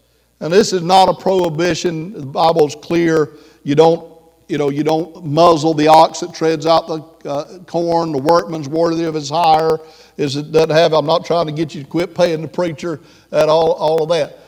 And 0.41 0.51
this 0.51 0.73
is 0.73 0.83
not 0.83 1.11
a 1.11 1.15
prohibition. 1.15 2.15
The 2.15 2.27
Bible's 2.27 2.75
clear. 2.75 3.33
You 3.63 3.75
don't, 3.75 4.19
you 4.49 4.57
know, 4.57 4.71
you 4.71 4.85
don't 4.85 5.23
muzzle 5.23 5.75
the 5.75 5.89
ox 5.89 6.21
that 6.21 6.35
treads 6.35 6.65
out 6.65 6.87
the 6.87 7.29
uh, 7.29 7.59
corn. 7.65 8.13
The 8.13 8.19
workman's 8.19 8.71
worthy 8.71 9.05
of 9.05 9.15
his 9.15 9.29
hire. 9.29 9.79
Is 10.17 10.37
it 10.37 10.51
doesn't 10.51 10.71
have. 10.71 10.95
I'm 10.95 11.05
not 11.05 11.27
trying 11.27 11.45
to 11.47 11.53
get 11.53 11.75
you 11.75 11.83
to 11.83 11.89
quit 11.89 12.15
paying 12.15 12.41
the 12.41 12.49
preacher 12.49 13.01
at 13.33 13.51
all, 13.51 13.73
all 13.73 14.03
of 14.03 14.09
that. 14.09 14.46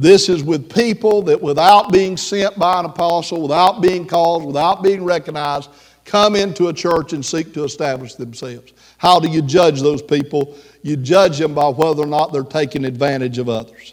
This 0.00 0.30
is 0.30 0.42
with 0.42 0.72
people 0.74 1.20
that, 1.24 1.42
without 1.42 1.92
being 1.92 2.16
sent 2.16 2.58
by 2.58 2.80
an 2.80 2.86
apostle, 2.86 3.42
without 3.42 3.82
being 3.82 4.06
called, 4.06 4.46
without 4.46 4.82
being 4.82 5.04
recognized, 5.04 5.68
come 6.06 6.36
into 6.36 6.68
a 6.68 6.72
church 6.72 7.12
and 7.12 7.22
seek 7.22 7.52
to 7.52 7.64
establish 7.64 8.14
themselves. 8.14 8.72
How 8.96 9.20
do 9.20 9.28
you 9.28 9.42
judge 9.42 9.82
those 9.82 10.00
people? 10.00 10.56
You 10.80 10.96
judge 10.96 11.36
them 11.36 11.52
by 11.52 11.68
whether 11.68 12.02
or 12.02 12.06
not 12.06 12.32
they're 12.32 12.44
taking 12.44 12.86
advantage 12.86 13.36
of 13.36 13.50
others. 13.50 13.92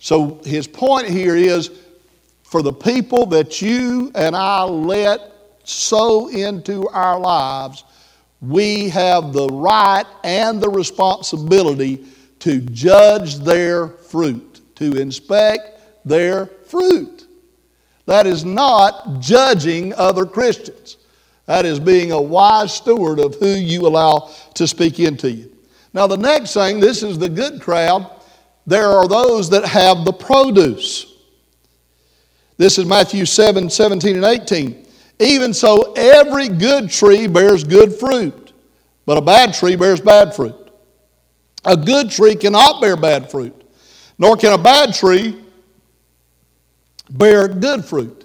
So 0.00 0.40
his 0.44 0.66
point 0.66 1.06
here 1.06 1.36
is 1.36 1.70
for 2.42 2.60
the 2.60 2.72
people 2.72 3.26
that 3.26 3.62
you 3.62 4.10
and 4.16 4.34
I 4.34 4.64
let 4.64 5.32
sow 5.62 6.26
into 6.26 6.88
our 6.88 7.20
lives, 7.20 7.84
we 8.40 8.88
have 8.88 9.32
the 9.32 9.46
right 9.46 10.06
and 10.24 10.60
the 10.60 10.70
responsibility 10.70 12.04
to 12.40 12.60
judge 12.60 13.36
their 13.36 13.88
fruit, 13.88 14.60
to 14.76 14.96
inspect 14.96 15.80
their 16.04 16.46
fruit. 16.46 17.26
That 18.06 18.26
is 18.26 18.44
not 18.44 19.20
judging 19.20 19.94
other 19.94 20.26
Christians. 20.26 20.96
That 21.46 21.64
is 21.66 21.78
being 21.78 22.12
a 22.12 22.20
wise 22.20 22.72
steward 22.74 23.18
of 23.18 23.36
who 23.36 23.48
you 23.48 23.86
allow 23.86 24.30
to 24.54 24.66
speak 24.66 25.00
into 25.00 25.30
you. 25.30 25.50
Now, 25.92 26.06
the 26.06 26.16
next 26.16 26.54
thing, 26.54 26.80
this 26.80 27.02
is 27.02 27.18
the 27.18 27.28
good 27.28 27.60
crowd 27.60 28.10
there 28.66 28.88
are 28.88 29.08
those 29.08 29.50
that 29.50 29.64
have 29.64 30.04
the 30.04 30.12
produce. 30.12 31.06
This 32.56 32.78
is 32.78 32.84
Matthew 32.84 33.24
7 33.24 33.68
17 33.70 34.16
and 34.16 34.24
18. 34.24 34.86
Even 35.18 35.52
so, 35.52 35.92
every 35.94 36.48
good 36.48 36.90
tree 36.90 37.26
bears 37.26 37.64
good 37.64 37.92
fruit, 37.92 38.52
but 39.06 39.18
a 39.18 39.22
bad 39.22 39.54
tree 39.54 39.76
bears 39.76 40.00
bad 40.00 40.34
fruit. 40.34 40.54
A 41.64 41.76
good 41.76 42.10
tree 42.10 42.34
cannot 42.34 42.80
bear 42.80 42.96
bad 42.96 43.30
fruit, 43.30 43.54
nor 44.18 44.36
can 44.36 44.52
a 44.52 44.62
bad 44.62 44.94
tree 44.94 45.38
bear 47.10 47.48
good 47.48 47.84
fruit. 47.84 48.24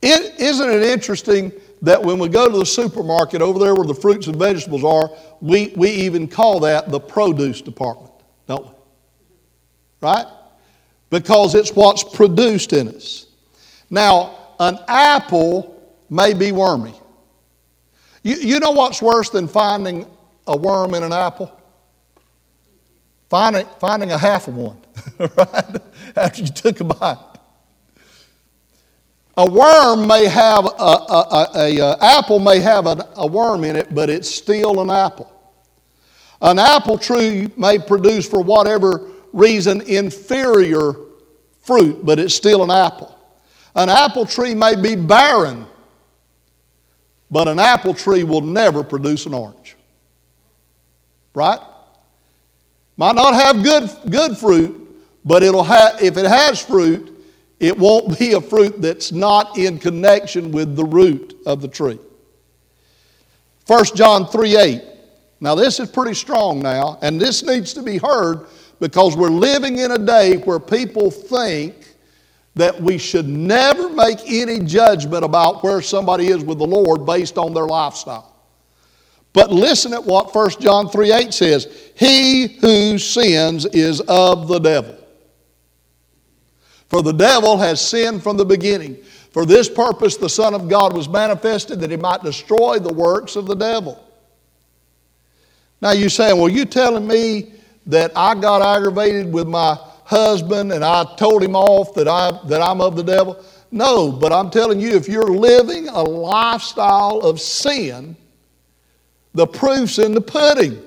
is 0.00 0.40
isn't 0.40 0.70
it 0.70 0.82
interesting 0.82 1.52
that 1.82 2.02
when 2.02 2.18
we 2.18 2.28
go 2.28 2.48
to 2.50 2.58
the 2.58 2.66
supermarket 2.66 3.42
over 3.42 3.58
there 3.58 3.74
where 3.74 3.86
the 3.86 3.94
fruits 3.94 4.28
and 4.28 4.36
vegetables 4.36 4.84
are, 4.84 5.10
we, 5.40 5.72
we 5.76 5.90
even 5.90 6.28
call 6.28 6.60
that 6.60 6.90
the 6.90 7.00
produce 7.00 7.60
department, 7.60 8.12
don't 8.46 8.64
we? 8.66 8.72
right? 10.02 10.26
Because 11.08 11.54
it's 11.54 11.70
what's 11.70 12.04
produced 12.04 12.74
in 12.74 12.88
us. 12.88 13.26
Now, 13.88 14.38
an 14.60 14.78
apple 14.88 15.80
may 16.10 16.34
be 16.34 16.52
wormy. 16.52 16.94
You, 18.22 18.36
you 18.36 18.60
know 18.60 18.72
what's 18.72 19.00
worse 19.00 19.30
than 19.30 19.48
finding 19.48 20.06
a 20.46 20.56
worm 20.56 20.94
in 20.94 21.02
an 21.02 21.12
apple? 21.12 21.50
Finding, 23.32 23.66
finding 23.80 24.12
a 24.12 24.18
half 24.18 24.46
of 24.46 24.56
one, 24.58 24.76
right? 25.18 25.78
After 26.16 26.42
you 26.42 26.48
took 26.48 26.80
a 26.80 26.84
bite. 26.84 27.16
A 29.38 29.50
worm 29.50 30.06
may 30.06 30.26
have, 30.26 30.66
a, 30.66 30.68
a, 30.68 31.48
a, 31.54 31.78
a 31.78 31.96
apple 32.02 32.40
may 32.40 32.58
have 32.60 32.84
a 32.86 33.26
worm 33.26 33.64
in 33.64 33.74
it, 33.74 33.94
but 33.94 34.10
it's 34.10 34.28
still 34.28 34.82
an 34.82 34.90
apple. 34.90 35.32
An 36.42 36.58
apple 36.58 36.98
tree 36.98 37.50
may 37.56 37.78
produce 37.78 38.28
for 38.28 38.42
whatever 38.42 39.08
reason 39.32 39.80
inferior 39.80 40.92
fruit, 41.62 42.04
but 42.04 42.18
it's 42.18 42.34
still 42.34 42.62
an 42.62 42.70
apple. 42.70 43.18
An 43.74 43.88
apple 43.88 44.26
tree 44.26 44.54
may 44.54 44.76
be 44.76 44.94
barren, 44.94 45.64
but 47.30 47.48
an 47.48 47.58
apple 47.58 47.94
tree 47.94 48.24
will 48.24 48.42
never 48.42 48.84
produce 48.84 49.24
an 49.24 49.32
orange. 49.32 49.74
Right? 51.32 51.60
Might 52.96 53.14
not 53.14 53.34
have 53.34 53.62
good, 53.62 53.90
good 54.10 54.36
fruit, 54.36 54.78
but 55.24 55.42
it'll 55.42 55.64
have, 55.64 56.02
if 56.02 56.16
it 56.16 56.26
has 56.26 56.60
fruit, 56.60 57.08
it 57.58 57.78
won't 57.78 58.18
be 58.18 58.32
a 58.32 58.40
fruit 58.40 58.82
that's 58.82 59.12
not 59.12 59.56
in 59.56 59.78
connection 59.78 60.50
with 60.50 60.76
the 60.76 60.84
root 60.84 61.40
of 61.46 61.62
the 61.62 61.68
tree. 61.68 61.98
1 63.66 63.84
John 63.94 64.26
3 64.26 64.56
8. 64.56 64.82
Now, 65.40 65.54
this 65.54 65.80
is 65.80 65.90
pretty 65.90 66.14
strong 66.14 66.60
now, 66.60 66.98
and 67.02 67.20
this 67.20 67.42
needs 67.42 67.72
to 67.74 67.82
be 67.82 67.98
heard 67.98 68.46
because 68.80 69.16
we're 69.16 69.28
living 69.28 69.78
in 69.78 69.92
a 69.92 69.98
day 69.98 70.36
where 70.38 70.58
people 70.58 71.10
think 71.10 71.74
that 72.54 72.80
we 72.80 72.98
should 72.98 73.28
never 73.28 73.88
make 73.88 74.18
any 74.26 74.58
judgment 74.60 75.24
about 75.24 75.62
where 75.62 75.80
somebody 75.80 76.28
is 76.28 76.44
with 76.44 76.58
the 76.58 76.66
Lord 76.66 77.06
based 77.06 77.38
on 77.38 77.54
their 77.54 77.66
lifestyle. 77.66 78.31
But 79.32 79.50
listen 79.50 79.94
at 79.94 80.04
what 80.04 80.34
1 80.34 80.50
John 80.60 80.88
3 80.88 81.12
8 81.12 81.34
says 81.34 81.90
He 81.96 82.58
who 82.60 82.98
sins 82.98 83.64
is 83.66 84.00
of 84.02 84.48
the 84.48 84.58
devil. 84.58 84.98
For 86.88 87.02
the 87.02 87.12
devil 87.12 87.56
has 87.56 87.80
sinned 87.80 88.22
from 88.22 88.36
the 88.36 88.44
beginning. 88.44 88.98
For 89.30 89.46
this 89.46 89.66
purpose, 89.66 90.18
the 90.18 90.28
Son 90.28 90.52
of 90.52 90.68
God 90.68 90.92
was 90.92 91.08
manifested 91.08 91.80
that 91.80 91.90
he 91.90 91.96
might 91.96 92.22
destroy 92.22 92.78
the 92.78 92.92
works 92.92 93.34
of 93.34 93.46
the 93.46 93.54
devil. 93.54 93.98
Now 95.80 95.92
you're 95.92 96.10
saying, 96.10 96.38
well, 96.38 96.50
you 96.50 96.66
telling 96.66 97.06
me 97.06 97.54
that 97.86 98.12
I 98.14 98.34
got 98.34 98.60
aggravated 98.60 99.32
with 99.32 99.48
my 99.48 99.78
husband 100.04 100.70
and 100.70 100.84
I 100.84 101.04
told 101.16 101.42
him 101.42 101.56
off 101.56 101.94
that, 101.94 102.06
I, 102.06 102.38
that 102.48 102.60
I'm 102.60 102.82
of 102.82 102.94
the 102.94 103.02
devil? 103.02 103.42
No, 103.70 104.12
but 104.12 104.30
I'm 104.30 104.50
telling 104.50 104.78
you, 104.78 104.90
if 104.90 105.08
you're 105.08 105.34
living 105.34 105.88
a 105.88 106.02
lifestyle 106.02 107.20
of 107.20 107.40
sin, 107.40 108.14
the 109.34 109.46
proof's 109.46 109.98
in 109.98 110.14
the 110.14 110.20
pudding. 110.20 110.82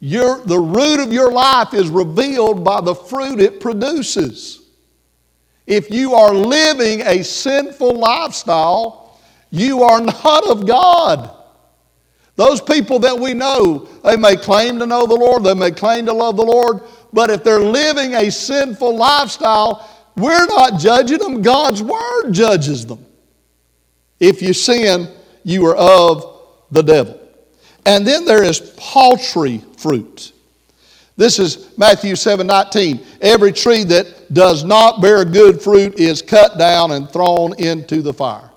Your, 0.00 0.44
the 0.44 0.58
root 0.58 1.00
of 1.00 1.12
your 1.12 1.32
life 1.32 1.72
is 1.72 1.88
revealed 1.88 2.62
by 2.62 2.80
the 2.80 2.94
fruit 2.94 3.40
it 3.40 3.60
produces. 3.60 4.60
If 5.66 5.90
you 5.90 6.14
are 6.14 6.34
living 6.34 7.00
a 7.02 7.24
sinful 7.24 7.94
lifestyle, 7.98 9.18
you 9.50 9.82
are 9.82 10.00
not 10.00 10.46
of 10.46 10.66
God. 10.66 11.30
Those 12.36 12.60
people 12.60 12.98
that 12.98 13.18
we 13.18 13.32
know, 13.32 13.88
they 14.04 14.16
may 14.16 14.36
claim 14.36 14.78
to 14.80 14.86
know 14.86 15.06
the 15.06 15.14
Lord, 15.14 15.44
they 15.44 15.54
may 15.54 15.70
claim 15.70 16.04
to 16.06 16.12
love 16.12 16.36
the 16.36 16.42
Lord, 16.42 16.82
but 17.12 17.30
if 17.30 17.44
they're 17.44 17.60
living 17.60 18.14
a 18.14 18.30
sinful 18.30 18.96
lifestyle, 18.96 19.88
we're 20.16 20.46
not 20.46 20.80
judging 20.80 21.18
them. 21.18 21.42
God's 21.42 21.82
Word 21.82 22.32
judges 22.32 22.84
them. 22.84 23.04
If 24.20 24.42
you 24.42 24.52
sin, 24.52 25.08
you 25.44 25.64
are 25.66 25.76
of 25.76 26.33
the 26.74 26.82
devil. 26.82 27.20
And 27.86 28.06
then 28.06 28.24
there 28.24 28.42
is 28.42 28.60
paltry 28.76 29.62
fruit. 29.78 30.32
This 31.16 31.38
is 31.38 31.78
Matthew 31.78 32.16
7 32.16 32.46
19. 32.46 33.00
Every 33.20 33.52
tree 33.52 33.84
that 33.84 34.32
does 34.34 34.64
not 34.64 35.00
bear 35.00 35.24
good 35.24 35.62
fruit 35.62 35.98
is 35.98 36.20
cut 36.20 36.58
down 36.58 36.90
and 36.90 37.08
thrown 37.08 37.54
into 37.58 38.02
the 38.02 38.12
fire. 38.12 38.50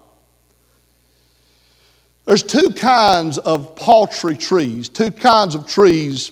There's 2.26 2.44
two 2.44 2.72
kinds 2.72 3.38
of 3.38 3.76
paltry 3.76 4.36
trees, 4.36 4.90
two 4.90 5.12
kinds 5.12 5.54
of 5.54 5.68
trees 5.68 6.32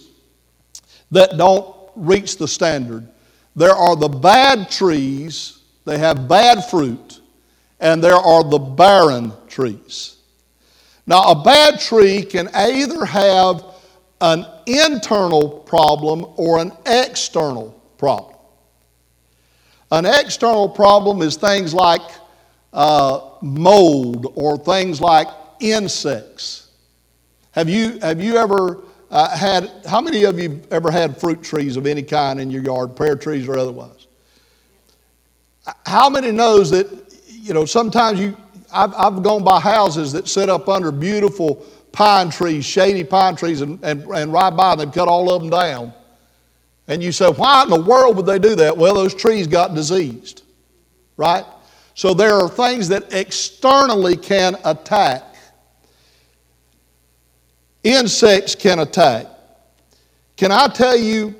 that 1.12 1.38
don't 1.38 1.74
reach 1.96 2.38
the 2.38 2.48
standard. 2.48 3.08
there 3.56 3.76
are 3.76 3.96
the 3.96 4.10
bad 4.10 4.70
trees, 4.70 5.60
they 5.86 5.98
have 6.00 6.28
bad 6.28 6.66
fruit, 6.66 7.22
and 7.80 8.04
there 8.04 8.16
are 8.16 8.44
the 8.44 8.58
barren 8.58 9.32
trees. 9.48 10.15
Now, 11.08 11.32
a 11.32 11.44
bad 11.44 11.80
tree 11.80 12.24
can 12.24 12.50
either 12.54 13.06
have 13.06 13.64
an 14.22 14.46
internal 14.66 15.50
problem 15.50 16.26
or 16.36 16.60
an 16.60 16.72
external 16.86 17.80
problem. 17.98 18.38
An 19.92 20.06
external 20.06 20.68
problem 20.68 21.22
is 21.22 21.36
things 21.36 21.74
like 21.74 22.02
uh, 22.74 23.30
mold 23.42 24.34
or 24.36 24.58
things 24.58 25.00
like 25.00 25.28
insects. 25.60 26.70
Have 27.52 27.70
you, 27.70 28.00
have 28.00 28.22
you 28.22 28.36
ever 28.38 28.82
uh, 29.12 29.38
had, 29.38 29.72
how 29.88 30.02
many 30.02 30.24
of 30.24 30.40
you 30.40 30.62
ever 30.72 30.92
had 30.92 31.20
fruit 31.20 31.44
trees 31.44 31.78
of 31.78 31.86
any 31.86 32.04
kind 32.04 32.40
in 32.40 32.50
your 32.50 32.64
yard, 32.64 32.96
pear 32.96 33.16
trees 33.16 33.48
or 33.48 33.58
otherwise? 33.58 34.08
How 35.86 36.10
many 36.10 36.32
knows 36.32 36.72
that, 36.72 36.88
you 37.28 37.54
know, 37.54 37.66
sometimes 37.66 38.20
you, 38.20 38.36
I've, 38.76 38.94
I've 38.96 39.24
gone 39.24 39.44
by 39.44 39.60
houses 39.60 40.12
that 40.12 40.28
sit 40.28 40.50
up 40.50 40.68
under 40.68 40.92
beautiful 40.92 41.66
pine 41.92 42.30
trees, 42.30 42.66
shady 42.66 43.04
pine 43.04 43.36
trees, 43.36 43.62
and, 43.62 43.82
and, 43.84 44.04
and 44.04 44.34
right 44.34 44.50
by 44.50 44.76
them, 44.76 44.92
cut 44.92 45.08
all 45.08 45.32
of 45.32 45.42
them 45.42 45.50
down. 45.50 45.94
And 46.88 47.02
you 47.02 47.12
say, 47.12 47.30
why 47.30 47.64
in 47.64 47.70
the 47.70 47.82
world 47.82 48.18
would 48.18 48.26
they 48.26 48.38
do 48.38 48.54
that? 48.56 48.78
Well, 48.78 48.94
those 48.94 49.16
trees 49.16 49.48
got 49.48 49.74
diseased, 49.74 50.44
right? 51.18 51.46
So 51.96 52.14
there 52.14 52.34
are 52.34 52.50
things 52.50 52.90
that 52.90 53.14
externally 53.14 54.18
can 54.18 54.58
attack. 54.66 55.24
Insects 57.84 58.56
can 58.56 58.80
attack. 58.80 59.28
Can 60.36 60.52
I 60.52 60.68
tell 60.68 60.98
you, 60.98 61.34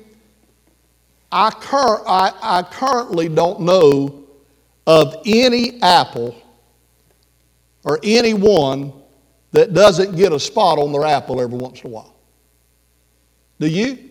I, 1.30 1.50
cur- 1.50 2.02
I, 2.06 2.32
I 2.40 2.62
currently 2.62 3.28
don't 3.28 3.60
know 3.60 4.24
of 4.86 5.16
any 5.26 5.82
apple 5.82 6.34
or 7.86 8.00
anyone 8.02 8.92
that 9.52 9.72
doesn't 9.72 10.16
get 10.16 10.32
a 10.32 10.40
spot 10.40 10.78
on 10.78 10.92
their 10.92 11.04
apple 11.04 11.40
every 11.40 11.56
once 11.56 11.80
in 11.80 11.86
a 11.86 11.90
while. 11.90 12.14
Do 13.58 13.68
you? 13.68 14.10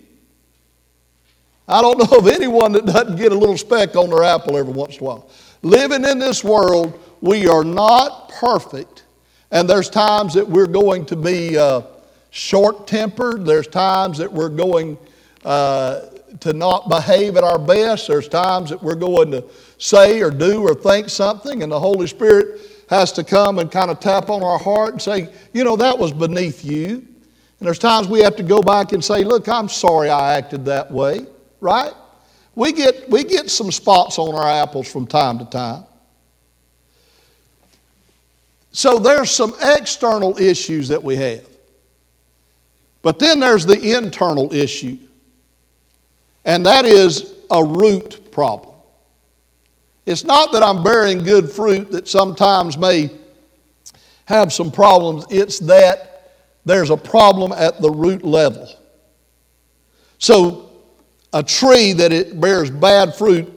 I 1.67 1.81
don't 1.81 1.99
know 1.99 2.17
of 2.17 2.27
anyone 2.27 2.71
that 2.71 2.85
doesn't 2.85 3.17
get 3.17 3.31
a 3.31 3.35
little 3.35 3.57
speck 3.57 3.95
on 3.95 4.09
their 4.09 4.23
apple 4.23 4.57
every 4.57 4.73
once 4.73 4.97
in 4.97 5.01
a 5.01 5.05
while. 5.05 5.29
Living 5.61 6.05
in 6.05 6.19
this 6.19 6.43
world, 6.43 6.99
we 7.21 7.47
are 7.47 7.63
not 7.63 8.29
perfect, 8.29 9.03
and 9.51 9.69
there's 9.69 9.89
times 9.89 10.33
that 10.35 10.47
we're 10.47 10.67
going 10.67 11.05
to 11.07 11.15
be 11.15 11.57
uh, 11.57 11.81
short 12.29 12.87
tempered, 12.87 13.45
there's 13.45 13.67
times 13.67 14.17
that 14.19 14.31
we're 14.31 14.49
going 14.49 14.97
uh, 15.43 16.01
to 16.39 16.53
not 16.53 16.87
behave 16.87 17.35
at 17.35 17.43
our 17.43 17.59
best, 17.59 18.07
there's 18.07 18.29
times 18.29 18.69
that 18.69 18.81
we're 18.81 18.95
going 18.95 19.31
to 19.31 19.43
say 19.79 20.21
or 20.21 20.31
do 20.31 20.61
or 20.61 20.73
think 20.73 21.09
something, 21.09 21.61
and 21.61 21.71
the 21.71 21.79
Holy 21.79 22.07
Spirit 22.07 22.74
has 22.89 23.11
to 23.13 23.23
come 23.23 23.59
and 23.59 23.71
kind 23.71 23.89
of 23.89 23.99
tap 23.99 24.29
on 24.29 24.43
our 24.43 24.59
heart 24.59 24.91
and 24.93 25.01
say, 25.01 25.29
you 25.53 25.63
know, 25.63 25.75
that 25.75 25.97
was 25.97 26.11
beneath 26.11 26.63
you. 26.63 27.05
And 27.59 27.67
there's 27.67 27.79
times 27.79 28.07
we 28.07 28.19
have 28.21 28.35
to 28.35 28.43
go 28.43 28.61
back 28.61 28.91
and 28.91 29.03
say, 29.03 29.23
look, 29.23 29.47
I'm 29.47 29.69
sorry 29.69 30.09
I 30.09 30.37
acted 30.37 30.65
that 30.65 30.91
way, 30.91 31.25
right? 31.61 31.93
We 32.53 32.71
get, 32.71 33.09
we 33.09 33.23
get 33.23 33.49
some 33.49 33.71
spots 33.71 34.19
on 34.19 34.35
our 34.35 34.47
apples 34.47 34.91
from 34.91 35.07
time 35.07 35.39
to 35.39 35.45
time. 35.45 35.83
So 38.71 38.99
there's 38.99 39.31
some 39.31 39.55
external 39.61 40.37
issues 40.37 40.89
that 40.89 41.01
we 41.01 41.15
have. 41.15 41.45
But 43.01 43.19
then 43.19 43.39
there's 43.39 43.65
the 43.65 43.97
internal 43.97 44.51
issue, 44.53 44.97
and 46.43 46.65
that 46.65 46.85
is 46.85 47.35
a 47.51 47.63
root 47.63 48.31
problem. 48.31 48.74
It's 50.05 50.23
not 50.23 50.51
that 50.51 50.61
I'm 50.61 50.83
bearing 50.83 51.23
good 51.23 51.49
fruit 51.49 51.91
that 51.91 52.07
sometimes 52.07 52.77
may 52.77 53.11
have 54.25 54.51
some 54.51 54.71
problems, 54.71 55.25
it's 55.29 55.59
that 55.59 56.33
there's 56.65 56.89
a 56.89 56.97
problem 56.97 57.51
at 57.51 57.79
the 57.81 57.89
root 57.91 58.23
level. 58.23 58.67
So, 60.17 60.71
a 61.31 61.43
tree 61.43 61.93
that 61.93 62.11
it 62.11 62.39
bears 62.39 62.71
bad 62.71 63.15
fruit 63.15 63.51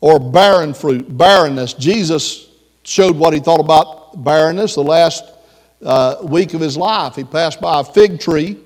or 0.00 0.18
barren 0.18 0.74
fruit, 0.74 1.16
barrenness, 1.16 1.72
Jesus 1.74 2.50
showed 2.82 3.16
what 3.16 3.32
he 3.32 3.40
thought 3.40 3.60
about 3.60 4.22
barrenness 4.24 4.74
the 4.74 4.82
last 4.82 5.24
uh, 5.82 6.16
week 6.22 6.52
of 6.52 6.60
his 6.60 6.76
life. 6.76 7.14
He 7.14 7.24
passed 7.24 7.60
by 7.60 7.80
a 7.80 7.84
fig 7.84 8.20
tree 8.20 8.58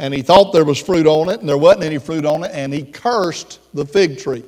and 0.00 0.14
he 0.14 0.22
thought 0.22 0.52
there 0.52 0.64
was 0.64 0.82
fruit 0.82 1.06
on 1.06 1.28
it, 1.28 1.40
and 1.40 1.48
there 1.48 1.58
wasn't 1.58 1.84
any 1.84 1.98
fruit 1.98 2.24
on 2.24 2.42
it, 2.42 2.50
and 2.54 2.72
he 2.72 2.82
cursed 2.82 3.60
the 3.74 3.84
fig 3.84 4.18
tree. 4.18 4.42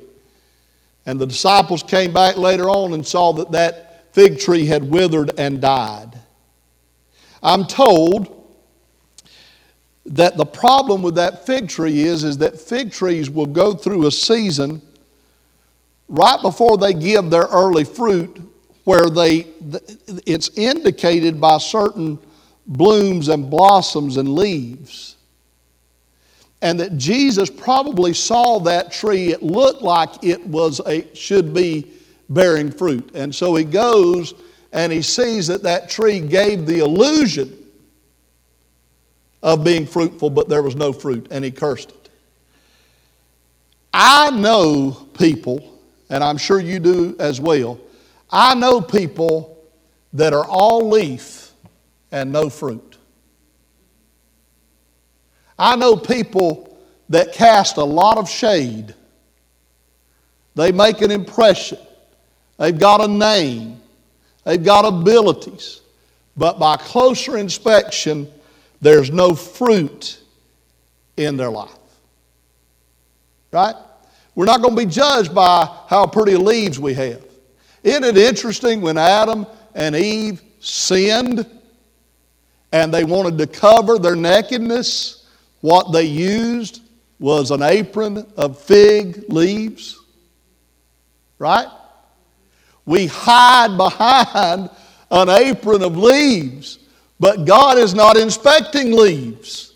And 1.05 1.19
the 1.19 1.27
disciples 1.27 1.83
came 1.83 2.13
back 2.13 2.37
later 2.37 2.69
on 2.69 2.93
and 2.93 3.05
saw 3.05 3.33
that 3.33 3.51
that 3.51 4.13
fig 4.13 4.39
tree 4.39 4.65
had 4.65 4.83
withered 4.83 5.37
and 5.37 5.59
died. 5.59 6.17
I'm 7.41 7.65
told 7.65 8.39
that 10.05 10.37
the 10.37 10.45
problem 10.45 11.01
with 11.01 11.15
that 11.15 11.45
fig 11.45 11.69
tree 11.69 12.03
is, 12.03 12.23
is 12.23 12.37
that 12.39 12.59
fig 12.59 12.91
trees 12.91 13.29
will 13.29 13.45
go 13.45 13.73
through 13.73 14.07
a 14.07 14.11
season 14.11 14.81
right 16.07 16.41
before 16.41 16.77
they 16.77 16.93
give 16.93 17.29
their 17.29 17.43
early 17.43 17.83
fruit 17.83 18.39
where 18.83 19.09
they 19.09 19.47
it's 20.25 20.49
indicated 20.57 21.39
by 21.39 21.57
certain 21.57 22.19
blooms 22.67 23.29
and 23.29 23.49
blossoms 23.49 24.17
and 24.17 24.35
leaves 24.35 25.12
and 26.63 26.79
that 26.79 26.97
Jesus 26.97 27.49
probably 27.49 28.13
saw 28.13 28.57
that 28.59 28.91
tree. 28.91 29.33
It 29.33 29.43
looked 29.43 29.81
like 29.81 30.23
it 30.23 30.43
was 30.47 30.79
a, 30.87 31.13
should 31.13 31.53
be 31.53 31.91
bearing 32.29 32.71
fruit. 32.71 33.11
And 33.13 33.35
so 33.35 33.53
he 33.53 33.65
goes 33.65 34.33
and 34.71 34.91
he 34.91 35.01
sees 35.01 35.45
that 35.47 35.61
that 35.63 35.89
tree 35.89 36.21
gave 36.21 36.65
the 36.65 36.79
illusion 36.79 37.59
of 39.43 39.65
being 39.65 39.85
fruitful, 39.85 40.29
but 40.29 40.47
there 40.47 40.63
was 40.63 40.73
no 40.73 40.93
fruit, 40.93 41.27
and 41.29 41.43
he 41.43 41.51
cursed 41.51 41.89
it. 41.89 42.09
I 43.93 44.31
know 44.31 44.91
people, 45.19 45.77
and 46.09 46.23
I'm 46.23 46.37
sure 46.37 46.61
you 46.61 46.79
do 46.79 47.15
as 47.19 47.41
well. 47.41 47.77
I 48.31 48.55
know 48.55 48.79
people 48.79 49.61
that 50.13 50.33
are 50.33 50.45
all 50.45 50.89
leaf 50.89 51.51
and 52.11 52.31
no 52.31 52.49
fruit. 52.49 52.92
I 55.57 55.75
know 55.75 55.95
people 55.95 56.77
that 57.09 57.33
cast 57.33 57.77
a 57.77 57.83
lot 57.83 58.17
of 58.17 58.29
shade. 58.29 58.93
They 60.55 60.71
make 60.71 61.01
an 61.01 61.11
impression. 61.11 61.79
They've 62.57 62.77
got 62.77 63.01
a 63.01 63.07
name. 63.07 63.81
They've 64.43 64.63
got 64.63 64.85
abilities. 64.85 65.81
But 66.35 66.59
by 66.59 66.77
closer 66.77 67.37
inspection, 67.37 68.31
there's 68.81 69.11
no 69.11 69.35
fruit 69.35 70.19
in 71.17 71.37
their 71.37 71.51
life. 71.51 71.71
Right? 73.51 73.75
We're 74.35 74.45
not 74.45 74.61
going 74.61 74.75
to 74.75 74.85
be 74.85 74.89
judged 74.89 75.33
by 75.33 75.65
how 75.87 76.07
pretty 76.07 76.35
leaves 76.35 76.79
we 76.79 76.93
have. 76.95 77.23
Isn't 77.83 78.03
it 78.03 78.17
interesting 78.17 78.81
when 78.81 78.97
Adam 78.97 79.45
and 79.75 79.95
Eve 79.95 80.41
sinned 80.59 81.45
and 82.71 82.93
they 82.93 83.03
wanted 83.03 83.37
to 83.37 83.47
cover 83.47 83.99
their 83.99 84.15
nakedness? 84.15 85.22
What 85.63 85.93
they 85.93 86.03
used 86.03 86.81
was 87.19 87.49
an 87.49 87.61
apron 87.61 88.29
of 88.35 88.59
fig 88.59 89.23
leaves, 89.29 89.97
right? 91.39 91.69
We 92.85 93.05
hide 93.05 93.77
behind 93.77 94.69
an 95.09 95.29
apron 95.29 95.81
of 95.81 95.97
leaves, 95.97 96.79
but 97.17 97.45
God 97.45 97.77
is 97.77 97.93
not 97.93 98.17
inspecting 98.17 98.91
leaves. 98.91 99.73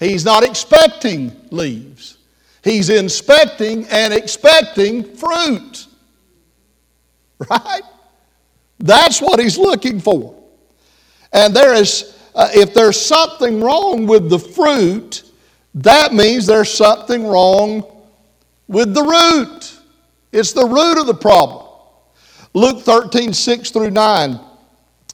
He's 0.00 0.24
not 0.24 0.44
expecting 0.44 1.36
leaves. 1.50 2.16
He's 2.64 2.88
inspecting 2.88 3.84
and 3.88 4.14
expecting 4.14 5.14
fruit. 5.14 5.88
Right? 7.50 7.82
That's 8.78 9.20
what 9.20 9.40
he's 9.40 9.58
looking 9.58 10.00
for. 10.00 10.42
And 11.34 11.54
there 11.54 11.74
is 11.74 12.18
uh, 12.34 12.48
if 12.54 12.74
there's 12.74 13.00
something 13.00 13.60
wrong 13.60 14.06
with 14.06 14.30
the 14.30 14.38
fruit, 14.38 15.22
that 15.74 16.12
means 16.12 16.46
there's 16.46 16.72
something 16.72 17.26
wrong 17.26 17.84
with 18.68 18.94
the 18.94 19.02
root. 19.02 19.78
It's 20.32 20.52
the 20.52 20.66
root 20.66 20.98
of 20.98 21.06
the 21.06 21.14
problem. 21.14 21.66
Luke 22.54 22.80
13, 22.80 23.32
6 23.32 23.70
through 23.70 23.90
9, 23.90 24.40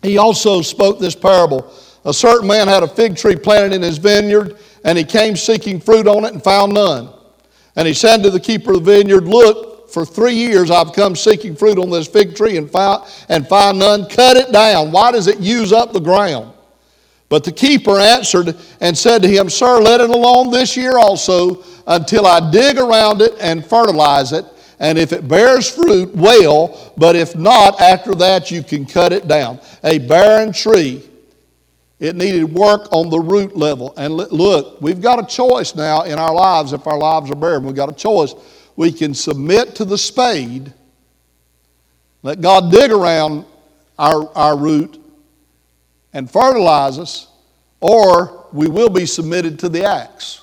he 0.03 0.19
also 0.19 0.63
spoke 0.63 0.99
this 0.99 1.15
parable. 1.15 1.73
A 2.05 2.13
certain 2.13 2.49
man 2.49 2.69
had 2.69 2.83
a 2.83 2.89
fig 2.89 3.17
tree 3.17 3.37
planted 3.37 3.73
in 3.73 3.83
his 3.83 3.99
vineyard, 3.99 4.57
and 4.85 4.97
he 4.97 5.05
came 5.05 5.37
seeking 5.37 5.81
fruit 5.81 6.07
on 6.07 6.25
it 6.25 6.33
and 6.33 6.43
found 6.43 6.75
none. 6.75 7.11
And 7.77 7.87
he 7.87 7.95
said 7.95 8.23
to 8.23 8.31
the 8.31 8.41
keeper 8.41 8.73
of 8.73 8.85
the 8.85 8.93
vineyard, 8.93 9.25
Look, 9.25 9.91
for 9.91 10.05
three 10.05 10.35
years 10.35 10.71
I've 10.71 10.93
come 10.93 11.15
seeking 11.15 11.55
fruit 11.55 11.79
on 11.79 11.91
this 11.91 12.09
fig 12.09 12.35
tree 12.35 12.57
and 12.57 12.71
found, 12.71 13.05
and 13.29 13.47
find 13.47 13.79
none. 13.79 14.09
Cut 14.09 14.37
it 14.37 14.53
down. 14.53 14.91
Why 14.91 15.13
does 15.13 15.27
it 15.27 15.41
use 15.41 15.73
up 15.73 15.93
the 15.93 16.01
ground? 16.01 16.53
But 17.29 17.45
the 17.45 17.53
keeper 17.53 17.99
answered 17.99 18.57
and 18.81 18.97
said 18.97 19.23
to 19.23 19.29
him, 19.29 19.51
Sir, 19.51 19.81
let 19.81 20.01
it 20.01 20.11
alone 20.11 20.51
this 20.51 20.77
year 20.77 20.97
also 20.97 21.63
until 21.87 22.27
I 22.27 22.51
dig 22.51 22.79
around 22.79 23.21
it 23.21 23.35
and 23.41 23.65
fertilize 23.65 24.33
it. 24.33 24.47
And 24.81 24.97
if 24.97 25.13
it 25.13 25.27
bears 25.27 25.69
fruit, 25.69 26.15
well, 26.15 26.93
but 26.97 27.17
if 27.17 27.37
not, 27.37 27.81
after 27.81 28.15
that 28.15 28.51
you 28.51 28.63
can 28.63 28.87
cut 28.87 29.13
it 29.13 29.29
down. 29.29 29.61
A 29.85 29.99
barren 29.99 30.53
tree. 30.53 31.05
It 31.99 32.15
needed 32.15 32.45
work 32.45 32.93
on 32.93 33.11
the 33.11 33.19
root 33.19 33.57
level. 33.57 33.93
And 33.97 34.15
look, 34.15 34.81
we've 34.81 35.01
got 35.01 35.19
a 35.19 35.27
choice 35.27 35.75
now 35.75 36.03
in 36.03 36.19
our 36.19 36.33
lives 36.33 36.73
if 36.73 36.87
our 36.87 36.99
lives 36.99 37.31
are 37.31 37.35
barren. 37.35 37.65
We've 37.65 37.75
got 37.75 37.91
a 37.91 37.95
choice. 37.95 38.35
We 38.77 38.93
can 38.93 39.15
submit 39.15 39.75
to 39.77 39.85
the 39.85 39.99
spade, 39.99 40.73
let 42.23 42.41
God 42.41 42.71
dig 42.71 42.93
around 42.93 43.45
our, 43.99 44.31
our 44.37 44.57
root, 44.57 44.98
and 46.13 46.31
fertilize 46.31 46.99
us, 46.99 47.29
or 47.81 48.47
we 48.53 48.69
will 48.69 48.91
be 48.91 49.07
submitted 49.07 49.59
to 49.61 49.69
the 49.69 49.85
axe. 49.85 50.43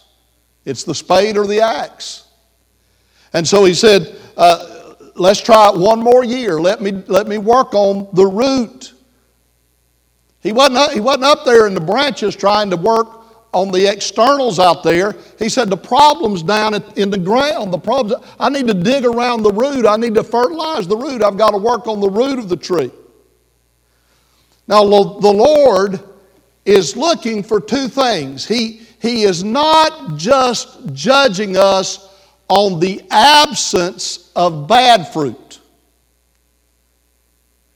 It's 0.64 0.84
the 0.84 0.96
spade 0.96 1.38
or 1.38 1.48
the 1.48 1.62
axe. 1.62 2.28
And 3.34 3.48
so 3.48 3.66
he 3.66 3.74
said, 3.74 4.16
uh, 4.38 4.76
Let's 5.18 5.40
try 5.40 5.70
it 5.70 5.78
one 5.78 6.02
more 6.02 6.26
year. 6.26 6.60
Let 6.60 6.82
me, 6.82 6.92
let 7.08 7.28
me 7.28 7.38
work 7.38 7.74
on 7.74 8.10
the 8.12 8.26
root. 8.26 8.94
He 10.42 10.52
wasn't, 10.52 10.78
up, 10.78 10.92
he 10.92 11.00
wasn't 11.00 11.24
up 11.24 11.46
there 11.46 11.68
in 11.68 11.74
the 11.74 11.80
branches 11.80 12.36
trying 12.36 12.70
to 12.72 12.76
work 12.76 13.08
on 13.54 13.72
the 13.72 13.90
externals 13.90 14.60
out 14.60 14.84
there. 14.84 15.16
He 15.40 15.48
said, 15.48 15.70
The 15.70 15.78
problem's 15.78 16.44
down 16.44 16.76
in 16.98 17.10
the 17.10 17.18
ground. 17.18 17.72
The 17.72 17.78
problem's, 17.78 18.22
I 18.40 18.50
need 18.50 18.68
to 18.68 18.74
dig 18.74 19.06
around 19.06 19.44
the 19.44 19.54
root. 19.54 19.86
I 19.86 19.96
need 19.96 20.16
to 20.16 20.24
fertilize 20.24 20.86
the 20.86 20.98
root. 20.98 21.24
I've 21.24 21.38
got 21.38 21.52
to 21.52 21.58
work 21.58 21.88
on 21.88 22.02
the 22.02 22.10
root 22.10 22.38
of 22.38 22.50
the 22.50 22.58
tree. 22.58 22.92
Now, 24.68 24.84
the 24.84 25.32
Lord 25.32 26.00
is 26.66 26.96
looking 26.96 27.44
for 27.44 27.62
two 27.62 27.88
things. 27.88 28.48
He, 28.48 28.82
he 29.00 29.24
is 29.24 29.44
not 29.44 30.18
just 30.18 30.94
judging 30.94 31.56
us 31.56 32.10
on 32.48 32.80
the 32.80 33.04
absence 33.12 34.32
of 34.36 34.68
bad 34.68 35.08
fruit, 35.12 35.60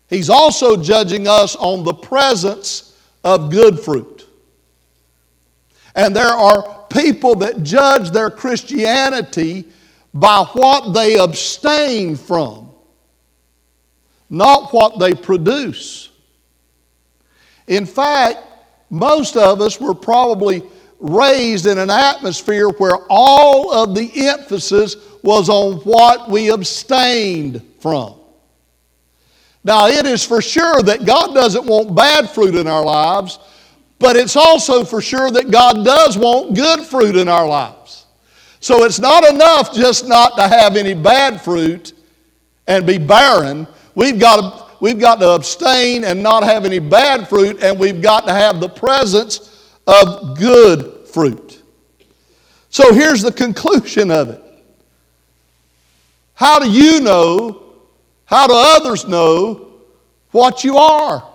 He's 0.10 0.30
also 0.30 0.76
judging 0.76 1.28
us 1.28 1.56
on 1.56 1.84
the 1.84 1.94
presence 1.94 2.98
of 3.24 3.52
good 3.52 3.80
fruit. 3.80 4.26
And 5.94 6.16
there 6.16 6.26
are 6.26 6.86
people 6.90 7.36
that 7.36 7.62
judge 7.62 8.10
their 8.10 8.32
Christianity 8.32 9.66
by 10.14 10.46
what 10.54 10.94
they 10.94 11.20
abstain 11.20 12.16
from, 12.16 12.72
not 14.30 14.74
what 14.74 14.98
they 14.98 15.14
produce. 15.14 16.09
In 17.70 17.86
fact, 17.86 18.40
most 18.90 19.38
of 19.38 19.62
us 19.62 19.80
were 19.80 19.94
probably 19.94 20.64
raised 21.00 21.68
in 21.68 21.78
an 21.78 21.92
atmosphere 21.92 22.68
where 22.68 22.98
all 23.10 23.72
of 23.72 23.96
the 23.96 24.12
emphasis 24.28 24.98
was 25.24 25.50
on 25.50 25.78
what 25.82 26.30
we 26.30 26.52
abstained 26.52 27.62
from. 27.80 28.16
Now, 29.64 29.88
it 29.88 30.06
is 30.06 30.26
for 30.26 30.42
sure 30.42 30.82
that 30.82 31.06
God 31.06 31.34
doesn't 31.34 31.66
want 31.66 31.96
bad 31.96 32.30
fruit 32.30 32.56
in 32.56 32.66
our 32.66 32.84
lives, 32.84 33.38
but 34.00 34.16
it's 34.16 34.36
also 34.36 34.84
for 34.84 35.02
sure 35.02 35.30
that 35.30 35.52
God 35.52 35.86
does 35.86 36.18
want 36.18 36.56
good 36.56 36.82
fruit 36.82 37.16
in 37.16 37.28
our 37.28 37.48
lives. 37.48 38.08
So 38.62 38.84
it's 38.84 39.00
not 39.00 39.30
enough 39.30 39.74
just 39.74 40.08
not 40.08 40.36
to 40.38 40.48
have 40.48 40.76
any 40.76 40.96
bad 40.96 41.40
fruit 41.42 41.94
and 42.68 42.86
be 42.88 42.98
barren. 42.98 43.68
We've 43.94 44.20
got 44.20 44.38
to 44.42 44.69
We've 44.80 45.00
got 45.00 45.20
to 45.20 45.30
abstain 45.32 46.04
and 46.06 46.24
not 46.24 46.44
have 46.44 46.66
any 46.66 46.80
bad 46.80 47.28
fruit, 47.28 47.62
and 47.62 47.80
we've 47.80 48.02
got 48.02 48.26
to 48.28 48.34
have 48.34 48.60
the 48.60 48.70
presence 48.70 49.74
of 49.86 50.38
good 50.38 51.08
fruit. 51.08 51.62
So 52.70 52.94
here's 52.94 53.22
the 53.22 53.32
conclusion 53.32 54.12
of 54.12 54.30
it. 54.30 54.44
How 56.34 56.60
do 56.60 56.70
you 56.70 57.02
know? 57.02 57.64
How 58.26 58.48
do 58.48 58.54
others 58.56 59.08
know 59.08 59.72
what 60.32 60.64
you 60.64 60.78
are? 60.78 61.28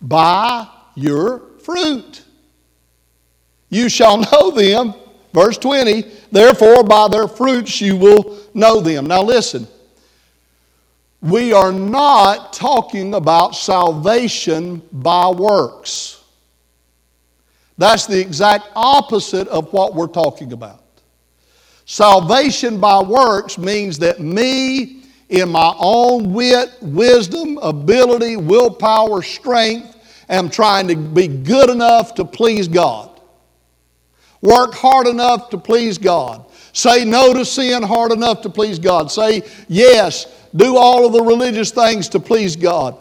By 0.00 0.66
your 0.94 1.42
fruit. 1.60 2.22
You 3.68 3.88
shall 3.88 4.18
know 4.18 4.50
them. 4.50 4.94
Verse 5.32 5.58
20, 5.58 6.02
therefore 6.30 6.84
by 6.84 7.08
their 7.08 7.26
fruits 7.26 7.80
you 7.80 7.96
will 7.96 8.38
know 8.54 8.80
them. 8.80 9.06
Now 9.06 9.22
listen, 9.22 9.66
we 11.24 11.54
are 11.54 11.72
not 11.72 12.52
talking 12.52 13.14
about 13.14 13.56
salvation 13.56 14.82
by 14.92 15.30
works. 15.30 16.22
That's 17.78 18.06
the 18.06 18.20
exact 18.20 18.68
opposite 18.76 19.48
of 19.48 19.72
what 19.72 19.94
we're 19.94 20.06
talking 20.06 20.52
about. 20.52 20.82
Salvation 21.86 22.78
by 22.78 23.00
works 23.00 23.56
means 23.56 23.98
that 24.00 24.20
me, 24.20 25.04
in 25.30 25.48
my 25.48 25.74
own 25.78 26.34
wit, 26.34 26.70
wisdom, 26.82 27.56
ability, 27.62 28.36
willpower, 28.36 29.22
strength, 29.22 29.96
am 30.28 30.50
trying 30.50 30.88
to 30.88 30.96
be 30.96 31.26
good 31.26 31.70
enough 31.70 32.14
to 32.16 32.26
please 32.26 32.68
God. 32.68 33.18
Work 34.42 34.74
hard 34.74 35.06
enough 35.06 35.48
to 35.50 35.58
please 35.58 35.96
God. 35.96 36.44
Say 36.74 37.06
no 37.06 37.32
to 37.32 37.46
sin 37.46 37.82
hard 37.82 38.12
enough 38.12 38.42
to 38.42 38.50
please 38.50 38.78
God. 38.78 39.10
Say 39.10 39.42
yes 39.68 40.26
do 40.54 40.76
all 40.76 41.06
of 41.06 41.12
the 41.12 41.22
religious 41.22 41.70
things 41.70 42.08
to 42.10 42.20
please 42.20 42.56
God, 42.56 42.96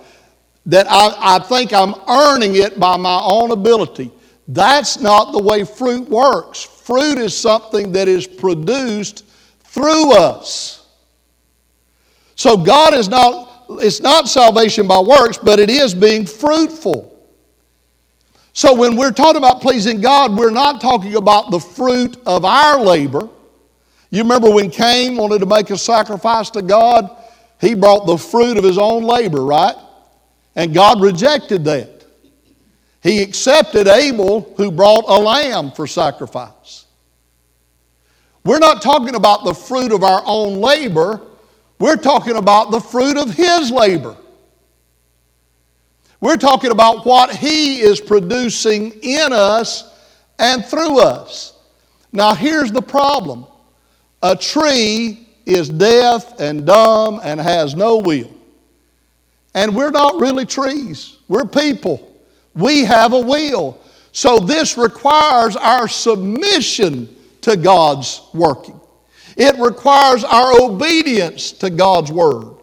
that 0.66 0.88
I, 0.90 1.36
I 1.36 1.40
think 1.40 1.74
I'm 1.74 1.94
earning 2.08 2.56
it 2.56 2.80
by 2.80 2.98
my 2.98 3.22
own 3.24 3.52
ability. 3.52 4.12
That's 4.48 5.00
not 5.00 5.32
the 5.32 5.42
way 5.42 5.64
fruit 5.64 6.10
works. 6.10 6.64
Fruit 6.64 7.18
is 7.18 7.38
something 7.38 7.92
that 7.94 8.08
is 8.08 8.28
produced 8.28 9.26
through 9.64 10.14
us. 10.14 10.86
So 12.36 12.58
God 12.58 12.94
is 12.94 13.08
not, 13.08 13.66
it's 13.70 14.02
not 14.02 14.28
salvation 14.28 14.88
by 14.88 15.00
works, 15.00 15.38
but 15.38 15.60
it 15.60 15.70
is 15.70 15.94
being 15.94 16.26
fruitful. 16.26 17.10
So 18.54 18.74
when 18.76 18.96
we're 18.96 19.12
talking 19.12 19.38
about 19.38 19.62
pleasing 19.62 20.02
God, 20.02 20.38
we're 20.38 20.52
not 20.52 20.80
talking 20.82 21.16
about 21.16 21.52
the 21.52 21.60
fruit 21.60 22.18
of 22.26 22.46
our 22.46 22.80
labor. 22.80 23.30
You 24.12 24.22
remember 24.22 24.52
when 24.52 24.70
Cain 24.70 25.16
wanted 25.16 25.40
to 25.40 25.48
make 25.48 25.72
a 25.72 25.78
sacrifice 25.78 26.52
to 26.52 26.62
God? 26.62 27.23
He 27.64 27.76
brought 27.76 28.06
the 28.06 28.18
fruit 28.18 28.58
of 28.58 28.64
his 28.66 28.78
own 28.78 29.04
labor, 29.04 29.42
right? 29.42 29.76
And 30.54 30.74
God 30.74 31.02
rejected 31.02 31.64
that. 31.64 32.06
He 33.02 33.22
accepted 33.22 33.88
Abel, 33.88 34.54
who 34.58 34.70
brought 34.70 35.06
a 35.08 35.18
lamb 35.18 35.72
for 35.72 35.88
sacrifice. 35.88 36.84
We're 38.44 38.60
not 38.60 38.82
talking 38.82 39.16
about 39.16 39.46
the 39.46 39.54
fruit 39.54 39.94
of 39.94 40.04
our 40.04 40.22
own 40.26 40.60
labor, 40.60 41.22
we're 41.80 41.96
talking 41.96 42.36
about 42.36 42.72
the 42.72 42.82
fruit 42.82 43.18
of 43.18 43.34
his 43.34 43.72
labor. 43.72 44.18
We're 46.20 46.38
talking 46.38 46.72
about 46.72 47.06
what 47.06 47.34
he 47.34 47.80
is 47.80 48.02
producing 48.02 48.92
in 49.02 49.32
us 49.32 49.90
and 50.38 50.66
through 50.66 51.00
us. 51.00 51.58
Now, 52.12 52.36
here's 52.36 52.74
the 52.74 52.82
problem 52.82 53.48
a 54.22 54.36
tree 54.36 55.23
is 55.46 55.70
deaf 55.70 56.40
and 56.40 56.66
dumb 56.66 57.20
and 57.24 57.40
has 57.40 57.76
no 57.76 57.98
will. 57.98 58.32
And 59.54 59.76
we're 59.76 59.92
not 59.92 60.20
really 60.20 60.46
trees, 60.46 61.18
we're 61.28 61.46
people. 61.46 62.10
We 62.56 62.84
have 62.86 63.14
a 63.14 63.20
will. 63.20 63.80
So 64.12 64.40
this 64.40 64.78
requires 64.78 65.56
our 65.56 65.88
submission 65.88 67.16
to 67.42 67.58
God's 67.58 68.22
working, 68.34 68.80
it 69.38 69.58
requires 69.58 70.24
our 70.24 70.62
obedience 70.62 71.52
to 71.54 71.70
God's 71.70 72.12
word. 72.12 72.58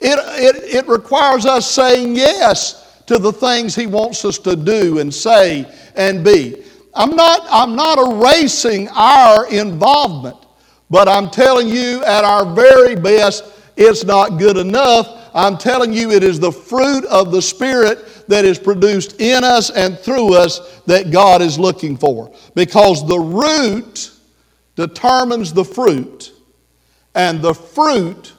It, 0.00 0.18
it, 0.18 0.74
it 0.74 0.88
requires 0.88 1.46
us 1.46 1.70
saying 1.70 2.16
yes 2.16 3.02
to 3.06 3.18
the 3.18 3.32
things 3.32 3.74
He 3.74 3.86
wants 3.86 4.24
us 4.24 4.38
to 4.40 4.56
do 4.56 4.98
and 4.98 5.12
say 5.12 5.70
and 5.94 6.24
be. 6.24 6.62
I'm 6.94 7.16
not, 7.16 7.46
I'm 7.50 7.74
not 7.74 7.98
erasing 7.98 8.88
our 8.90 9.50
involvement. 9.50 10.43
But 10.90 11.08
I'm 11.08 11.30
telling 11.30 11.68
you, 11.68 12.04
at 12.04 12.24
our 12.24 12.54
very 12.54 12.94
best, 12.94 13.44
it's 13.76 14.04
not 14.04 14.38
good 14.38 14.56
enough. 14.56 15.30
I'm 15.34 15.58
telling 15.58 15.92
you, 15.92 16.10
it 16.12 16.22
is 16.22 16.38
the 16.38 16.52
fruit 16.52 17.04
of 17.06 17.32
the 17.32 17.42
Spirit 17.42 18.24
that 18.28 18.44
is 18.44 18.58
produced 18.58 19.20
in 19.20 19.42
us 19.42 19.70
and 19.70 19.98
through 19.98 20.34
us 20.34 20.80
that 20.86 21.10
God 21.10 21.42
is 21.42 21.58
looking 21.58 21.96
for. 21.96 22.32
Because 22.54 23.06
the 23.06 23.18
root 23.18 24.12
determines 24.76 25.52
the 25.52 25.64
fruit, 25.64 26.32
and 27.14 27.40
the 27.40 27.54
fruit 27.54 28.32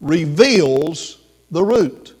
reveals 0.00 1.18
the 1.50 1.62
root. 1.62 2.14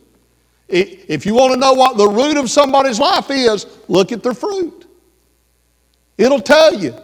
If 0.68 1.26
you 1.26 1.34
want 1.34 1.52
to 1.52 1.58
know 1.58 1.74
what 1.74 1.98
the 1.98 2.08
root 2.08 2.38
of 2.38 2.48
somebody's 2.48 2.98
life 2.98 3.30
is, 3.30 3.66
look 3.88 4.12
at 4.12 4.22
their 4.22 4.34
fruit. 4.34 4.86
It'll 6.16 6.40
tell 6.40 6.74
you. 6.74 6.94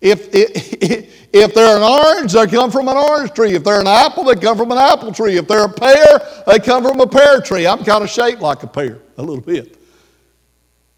If, 0.00 0.32
if, 0.32 1.28
if 1.32 1.54
they're 1.54 1.76
an 1.76 1.82
orange, 1.82 2.32
they 2.32 2.46
come 2.46 2.70
from 2.70 2.88
an 2.88 2.96
orange 2.96 3.32
tree. 3.32 3.54
If 3.54 3.64
they're 3.64 3.80
an 3.80 3.86
apple, 3.86 4.24
they 4.24 4.36
come 4.36 4.56
from 4.56 4.70
an 4.70 4.78
apple 4.78 5.12
tree. 5.12 5.36
If 5.36 5.48
they're 5.48 5.64
a 5.64 5.72
pear, 5.72 6.20
they 6.46 6.58
come 6.58 6.84
from 6.84 7.00
a 7.00 7.06
pear 7.06 7.40
tree. 7.40 7.66
I'm 7.66 7.84
kind 7.84 8.04
of 8.04 8.10
shaped 8.10 8.40
like 8.40 8.62
a 8.62 8.66
pear 8.66 9.00
a 9.16 9.22
little 9.22 9.42
bit. 9.42 9.76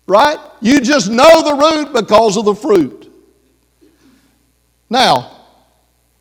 Right? 0.07 0.39
You 0.61 0.81
just 0.81 1.11
know 1.11 1.43
the 1.43 1.55
root 1.55 1.93
because 1.95 2.37
of 2.37 2.45
the 2.45 2.55
fruit. 2.55 3.11
Now, 4.91 5.39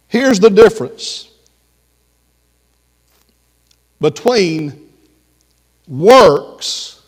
here's 0.07 0.39
the 0.39 0.49
difference 0.49 1.29
between 3.99 4.89
works 5.87 7.01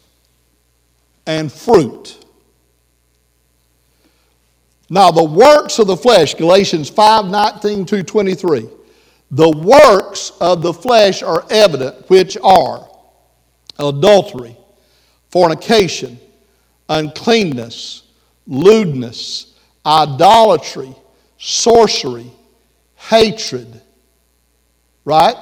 and 1.28 1.52
fruit. 1.52 2.21
Now, 4.92 5.10
the 5.10 5.24
works 5.24 5.80
of 5.80 5.88
the 5.88 5.96
flesh, 5.96 6.34
Galatians 6.34 6.90
5 6.90 7.28
19 7.28 7.86
to 7.86 8.04
23, 8.04 8.68
the 9.32 9.50
works 9.50 10.34
of 10.42 10.62
the 10.62 10.74
flesh 10.74 11.24
are 11.24 11.46
evident, 11.50 12.10
which 12.10 12.38
are 12.44 12.86
adultery, 13.80 14.58
fornication, 15.30 16.20
uncleanness, 16.90 18.04
lewdness, 18.46 19.54
idolatry, 19.86 20.94
sorcery, 21.38 22.30
hatred. 22.96 23.82
Right? 25.06 25.38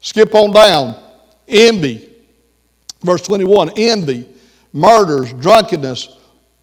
Skip 0.00 0.34
on 0.34 0.52
down. 0.52 1.02
Envy. 1.48 2.10
Verse 3.00 3.22
21 3.22 3.70
envy, 3.78 4.28
murders, 4.74 5.32
drunkenness, 5.32 6.18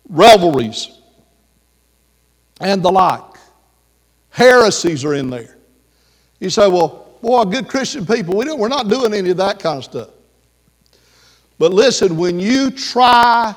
revelries 0.07 0.93
and 2.64 2.82
the 2.82 2.91
like. 2.91 3.22
Heresies 4.30 5.05
are 5.05 5.14
in 5.14 5.30
there. 5.30 5.57
You 6.39 6.49
say, 6.49 6.68
well, 6.68 7.18
boy, 7.22 7.43
good 7.45 7.68
Christian 7.68 8.05
people, 8.05 8.36
we 8.36 8.45
don't, 8.45 8.59
we're 8.59 8.68
not 8.68 8.88
doing 8.88 9.14
any 9.14 9.30
of 9.30 9.38
that 9.38 9.59
kind 9.59 9.78
of 9.78 9.84
stuff. 9.84 10.09
But 11.59 11.72
listen, 11.74 12.18
when 12.18 12.39
you 12.39 12.72
try 12.72 13.55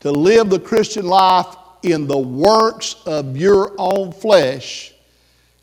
to 0.00 0.10
live 0.10 0.50
the 0.50 0.60
Christian 0.60 1.06
life 1.06 1.56
in 1.82 2.06
the 2.06 2.18
works 2.18 2.96
of 3.06 3.36
your 3.36 3.74
own 3.78 4.12
flesh, 4.12 4.92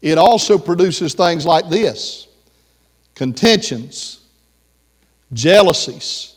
it 0.01 0.17
also 0.17 0.57
produces 0.57 1.13
things 1.13 1.45
like 1.45 1.69
this 1.69 2.27
contentions, 3.15 4.21
jealousies, 5.33 6.35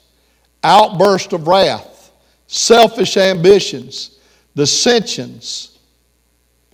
outbursts 0.64 1.32
of 1.32 1.46
wrath, 1.46 2.12
selfish 2.46 3.16
ambitions, 3.16 4.18
dissensions 4.54 5.70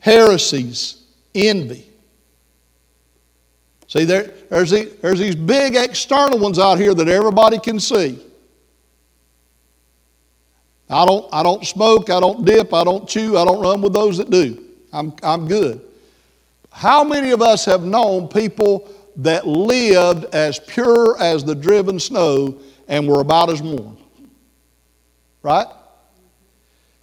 heresies, 0.06 1.02
envy. 1.34 1.84
See, 3.88 4.04
there, 4.04 4.32
there's, 4.48 4.70
the, 4.70 4.84
there's 5.02 5.18
these 5.18 5.34
big 5.34 5.74
external 5.74 6.38
ones 6.38 6.60
out 6.60 6.78
here 6.78 6.94
that 6.94 7.08
everybody 7.08 7.58
can 7.58 7.80
see. 7.80 8.22
I 10.88 11.04
don't, 11.04 11.28
I 11.32 11.42
don't 11.42 11.66
smoke, 11.66 12.08
I 12.08 12.20
don't 12.20 12.44
dip, 12.44 12.72
I 12.72 12.84
don't 12.84 13.08
chew, 13.08 13.36
I 13.36 13.44
don't 13.44 13.60
run 13.60 13.82
with 13.82 13.92
those 13.92 14.18
that 14.18 14.30
do. 14.30 14.62
I'm, 14.92 15.12
I'm 15.24 15.48
good. 15.48 15.80
How 16.70 17.02
many 17.02 17.32
of 17.32 17.42
us 17.42 17.64
have 17.64 17.82
known 17.82 18.28
people 18.28 18.88
that 19.16 19.44
lived 19.44 20.26
as 20.32 20.60
pure 20.60 21.20
as 21.20 21.42
the 21.42 21.54
driven 21.56 21.98
snow 21.98 22.60
and 22.86 23.08
were 23.08 23.20
about 23.20 23.50
as 23.50 23.60
warm? 23.60 23.98
Right? 25.42 25.66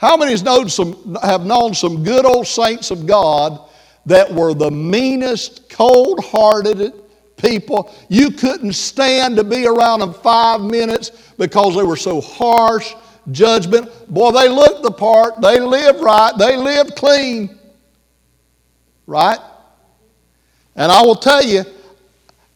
How 0.04 0.18
many 0.18 0.36
known 0.41 0.68
some, 0.68 1.16
have 1.24 1.45
known 1.45 1.74
some 1.74 2.04
good 2.04 2.26
old 2.26 2.45
saints 2.45 2.91
of 2.91 3.08
God 3.08 3.70
that 4.06 4.30
were 4.30 4.54
the 4.54 4.70
meanest, 4.70 5.70
cold 5.70 6.20
hearted 6.26 6.91
people? 7.38 7.89
You 8.10 8.32
couldn't 8.32 8.74
stand 8.74 9.38
to 9.38 9.45
be 9.45 9.66
around 9.66 10.01
them 10.01 10.14
five 10.14 10.60
minutes 10.60 11.12
because 11.38 11.78
they 11.78 11.84
were 11.84 11.95
so 11.95 12.20
harsh, 12.20 12.95
judgment. 13.32 13.89
Boy, 14.14 14.32
they 14.32 14.49
looked 14.49 14.84
the 14.84 14.91
part, 14.91 15.39
they 15.39 15.62
lived 15.62 16.01
right, 16.01 16.34
they 16.38 16.58
lived 16.58 16.97
clean. 16.97 17.58
Right? 19.08 19.39
And 20.76 20.91
I 20.91 21.01
will 21.01 21.16
tell 21.16 21.41
you, 21.41 21.64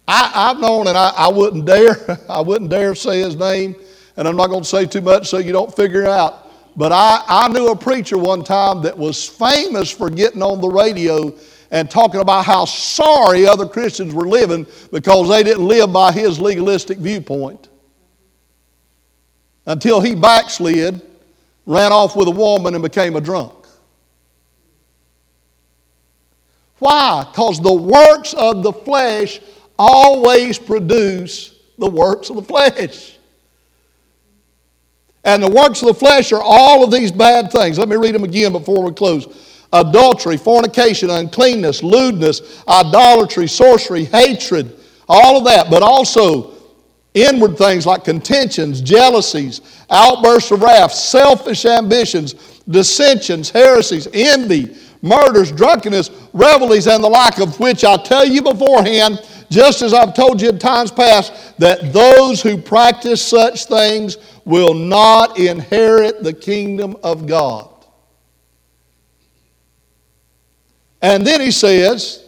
I, 0.06 0.50
have 0.50 0.60
known, 0.60 0.88
and 0.88 0.98
I, 0.98 1.14
I 1.16 1.30
wouldn't 1.30 1.64
dare, 1.64 2.20
I 2.30 2.41
wouldn't 2.41 2.70
dare 2.70 2.93
say 2.93 3.22
his 3.22 3.38
name, 3.38 3.74
and 4.18 4.28
I'm 4.28 4.36
not 4.36 4.48
going 4.48 4.64
to 4.64 4.68
say 4.70 4.86
too 4.86 5.00
much 5.00 5.30
so 5.30 5.38
you 5.38 5.54
don't 5.54 5.74
figure 5.74 6.02
it 6.02 6.10
out. 6.10 6.43
But 6.78 6.91
I, 6.91 7.23
I 7.28 7.47
knew 7.47 7.69
a 7.69 7.75
preacher 7.75 8.19
one 8.19 8.43
time 8.43 8.84
that 8.84 8.95
was 8.95 9.28
famous 9.28 9.89
for 9.89 10.11
getting 10.11 10.43
on 10.43 10.61
the 10.61 10.69
radio 10.69 11.34
and 11.71 11.89
talking 11.89 12.21
about 12.21 12.45
how 12.45 12.65
sorry 12.65 13.47
other 13.47 13.67
Christians 13.67 14.13
were 14.13 14.28
living 14.28 14.67
because 14.91 15.28
they 15.28 15.41
didn't 15.41 15.67
live 15.67 15.91
by 15.91 16.11
his 16.11 16.39
legalistic 16.39 16.99
viewpoint. 16.99 17.67
Until 19.65 19.99
he 19.99 20.13
backslid, 20.13 21.01
ran 21.65 21.91
off 21.91 22.15
with 22.15 22.28
a 22.28 22.32
woman, 22.32 22.75
and 22.75 22.84
became 22.84 23.15
a 23.15 23.21
drunk. 23.21 23.53
Why? 26.80 27.25
Because 27.30 27.59
the 27.59 27.73
works 27.73 28.34
of 28.36 28.61
the 28.61 28.71
flesh 28.71 29.41
always 29.80 30.59
produce 30.59 31.55
the 31.80 31.89
works 31.89 32.30
of 32.30 32.36
the 32.36 32.43
flesh. 32.43 33.16
And 35.28 35.43
the 35.43 35.51
works 35.51 35.82
of 35.82 35.89
the 35.89 35.93
flesh 35.93 36.32
are 36.32 36.41
all 36.41 36.86
of 36.86 36.89
these 36.89 37.11
bad 37.11 37.51
things. 37.51 37.78
Let 37.78 37.89
me 37.89 37.97
read 37.97 38.15
them 38.15 38.23
again 38.23 38.53
before 38.53 38.82
we 38.82 38.93
close 38.93 39.28
adultery, 39.73 40.38
fornication, 40.38 41.09
uncleanness, 41.09 41.84
lewdness, 41.84 42.63
idolatry, 42.65 43.45
sorcery, 43.49 44.05
hatred, 44.05 44.80
all 45.09 45.38
of 45.38 45.43
that, 45.43 45.69
but 45.69 45.84
also 45.84 46.53
inward 47.13 47.57
things 47.57 47.86
like 47.86 48.05
contentions, 48.05 48.80
jealousies, 48.80 49.59
outbursts 49.89 50.51
of 50.51 50.61
wrath, 50.61 50.93
selfish 50.93 51.65
ambitions, 51.65 52.61
dissensions, 52.69 53.49
heresies, 53.49 54.07
envy, 54.13 54.78
murders, 55.01 55.51
drunkenness, 55.51 56.09
revelries, 56.32 56.88
and 56.88 57.03
the 57.03 57.09
like, 57.09 57.39
of 57.39 57.59
which 57.59 57.84
I 57.84 57.97
tell 57.97 58.25
you 58.25 58.41
beforehand, 58.41 59.19
just 59.50 59.82
as 59.82 59.93
I've 59.93 60.14
told 60.14 60.41
you 60.41 60.50
in 60.50 60.60
times 60.60 60.91
past, 60.91 61.58
that 61.60 61.93
those 61.93 62.41
who 62.41 62.58
practice 62.58 63.22
such 63.22 63.66
things 63.66 64.18
will 64.45 64.74
not 64.74 65.39
inherit 65.39 66.24
the 66.24 66.34
kingdom 66.34 66.98
of 67.04 67.28
God. 67.28 67.70
And 71.02 71.26
then 71.26 71.39
he 71.41 71.52
says, 71.52 72.26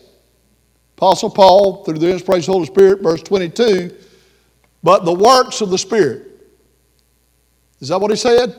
Apostle 0.98 1.30
Paul, 1.30 1.84
through 1.84 1.98
the 1.98 2.12
inspiration 2.12 2.42
of 2.42 2.46
the 2.46 2.52
Holy 2.54 2.66
Spirit, 2.68 3.02
verse 3.02 3.24
22, 3.24 3.96
but 4.84 5.06
the 5.06 5.14
works 5.14 5.62
of 5.62 5.70
the 5.70 5.78
Spirit. 5.78 6.28
Is 7.80 7.90
that 7.90 8.00
what 8.00 8.12
he 8.12 8.18
said? 8.18 8.56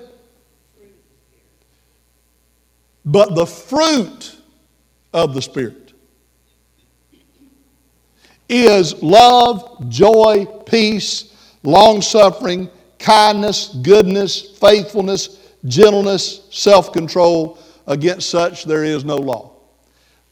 But 3.04 3.34
the 3.34 3.46
fruit 3.46 4.36
of 5.12 5.34
the 5.34 5.42
Spirit 5.42 5.79
is 8.50 9.02
love, 9.02 9.88
joy, 9.88 10.44
peace, 10.66 11.34
long 11.62 12.02
suffering 12.02 12.68
kindness, 12.98 13.68
goodness, 13.82 14.58
faithfulness, 14.58 15.54
gentleness, 15.64 16.46
self 16.50 16.92
control. 16.92 17.58
Against 17.86 18.30
such 18.30 18.64
there 18.64 18.84
is 18.84 19.04
no 19.04 19.16
law. 19.16 19.52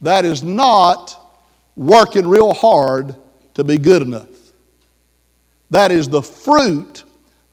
That 0.00 0.24
is 0.24 0.44
not 0.44 1.32
working 1.74 2.28
real 2.28 2.52
hard 2.54 3.16
to 3.54 3.64
be 3.64 3.78
good 3.78 4.02
enough. 4.02 4.28
That 5.70 5.90
is 5.90 6.08
the 6.08 6.22
fruit 6.22 7.02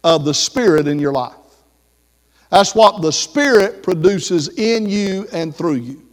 of 0.03 0.25
the 0.25 0.33
Spirit 0.33 0.87
in 0.87 0.99
your 0.99 1.11
life. 1.11 1.33
That's 2.51 2.75
what 2.75 3.01
the 3.01 3.11
Spirit 3.11 3.81
produces 3.81 4.49
in 4.49 4.87
you 4.87 5.27
and 5.33 5.55
through 5.55 5.75
you. 5.75 6.07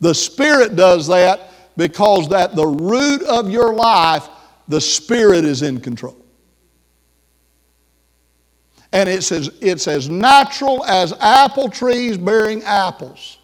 The 0.00 0.14
Spirit 0.14 0.76
does 0.76 1.06
that 1.06 1.50
because 1.76 2.28
that 2.28 2.54
the 2.54 2.66
root 2.66 3.22
of 3.22 3.50
your 3.50 3.74
life, 3.74 4.28
the 4.68 4.80
Spirit 4.80 5.44
is 5.44 5.62
in 5.62 5.80
control. 5.80 6.16
And 8.92 9.08
it 9.08 9.22
says, 9.22 9.50
it's 9.60 9.86
as 9.86 10.08
natural 10.08 10.84
as 10.84 11.12
apple 11.20 11.68
trees 11.68 12.18
bearing 12.18 12.62
apples. 12.64 13.38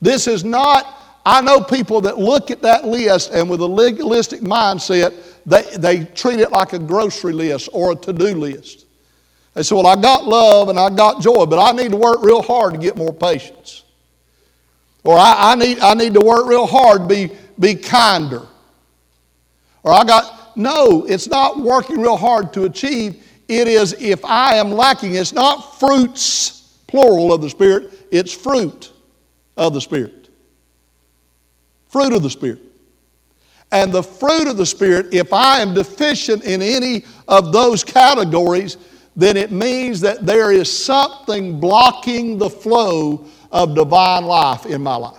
This 0.00 0.26
is 0.26 0.42
not, 0.42 1.20
I 1.24 1.42
know 1.42 1.60
people 1.60 2.00
that 2.02 2.18
look 2.18 2.50
at 2.50 2.62
that 2.62 2.86
list 2.86 3.30
and 3.32 3.48
with 3.48 3.60
a 3.60 3.66
legalistic 3.66 4.40
mindset, 4.40 5.14
they, 5.44 5.62
they 5.76 6.04
treat 6.04 6.40
it 6.40 6.50
like 6.50 6.72
a 6.72 6.78
grocery 6.78 7.32
list 7.32 7.68
or 7.72 7.92
a 7.92 7.96
to 7.96 8.12
do 8.12 8.34
list. 8.34 8.86
They 9.54 9.62
say, 9.62 9.74
Well, 9.74 9.86
I 9.86 10.00
got 10.00 10.24
love 10.24 10.70
and 10.70 10.78
I 10.78 10.88
got 10.88 11.20
joy, 11.20 11.44
but 11.46 11.58
I 11.58 11.72
need 11.72 11.90
to 11.90 11.96
work 11.96 12.22
real 12.22 12.42
hard 12.42 12.72
to 12.72 12.80
get 12.80 12.96
more 12.96 13.12
patience. 13.12 13.84
Or 15.04 15.16
I, 15.16 15.52
I 15.52 15.54
need, 15.56 15.80
I 15.80 15.94
need 15.94 16.14
to 16.14 16.20
work 16.20 16.46
real 16.46 16.66
hard 16.66 17.08
be, 17.08 17.30
be 17.58 17.74
kinder. 17.74 18.46
Or 19.82 19.92
I 19.92 20.04
got, 20.04 20.56
no, 20.56 21.04
it's 21.06 21.28
not 21.28 21.58
working 21.58 22.00
real 22.00 22.16
hard 22.16 22.52
to 22.52 22.64
achieve. 22.64 23.26
It 23.48 23.66
is 23.66 23.94
if 23.98 24.24
I 24.24 24.56
am 24.56 24.70
lacking, 24.70 25.14
it's 25.14 25.32
not 25.32 25.80
fruits, 25.80 26.78
plural 26.86 27.32
of 27.32 27.42
the 27.42 27.50
Spirit, 27.50 27.92
it's 28.10 28.32
fruit 28.32 28.92
of 29.56 29.74
the 29.74 29.80
Spirit. 29.80 30.28
Fruit 31.88 32.12
of 32.12 32.22
the 32.22 32.30
Spirit. 32.30 32.60
And 33.72 33.90
the 33.90 34.02
fruit 34.02 34.48
of 34.48 34.56
the 34.56 34.66
Spirit, 34.66 35.12
if 35.12 35.32
I 35.32 35.60
am 35.60 35.74
deficient 35.74 36.44
in 36.44 36.62
any 36.62 37.04
of 37.26 37.52
those 37.52 37.82
categories, 37.82 38.76
then 39.16 39.36
it 39.36 39.50
means 39.50 40.00
that 40.00 40.24
there 40.24 40.52
is 40.52 40.70
something 40.70 41.58
blocking 41.58 42.38
the 42.38 42.48
flow 42.48 43.26
of 43.52 43.74
divine 43.74 44.24
life 44.24 44.66
in 44.66 44.82
my 44.82 44.96
life. 44.96 45.18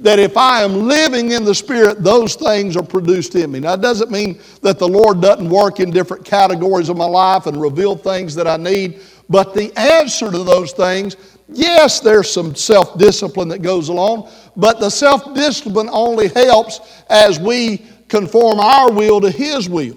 That 0.00 0.20
if 0.20 0.36
I 0.36 0.62
am 0.62 0.86
living 0.86 1.32
in 1.32 1.44
the 1.44 1.54
Spirit, 1.54 2.04
those 2.04 2.36
things 2.36 2.76
are 2.76 2.84
produced 2.84 3.34
in 3.34 3.50
me. 3.50 3.58
Now, 3.58 3.72
it 3.72 3.80
doesn't 3.80 4.12
mean 4.12 4.40
that 4.62 4.78
the 4.78 4.86
Lord 4.86 5.20
doesn't 5.20 5.48
work 5.48 5.80
in 5.80 5.90
different 5.90 6.24
categories 6.24 6.88
of 6.88 6.96
my 6.96 7.06
life 7.06 7.46
and 7.46 7.60
reveal 7.60 7.96
things 7.96 8.36
that 8.36 8.46
I 8.46 8.56
need, 8.56 9.00
but 9.28 9.54
the 9.54 9.76
answer 9.76 10.30
to 10.30 10.44
those 10.44 10.70
things, 10.70 11.16
yes, 11.48 11.98
there's 11.98 12.30
some 12.30 12.54
self 12.54 12.96
discipline 12.96 13.48
that 13.48 13.62
goes 13.62 13.88
along, 13.88 14.30
but 14.56 14.78
the 14.78 14.90
self 14.90 15.34
discipline 15.34 15.88
only 15.90 16.28
helps 16.28 16.80
as 17.10 17.40
we 17.40 17.84
conform 18.08 18.60
our 18.60 18.92
will 18.92 19.20
to 19.20 19.30
His 19.30 19.68
will. 19.68 19.96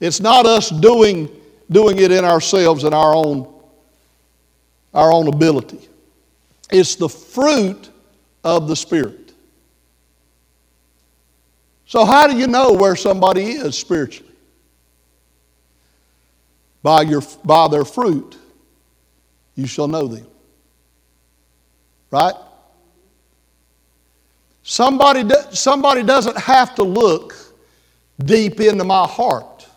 It's 0.00 0.20
not 0.20 0.44
us 0.44 0.68
doing, 0.68 1.30
doing 1.70 1.98
it 1.98 2.12
in 2.12 2.24
ourselves 2.24 2.84
and 2.84 2.94
our 2.94 3.14
own, 3.14 3.55
our 4.96 5.12
own 5.12 5.28
ability. 5.28 5.88
It's 6.70 6.96
the 6.96 7.08
fruit 7.08 7.90
of 8.42 8.66
the 8.66 8.74
Spirit. 8.74 9.32
So, 11.86 12.04
how 12.04 12.26
do 12.26 12.36
you 12.36 12.46
know 12.48 12.72
where 12.72 12.96
somebody 12.96 13.44
is 13.44 13.78
spiritually? 13.78 14.32
By, 16.82 17.02
your, 17.02 17.22
by 17.44 17.68
their 17.68 17.84
fruit, 17.84 18.36
you 19.54 19.66
shall 19.66 19.86
know 19.86 20.08
them. 20.08 20.26
Right? 22.10 22.34
Somebody, 24.62 25.28
somebody 25.52 26.02
doesn't 26.02 26.38
have 26.38 26.74
to 26.76 26.82
look 26.82 27.34
deep 28.18 28.60
into 28.60 28.84
my 28.84 29.06
heart 29.06 29.68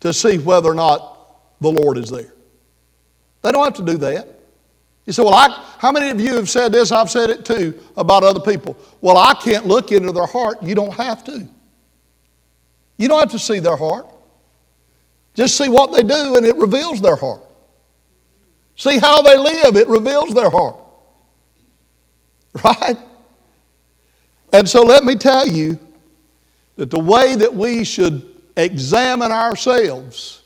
to 0.00 0.12
see 0.12 0.38
whether 0.38 0.70
or 0.70 0.74
not 0.74 1.58
the 1.60 1.70
Lord 1.70 1.98
is 1.98 2.10
there. 2.10 2.32
They 3.42 3.52
don't 3.52 3.64
have 3.64 3.74
to 3.74 3.92
do 3.92 3.98
that. 3.98 4.28
You 5.06 5.12
say, 5.12 5.22
Well, 5.22 5.34
I, 5.34 5.48
how 5.78 5.92
many 5.92 6.10
of 6.10 6.20
you 6.20 6.34
have 6.34 6.48
said 6.48 6.72
this? 6.72 6.92
I've 6.92 7.10
said 7.10 7.30
it 7.30 7.44
too 7.44 7.78
about 7.96 8.24
other 8.24 8.40
people. 8.40 8.76
Well, 9.00 9.16
I 9.16 9.34
can't 9.34 9.66
look 9.66 9.92
into 9.92 10.12
their 10.12 10.26
heart. 10.26 10.62
You 10.62 10.74
don't 10.74 10.92
have 10.94 11.24
to. 11.24 11.48
You 12.98 13.08
don't 13.08 13.20
have 13.20 13.30
to 13.30 13.38
see 13.38 13.58
their 13.60 13.76
heart. 13.76 14.06
Just 15.34 15.56
see 15.56 15.68
what 15.68 15.92
they 15.92 16.02
do, 16.02 16.36
and 16.36 16.44
it 16.44 16.56
reveals 16.56 17.00
their 17.00 17.16
heart. 17.16 17.42
See 18.76 18.98
how 18.98 19.22
they 19.22 19.36
live, 19.36 19.76
it 19.76 19.88
reveals 19.88 20.34
their 20.34 20.50
heart. 20.50 20.76
Right? 22.64 22.96
And 24.52 24.68
so 24.68 24.82
let 24.82 25.04
me 25.04 25.14
tell 25.14 25.46
you 25.46 25.78
that 26.76 26.90
the 26.90 26.98
way 26.98 27.36
that 27.36 27.54
we 27.54 27.84
should 27.84 28.34
examine 28.56 29.30
ourselves 29.30 30.42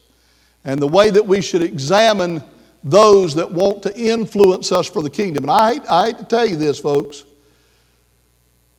and 0.65 0.81
the 0.81 0.89
way 0.89 1.11
that 1.11 1.27
we 1.27 1.41
should 1.41 1.63
examine 1.63 2.43
those 2.85 3.35
that 3.35 3.51
want 3.51 3.83
to 3.85 3.97
influence 3.97 4.73
us 4.73 4.89
for 4.89 5.03
the 5.03 5.11
kingdom. 5.11 5.45
And 5.45 5.51
I 5.51 5.75
hate, 5.75 5.83
I 5.89 6.07
hate 6.07 6.19
to 6.19 6.25
tell 6.25 6.47
you 6.47 6.57
this, 6.57 6.79
folks, 6.79 7.25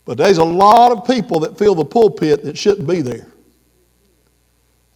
but 0.05 0.17
there's 0.17 0.37
a 0.37 0.43
lot 0.43 0.91
of 0.91 1.07
people 1.07 1.39
that 1.41 1.57
fill 1.57 1.75
the 1.75 1.85
pulpit 1.85 2.43
that 2.43 2.57
shouldn't 2.57 2.87
be 2.87 3.01
there. 3.01 3.27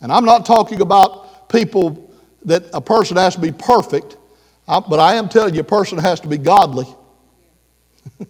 And 0.01 0.11
I'm 0.11 0.25
not 0.25 0.45
talking 0.45 0.81
about 0.81 1.49
people 1.49 2.11
that 2.45 2.65
a 2.73 2.81
person 2.81 3.17
has 3.17 3.35
to 3.35 3.41
be 3.41 3.51
perfect, 3.51 4.17
but 4.67 4.99
I 4.99 5.15
am 5.15 5.29
telling 5.29 5.55
you 5.55 5.61
a 5.61 5.63
person 5.63 5.97
has 5.97 6.19
to 6.21 6.27
be 6.27 6.37
godly. 6.37 6.85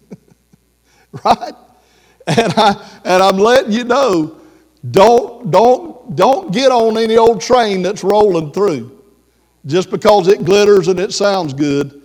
right? 1.24 1.54
And, 2.26 2.52
I, 2.56 3.00
and 3.04 3.22
I'm 3.22 3.38
letting 3.38 3.72
you 3.72 3.84
know 3.84 4.40
don't, 4.88 5.50
don't, 5.50 6.14
don't 6.14 6.52
get 6.52 6.70
on 6.70 6.96
any 6.96 7.16
old 7.16 7.40
train 7.40 7.82
that's 7.82 8.04
rolling 8.04 8.52
through 8.52 8.97
just 9.68 9.90
because 9.90 10.28
it 10.28 10.44
glitters 10.44 10.88
and 10.88 10.98
it 10.98 11.12
sounds 11.12 11.52
good. 11.52 12.02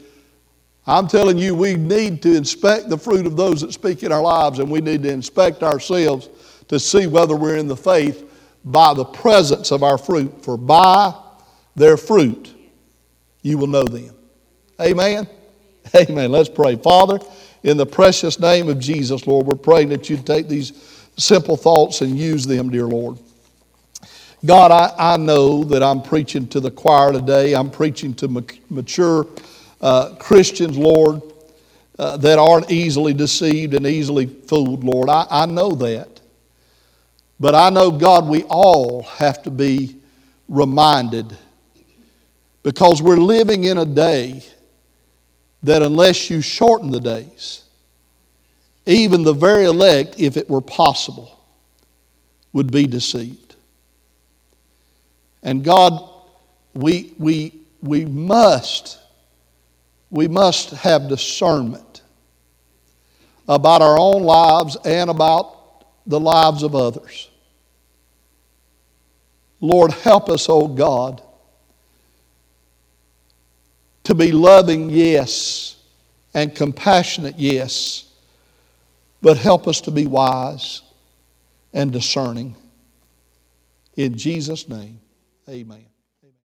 I'm 0.85 1.07
telling 1.07 1.37
you, 1.37 1.55
we 1.55 1.75
need 1.75 2.21
to 2.23 2.35
inspect 2.35 2.89
the 2.89 2.97
fruit 2.97 3.25
of 3.25 3.37
those 3.37 3.61
that 3.61 3.71
speak 3.71 4.03
in 4.03 4.11
our 4.11 4.21
lives, 4.21 4.59
and 4.59 4.69
we 4.69 4.81
need 4.81 5.01
to 5.03 5.09
inspect 5.09 5.63
ourselves 5.63 6.29
to 6.67 6.77
see 6.77 7.07
whether 7.07 7.37
we're 7.37 7.55
in 7.55 7.67
the 7.67 7.77
faith 7.77 8.29
by 8.65 8.93
the 8.93 9.05
presence 9.05 9.71
of 9.71 9.81
our 9.81 9.97
fruit. 9.97 10.43
For 10.43 10.57
by 10.57 11.13
their 11.75 11.95
fruit 11.95 12.53
you 13.41 13.57
will 13.57 13.67
know 13.67 13.85
them. 13.85 14.13
Amen? 14.81 15.27
Amen. 15.95 16.31
Let's 16.31 16.49
pray. 16.49 16.75
Father, 16.75 17.19
in 17.63 17.77
the 17.77 17.85
precious 17.85 18.39
name 18.39 18.67
of 18.67 18.77
Jesus, 18.77 19.25
Lord, 19.25 19.47
we're 19.47 19.55
praying 19.55 19.89
that 19.89 20.09
you 20.09 20.17
take 20.17 20.49
these 20.49 20.73
simple 21.17 21.55
thoughts 21.55 22.01
and 22.01 22.17
use 22.17 22.45
them, 22.45 22.69
dear 22.69 22.87
Lord. 22.87 23.19
God, 24.45 24.71
I, 24.71 25.13
I 25.13 25.17
know 25.17 25.63
that 25.65 25.81
I'm 25.81 26.01
preaching 26.01 26.47
to 26.49 26.59
the 26.59 26.69
choir 26.69 27.13
today. 27.13 27.53
I'm 27.55 27.71
preaching 27.71 28.13
to 28.15 28.27
mature 28.69 29.25
uh, 29.79 30.15
Christians, 30.15 30.77
Lord, 30.77 31.21
uh, 31.97 32.17
that 32.17 32.39
aren't 32.39 32.69
easily 32.69 33.13
deceived 33.13 33.73
and 33.73 33.87
easily 33.87 34.25
fooled, 34.25 34.83
Lord. 34.83 35.07
I, 35.09 35.25
I 35.29 35.45
know 35.45 35.71
that. 35.75 36.19
But 37.39 37.55
I 37.55 37.69
know, 37.69 37.89
God, 37.91 38.27
we 38.27 38.43
all 38.43 39.03
have 39.03 39.43
to 39.43 39.51
be 39.51 39.97
reminded 40.49 41.37
because 42.63 43.01
we're 43.01 43.17
living 43.17 43.63
in 43.63 43.77
a 43.77 43.85
day 43.85 44.43
that 45.63 45.81
unless 45.81 46.29
you 46.29 46.41
shorten 46.41 46.91
the 46.91 46.99
days, 46.99 47.63
even 48.85 49.23
the 49.23 49.33
very 49.33 49.63
elect, 49.65 50.15
if 50.19 50.35
it 50.35 50.49
were 50.49 50.61
possible, 50.61 51.39
would 52.51 52.71
be 52.71 52.87
deceived. 52.87 53.42
And 55.43 55.63
God, 55.63 56.09
we, 56.73 57.13
we, 57.19 57.53
we 57.81 58.05
must, 58.05 58.97
we 60.09 60.27
must 60.27 60.71
have 60.71 61.09
discernment 61.09 62.01
about 63.47 63.81
our 63.81 63.99
own 63.99 64.23
lives 64.23 64.77
and 64.85 65.09
about 65.09 65.85
the 66.07 66.19
lives 66.19 66.63
of 66.63 66.75
others. 66.75 67.29
Lord, 69.59 69.91
help 69.91 70.29
us, 70.29 70.47
oh 70.49 70.67
God, 70.67 71.21
to 74.05 74.15
be 74.15 74.31
loving, 74.31 74.89
yes, 74.89 75.77
and 76.33 76.53
compassionate, 76.53 77.37
yes, 77.37 78.05
but 79.21 79.37
help 79.37 79.67
us 79.67 79.81
to 79.81 79.91
be 79.91 80.05
wise 80.05 80.81
and 81.73 81.91
discerning. 81.91 82.55
In 83.95 84.17
Jesus' 84.17 84.67
name. 84.67 84.99
Amen. 85.47 85.92